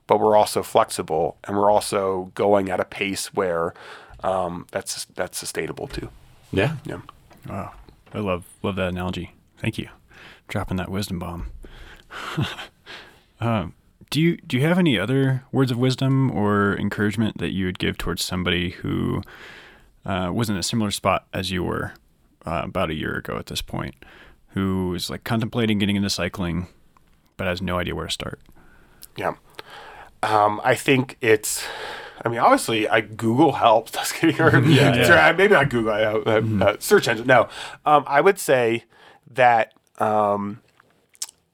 but 0.07 0.19
we're 0.19 0.36
also 0.36 0.63
flexible 0.63 1.38
and 1.43 1.55
we're 1.57 1.71
also 1.71 2.32
going 2.36 2.69
at 2.69 2.80
a 2.80 2.86
pace 2.86 3.34
where 3.34 3.73
um, 4.23 4.65
that's 4.71 5.05
that's 5.15 5.38
sustainable 5.38 5.88
too 5.88 6.09
Yeah. 6.51 6.75
yeah 6.84 7.01
Wow, 7.47 7.71
I 8.13 8.19
love 8.19 8.43
love 8.61 8.75
that 8.75 8.89
analogy. 8.89 9.34
Thank 9.59 9.77
you, 9.77 9.88
dropping 10.49 10.75
that 10.77 10.89
wisdom 10.89 11.19
bomb. 11.19 11.47
um, 13.39 13.73
do 14.10 14.22
you 14.22 14.38
do 14.38 14.57
you 14.57 14.64
have 14.64 14.80
any 14.80 14.97
other 14.97 15.43
words 15.51 15.72
of 15.72 15.78
wisdom 15.78 16.32
or 16.32 16.76
encouragement 16.78 17.38
that 17.38 17.51
you 17.51 17.66
would 17.66 17.80
give 17.80 17.97
towards 17.97 18.24
somebody 18.24 18.72
who 18.72 19.22
uh, 20.05 20.32
was 20.34 20.49
in 20.49 20.55
a 20.55 20.64
similar 20.64 20.91
spot 20.91 21.28
as 21.34 21.51
you 21.51 21.64
were 21.64 21.93
uh, 22.45 22.62
about 22.64 22.89
a 22.89 22.93
year 22.93 23.16
ago 23.18 23.38
at 23.38 23.47
this 23.47 23.62
point, 23.62 23.95
who 24.49 24.93
is 24.95 25.10
like 25.10 25.24
contemplating 25.24 25.78
getting 25.78 25.95
into 25.95 26.10
cycling, 26.10 26.68
but 27.38 27.47
has 27.47 27.62
no 27.62 27.78
idea 27.78 27.93
where 27.93 28.07
to 28.07 28.12
start? 28.12 28.39
Yeah. 29.16 29.34
Um, 30.24 30.60
I 30.64 30.76
think 30.76 31.18
it's. 31.22 31.64
I 32.24 32.28
mean, 32.28 32.39
obviously, 32.39 32.88
I 32.89 33.01
Google 33.01 33.53
helps. 33.53 33.91
Just 33.93 34.20
getting 34.20 34.41
Or, 34.41 34.64
Yeah, 34.66 35.03
sorry, 35.05 35.38
maybe 35.38 35.53
not 35.53 35.70
Google. 35.70 35.93
I, 35.93 36.03
uh, 36.03 36.41
uh, 36.62 36.76
search 36.80 37.07
engine. 37.07 37.28
No, 37.28 37.47
um, 37.86 38.03
I 38.07 38.22
would 38.22 38.39
say 38.39 38.86
that 39.32 39.74
um, 39.99 40.62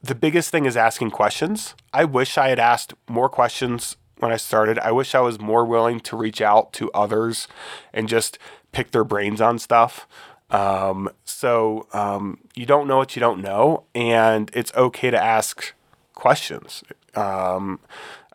the 0.05 0.15
biggest 0.15 0.51
thing 0.51 0.65
is 0.65 0.77
asking 0.77 1.11
questions. 1.11 1.73
I 1.91 2.05
wish 2.05 2.37
I 2.37 2.49
had 2.49 2.59
asked 2.59 2.93
more 3.09 3.29
questions 3.29 3.97
when 4.19 4.31
I 4.31 4.37
started. 4.37 4.77
I 4.79 4.91
wish 4.91 5.15
I 5.15 5.19
was 5.19 5.39
more 5.39 5.65
willing 5.65 5.99
to 6.01 6.15
reach 6.15 6.41
out 6.41 6.73
to 6.73 6.91
others 6.91 7.47
and 7.91 8.07
just 8.07 8.37
pick 8.71 8.91
their 8.91 9.03
brains 9.03 9.41
on 9.41 9.57
stuff. 9.57 10.07
Um, 10.51 11.09
so 11.23 11.87
um, 11.91 12.39
you 12.55 12.67
don't 12.67 12.87
know 12.87 12.97
what 12.97 13.15
you 13.15 13.19
don't 13.19 13.41
know, 13.41 13.85
and 13.95 14.51
it's 14.53 14.71
okay 14.75 15.09
to 15.09 15.21
ask 15.21 15.73
questions 16.13 16.83
um, 17.15 17.79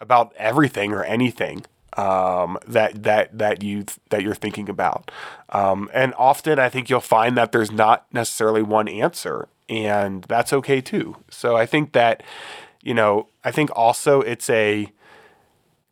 about 0.01 0.35
everything 0.37 0.93
or 0.93 1.05
anything 1.05 1.65
um, 1.97 2.59
that 2.67 3.05
that 3.05 3.39
that 3.39 3.63
you 3.63 3.85
that 4.09 4.23
you're 4.23 4.35
thinking 4.35 4.69
about. 4.69 5.11
Um, 5.51 5.89
and 5.95 6.15
often, 6.19 6.59
I 6.59 6.69
think 6.69 6.91
you'll 6.91 7.01
find 7.01 7.37
that 7.37 7.53
there's 7.53 7.71
not 7.71 8.07
necessarily 8.13 8.63
one 8.63 8.89
answer, 8.89 9.49
and 9.71 10.25
that's 10.25 10.53
okay 10.53 10.83
too. 10.83 11.17
So 11.31 11.57
I 11.57 11.65
think 11.65 11.93
that 11.93 12.23
you 12.83 12.95
know, 12.95 13.29
I 13.45 13.51
think 13.51 13.71
also 13.75 14.21
it's 14.21 14.51
a 14.51 14.91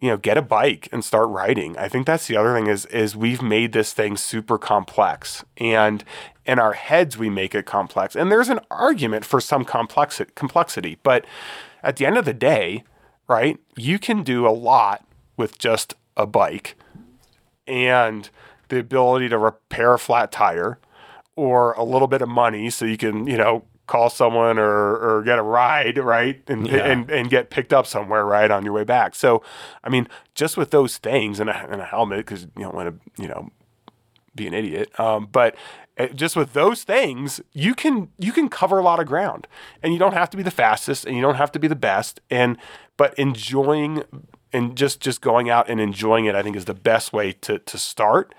you 0.00 0.08
know, 0.08 0.16
get 0.16 0.38
a 0.38 0.42
bike 0.42 0.88
and 0.92 1.04
start 1.04 1.28
riding. 1.28 1.76
I 1.76 1.88
think 1.88 2.06
that's 2.06 2.28
the 2.28 2.36
other 2.36 2.54
thing 2.54 2.66
is 2.66 2.84
is 2.86 3.16
we've 3.16 3.42
made 3.42 3.72
this 3.72 3.92
thing 3.92 4.16
super 4.16 4.58
complex 4.58 5.44
and 5.56 6.04
in 6.44 6.58
our 6.58 6.74
heads 6.74 7.16
we 7.16 7.30
make 7.30 7.54
it 7.54 7.66
complex. 7.66 8.14
And 8.14 8.30
there's 8.30 8.48
an 8.48 8.60
argument 8.70 9.24
for 9.24 9.40
some 9.40 9.64
complexity 9.64 10.30
complexity, 10.34 10.98
but 11.02 11.24
at 11.82 11.96
the 11.96 12.06
end 12.06 12.18
of 12.18 12.24
the 12.24 12.34
day, 12.34 12.84
right? 13.28 13.58
You 13.76 13.98
can 13.98 14.22
do 14.22 14.46
a 14.46 14.50
lot 14.50 15.04
with 15.36 15.58
just 15.58 15.94
a 16.16 16.26
bike 16.26 16.76
and 17.66 18.28
the 18.68 18.78
ability 18.78 19.28
to 19.28 19.38
repair 19.38 19.94
a 19.94 19.98
flat 19.98 20.32
tire 20.32 20.78
or 21.36 21.72
a 21.74 21.84
little 21.84 22.08
bit 22.08 22.20
of 22.20 22.28
money 22.28 22.70
so 22.70 22.84
you 22.84 22.96
can, 22.96 23.26
you 23.26 23.36
know, 23.36 23.64
call 23.88 24.10
someone 24.10 24.58
or, 24.58 24.96
or 25.18 25.22
get 25.24 25.38
a 25.38 25.42
ride, 25.42 25.98
right? 25.98 26.40
And, 26.48 26.68
Yeah. 26.68 26.84
and 26.84 27.10
and 27.10 27.28
get 27.28 27.50
picked 27.50 27.72
up 27.72 27.86
somewhere, 27.86 28.24
right, 28.24 28.50
on 28.50 28.64
your 28.64 28.72
way 28.72 28.84
back. 28.84 29.14
So, 29.16 29.42
I 29.82 29.88
mean, 29.88 30.06
just 30.34 30.56
with 30.56 30.70
those 30.70 30.98
things 30.98 31.40
and 31.40 31.50
a, 31.50 31.56
and 31.72 31.80
a 31.80 31.84
helmet, 31.84 32.18
because 32.18 32.42
you 32.56 32.62
don't 32.62 32.74
want 32.74 32.88
to, 32.88 33.22
you 33.22 33.28
know, 33.28 33.50
be 34.34 34.46
an 34.46 34.54
idiot. 34.54 34.88
Um, 35.00 35.28
but 35.32 35.56
uh, 35.98 36.06
just 36.08 36.36
with 36.36 36.52
those 36.52 36.84
things, 36.84 37.40
you 37.52 37.74
can 37.74 38.08
you 38.18 38.30
can 38.32 38.48
cover 38.48 38.78
a 38.78 38.82
lot 38.82 39.00
of 39.00 39.06
ground, 39.06 39.48
and 39.82 39.92
you 39.92 39.98
don't 39.98 40.14
have 40.14 40.30
to 40.30 40.36
be 40.36 40.42
the 40.44 40.50
fastest, 40.52 41.04
and 41.06 41.16
you 41.16 41.22
don't 41.22 41.34
have 41.36 41.50
to 41.52 41.58
be 41.58 41.66
the 41.66 41.74
best. 41.76 42.20
And 42.30 42.56
but 42.96 43.14
enjoying 43.18 44.04
and 44.52 44.76
just 44.76 45.00
just 45.00 45.20
going 45.20 45.50
out 45.50 45.68
and 45.68 45.80
enjoying 45.80 46.26
it, 46.26 46.34
I 46.34 46.42
think, 46.42 46.56
is 46.56 46.66
the 46.66 46.74
best 46.74 47.12
way 47.12 47.32
to 47.32 47.58
to 47.58 47.78
start. 47.78 48.34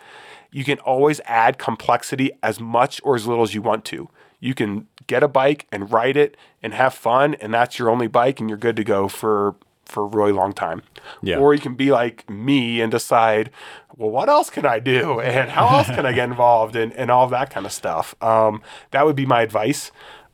You 0.52 0.64
can 0.64 0.80
always 0.80 1.22
add 1.26 1.58
complexity 1.60 2.32
as 2.42 2.60
much 2.60 3.00
or 3.04 3.16
as 3.16 3.28
little 3.28 3.44
as 3.44 3.54
you 3.54 3.62
want 3.62 3.86
to. 3.86 4.10
You 4.40 4.54
can 4.56 4.88
get 5.10 5.24
a 5.24 5.28
bike 5.28 5.66
and 5.72 5.92
ride 5.92 6.16
it 6.16 6.38
and 6.64 6.74
have 6.74 6.94
fun, 6.94 7.34
and 7.36 7.54
that's 7.54 7.78
your 7.78 7.90
only 7.90 8.08
bike, 8.08 8.40
and 8.40 8.48
you're 8.48 8.58
good 8.58 8.78
to 8.78 8.84
go 8.86 9.10
for 9.10 9.56
for 9.90 10.04
a 10.04 10.08
really 10.08 10.32
long 10.32 10.54
time. 10.54 10.84
Yeah. 11.24 11.40
Or 11.40 11.54
you 11.56 11.60
can 11.60 11.74
be 11.74 11.92
like 11.92 12.30
me 12.30 12.80
and 12.80 12.92
decide, 12.92 13.50
well, 13.98 14.12
what 14.12 14.30
else 14.30 14.52
can 14.52 14.64
I 14.64 14.78
do? 14.78 15.20
And 15.30 15.50
how 15.50 15.68
else 15.68 15.88
can 15.88 16.06
I 16.06 16.14
get 16.14 16.30
involved 16.30 16.76
and, 16.76 16.94
and 16.94 17.10
all 17.10 17.28
that 17.30 17.50
kind 17.50 17.66
of 17.66 17.72
stuff. 17.72 18.14
Um, 18.22 18.62
that 18.92 19.04
would 19.06 19.16
be 19.16 19.26
my 19.26 19.42
advice. 19.42 19.92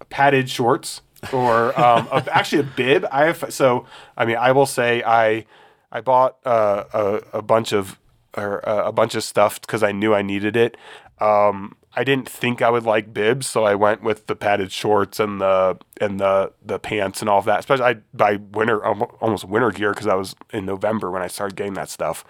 Padded 0.09 0.49
shorts 0.49 1.01
or 1.31 1.79
um, 1.79 2.09
a, 2.11 2.27
actually 2.31 2.59
a 2.61 2.69
bib. 2.75 3.05
I 3.11 3.25
have, 3.25 3.53
so, 3.53 3.85
I 4.17 4.25
mean, 4.25 4.35
I 4.35 4.51
will 4.51 4.65
say 4.65 5.01
I, 5.05 5.45
I 5.89 6.01
bought 6.01 6.35
uh, 6.45 6.83
a, 6.93 7.37
a 7.37 7.41
bunch 7.41 7.71
of, 7.71 7.97
or 8.35 8.67
uh, 8.67 8.89
a 8.89 8.91
bunch 8.91 9.15
of 9.15 9.23
stuff 9.23 9.61
because 9.61 9.83
I 9.83 9.93
knew 9.93 10.13
I 10.13 10.21
needed 10.21 10.57
it. 10.57 10.75
Um, 11.21 11.77
I 11.95 12.03
didn't 12.03 12.29
think 12.29 12.61
I 12.61 12.69
would 12.69 12.83
like 12.83 13.13
bibs, 13.13 13.47
so 13.47 13.63
I 13.63 13.75
went 13.75 14.03
with 14.03 14.27
the 14.27 14.35
padded 14.35 14.71
shorts 14.71 15.19
and 15.19 15.39
the 15.39 15.77
and 16.01 16.19
the 16.19 16.51
the 16.63 16.77
pants 16.77 17.21
and 17.21 17.29
all 17.29 17.39
of 17.39 17.45
that. 17.45 17.59
Especially 17.59 17.85
I 17.85 17.95
by 18.13 18.35
winter 18.35 18.85
almost 18.85 19.45
winter 19.45 19.71
gear 19.71 19.91
because 19.91 20.07
I 20.07 20.15
was 20.15 20.35
in 20.51 20.65
November 20.65 21.09
when 21.09 21.21
I 21.21 21.27
started 21.27 21.55
getting 21.55 21.73
that 21.75 21.89
stuff. 21.89 22.25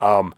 Um, 0.00 0.34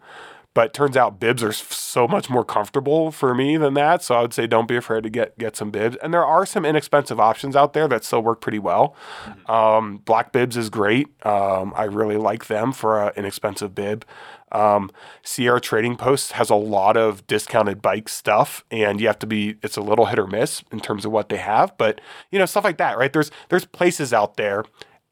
but 0.59 0.73
turns 0.73 0.97
out 0.97 1.21
bibs 1.21 1.41
are 1.41 1.53
so 1.53 2.05
much 2.05 2.29
more 2.29 2.43
comfortable 2.43 3.11
for 3.11 3.33
me 3.33 3.55
than 3.55 3.75
that. 3.75 4.03
So 4.03 4.13
I 4.15 4.21
would 4.21 4.33
say 4.33 4.45
don't 4.45 4.67
be 4.67 4.75
afraid 4.75 5.03
to 5.03 5.09
get 5.09 5.37
get 5.37 5.55
some 5.55 5.71
bibs. 5.71 5.95
And 6.03 6.13
there 6.13 6.25
are 6.25 6.45
some 6.45 6.65
inexpensive 6.65 7.17
options 7.17 7.55
out 7.55 7.71
there 7.71 7.87
that 7.87 8.03
still 8.03 8.21
work 8.21 8.41
pretty 8.41 8.59
well. 8.59 8.93
Mm-hmm. 9.23 9.49
Um, 9.49 9.97
black 10.03 10.33
bibs 10.33 10.57
is 10.57 10.69
great. 10.69 11.07
Um, 11.25 11.71
I 11.77 11.85
really 11.85 12.17
like 12.17 12.47
them 12.47 12.73
for 12.73 13.01
an 13.01 13.13
inexpensive 13.15 13.73
bib. 13.73 14.03
Um, 14.51 14.91
Sierra 15.23 15.61
Trading 15.61 15.95
Post 15.95 16.33
has 16.33 16.49
a 16.49 16.55
lot 16.55 16.97
of 16.97 17.25
discounted 17.25 17.81
bike 17.81 18.09
stuff, 18.09 18.65
and 18.69 18.99
you 18.99 19.07
have 19.07 19.19
to 19.19 19.27
be. 19.27 19.55
It's 19.63 19.77
a 19.77 19.81
little 19.81 20.07
hit 20.07 20.19
or 20.19 20.27
miss 20.27 20.61
in 20.73 20.81
terms 20.81 21.05
of 21.05 21.13
what 21.13 21.29
they 21.29 21.37
have, 21.37 21.71
but 21.77 22.01
you 22.31 22.37
know 22.37 22.45
stuff 22.45 22.65
like 22.65 22.79
that, 22.79 22.97
right? 22.97 23.13
There's 23.13 23.31
there's 23.47 23.63
places 23.63 24.11
out 24.11 24.35
there, 24.35 24.65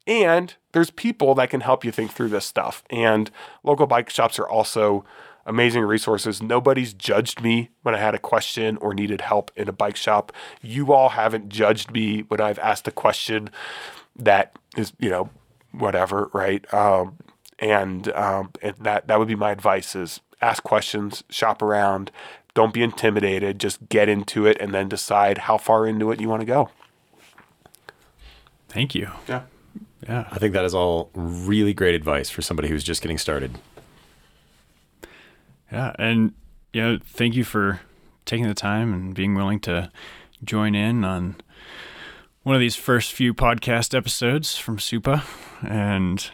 and 0.06 0.54
there's 0.72 0.90
people 0.90 1.34
that 1.36 1.48
can 1.48 1.62
help 1.62 1.86
you 1.86 1.90
think 1.92 2.12
through 2.12 2.28
this 2.28 2.44
stuff. 2.44 2.84
And 2.90 3.30
local 3.64 3.86
bike 3.86 4.10
shops 4.10 4.38
are 4.38 4.48
also 4.48 5.06
amazing 5.48 5.82
resources. 5.82 6.42
Nobody's 6.42 6.92
judged 6.92 7.40
me 7.40 7.70
when 7.82 7.94
I 7.94 7.98
had 7.98 8.14
a 8.14 8.18
question 8.18 8.76
or 8.76 8.94
needed 8.94 9.22
help 9.22 9.50
in 9.56 9.68
a 9.68 9.72
bike 9.72 9.96
shop. 9.96 10.32
You 10.62 10.92
all 10.92 11.08
haven't 11.08 11.48
judged 11.48 11.90
me 11.90 12.20
when 12.28 12.40
I've 12.40 12.58
asked 12.58 12.86
a 12.86 12.92
question 12.92 13.50
that 14.16 14.54
is, 14.76 14.92
you 15.00 15.10
know, 15.10 15.30
whatever, 15.72 16.30
right? 16.32 16.72
Um, 16.72 17.18
and 17.58 18.12
um, 18.12 18.52
and 18.62 18.74
that 18.80 19.08
that 19.08 19.18
would 19.18 19.28
be 19.28 19.34
my 19.34 19.50
advice: 19.50 19.96
is 19.96 20.20
ask 20.40 20.62
questions, 20.62 21.24
shop 21.28 21.62
around, 21.62 22.12
don't 22.54 22.72
be 22.72 22.82
intimidated, 22.82 23.58
just 23.58 23.88
get 23.88 24.08
into 24.08 24.46
it, 24.46 24.56
and 24.60 24.72
then 24.72 24.88
decide 24.88 25.38
how 25.38 25.58
far 25.58 25.86
into 25.86 26.12
it 26.12 26.20
you 26.20 26.28
want 26.28 26.40
to 26.40 26.46
go. 26.46 26.70
Thank 28.68 28.94
you. 28.94 29.10
Yeah. 29.26 29.42
Yeah. 30.06 30.28
I 30.30 30.38
think 30.38 30.52
that 30.52 30.64
is 30.64 30.74
all 30.74 31.10
really 31.14 31.74
great 31.74 31.94
advice 31.94 32.30
for 32.30 32.42
somebody 32.42 32.68
who's 32.68 32.84
just 32.84 33.02
getting 33.02 33.18
started. 33.18 33.58
Yeah, 35.70 35.92
and 35.98 36.32
you 36.72 36.82
know, 36.82 36.98
thank 37.04 37.34
you 37.34 37.44
for 37.44 37.80
taking 38.24 38.46
the 38.46 38.54
time 38.54 38.92
and 38.92 39.14
being 39.14 39.34
willing 39.34 39.60
to 39.60 39.90
join 40.44 40.74
in 40.74 41.04
on 41.04 41.36
one 42.42 42.54
of 42.54 42.60
these 42.60 42.76
first 42.76 43.12
few 43.12 43.34
podcast 43.34 43.94
episodes 43.96 44.56
from 44.56 44.78
Supa 44.78 45.22
and 45.62 46.30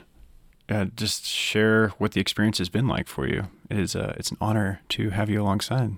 uh, 0.69 0.87
just 0.97 1.27
share 1.27 1.89
what 1.99 2.13
the 2.13 2.21
experience 2.21 2.59
has 2.59 2.69
been 2.69 2.87
like 2.87 3.09
for 3.09 3.27
you. 3.27 3.49
It 3.71 3.79
is 3.79 3.97
uh, 3.97 4.15
it's 4.17 4.31
an 4.31 4.37
honor 4.41 4.81
to 4.91 5.11
have 5.11 5.29
you 5.29 5.43
alongside. 5.43 5.93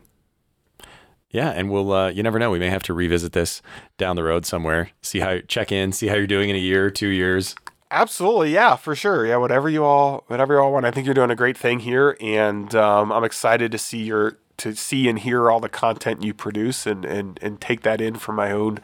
Yeah, 1.31 1.51
and 1.51 1.71
we'll 1.71 1.93
uh, 1.93 2.09
you 2.09 2.23
never 2.23 2.39
know. 2.39 2.51
We 2.51 2.59
may 2.59 2.71
have 2.71 2.83
to 2.85 2.95
revisit 2.95 3.33
this 3.33 3.61
down 3.99 4.17
the 4.17 4.23
road 4.23 4.47
somewhere. 4.47 4.91
See 5.03 5.21
how 5.21 5.41
check 5.41 5.71
in, 5.71 5.93
see 5.93 6.07
how 6.07 6.15
you're 6.15 6.27
doing 6.27 6.49
in 6.49 6.57
a 6.57 6.61
year, 6.61 6.91
two 6.91 7.09
years. 7.09 7.55
Absolutely, 7.91 8.53
yeah, 8.53 8.75
for 8.75 8.97
sure. 8.97 9.25
Yeah, 9.27 9.37
whatever 9.37 9.69
you 9.69 9.85
all, 9.85 10.25
whatever 10.27 10.55
you 10.55 10.61
all 10.61 10.73
want. 10.73 10.85
I 10.85 10.91
think 10.91 11.07
you're 11.07 11.15
doing 11.15 11.31
a 11.31 11.37
great 11.37 11.57
thing 11.57 11.81
here, 11.81 12.17
and 12.21 12.75
um, 12.75 13.13
I'm 13.13 13.23
excited 13.23 13.71
to 13.73 13.79
see 13.79 14.03
your 14.03 14.39
to 14.57 14.75
see 14.75 15.09
and 15.09 15.19
hear 15.19 15.51
all 15.51 15.61
the 15.61 15.69
content 15.69 16.25
you 16.25 16.35
produce, 16.35 16.85
and 16.85 17.05
and 17.05 17.39
and 17.41 17.61
take 17.61 17.83
that 17.83 18.01
in 18.01 18.17
for 18.17 18.33
my 18.33 18.51
own 18.51 18.81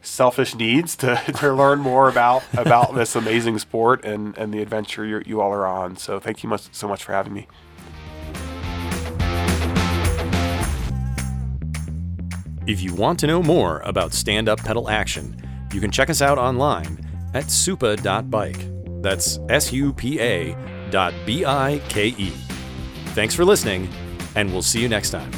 selfish 0.00 0.54
needs 0.54 0.96
to, 0.96 1.20
to 1.36 1.52
learn 1.52 1.80
more 1.80 2.08
about 2.08 2.42
about 2.54 2.94
this 2.94 3.14
amazing 3.14 3.58
sport 3.58 4.02
and 4.06 4.36
and 4.38 4.54
the 4.54 4.62
adventure 4.62 5.04
you 5.04 5.22
you 5.26 5.42
all 5.42 5.52
are 5.52 5.66
on. 5.66 5.96
So 5.96 6.18
thank 6.18 6.42
you 6.42 6.48
much 6.48 6.72
so 6.72 6.88
much 6.88 7.04
for 7.04 7.12
having 7.12 7.34
me. 7.34 7.46
If 12.66 12.80
you 12.80 12.94
want 12.94 13.18
to 13.20 13.26
know 13.26 13.42
more 13.42 13.80
about 13.80 14.14
stand 14.14 14.48
up 14.48 14.60
pedal 14.60 14.88
action, 14.88 15.36
you 15.74 15.80
can 15.80 15.90
check 15.90 16.08
us 16.08 16.22
out 16.22 16.38
online 16.38 17.09
at 17.34 17.46
supa.bike. 17.46 19.02
That's 19.02 19.38
S 19.48 19.72
U 19.72 19.92
P 19.92 20.20
A 20.20 20.56
dot 20.90 21.14
B 21.24 21.44
I 21.44 21.80
K 21.88 22.08
E. 22.08 22.32
Thanks 23.14 23.34
for 23.34 23.44
listening, 23.44 23.88
and 24.36 24.52
we'll 24.52 24.62
see 24.62 24.80
you 24.80 24.88
next 24.88 25.10
time. 25.10 25.30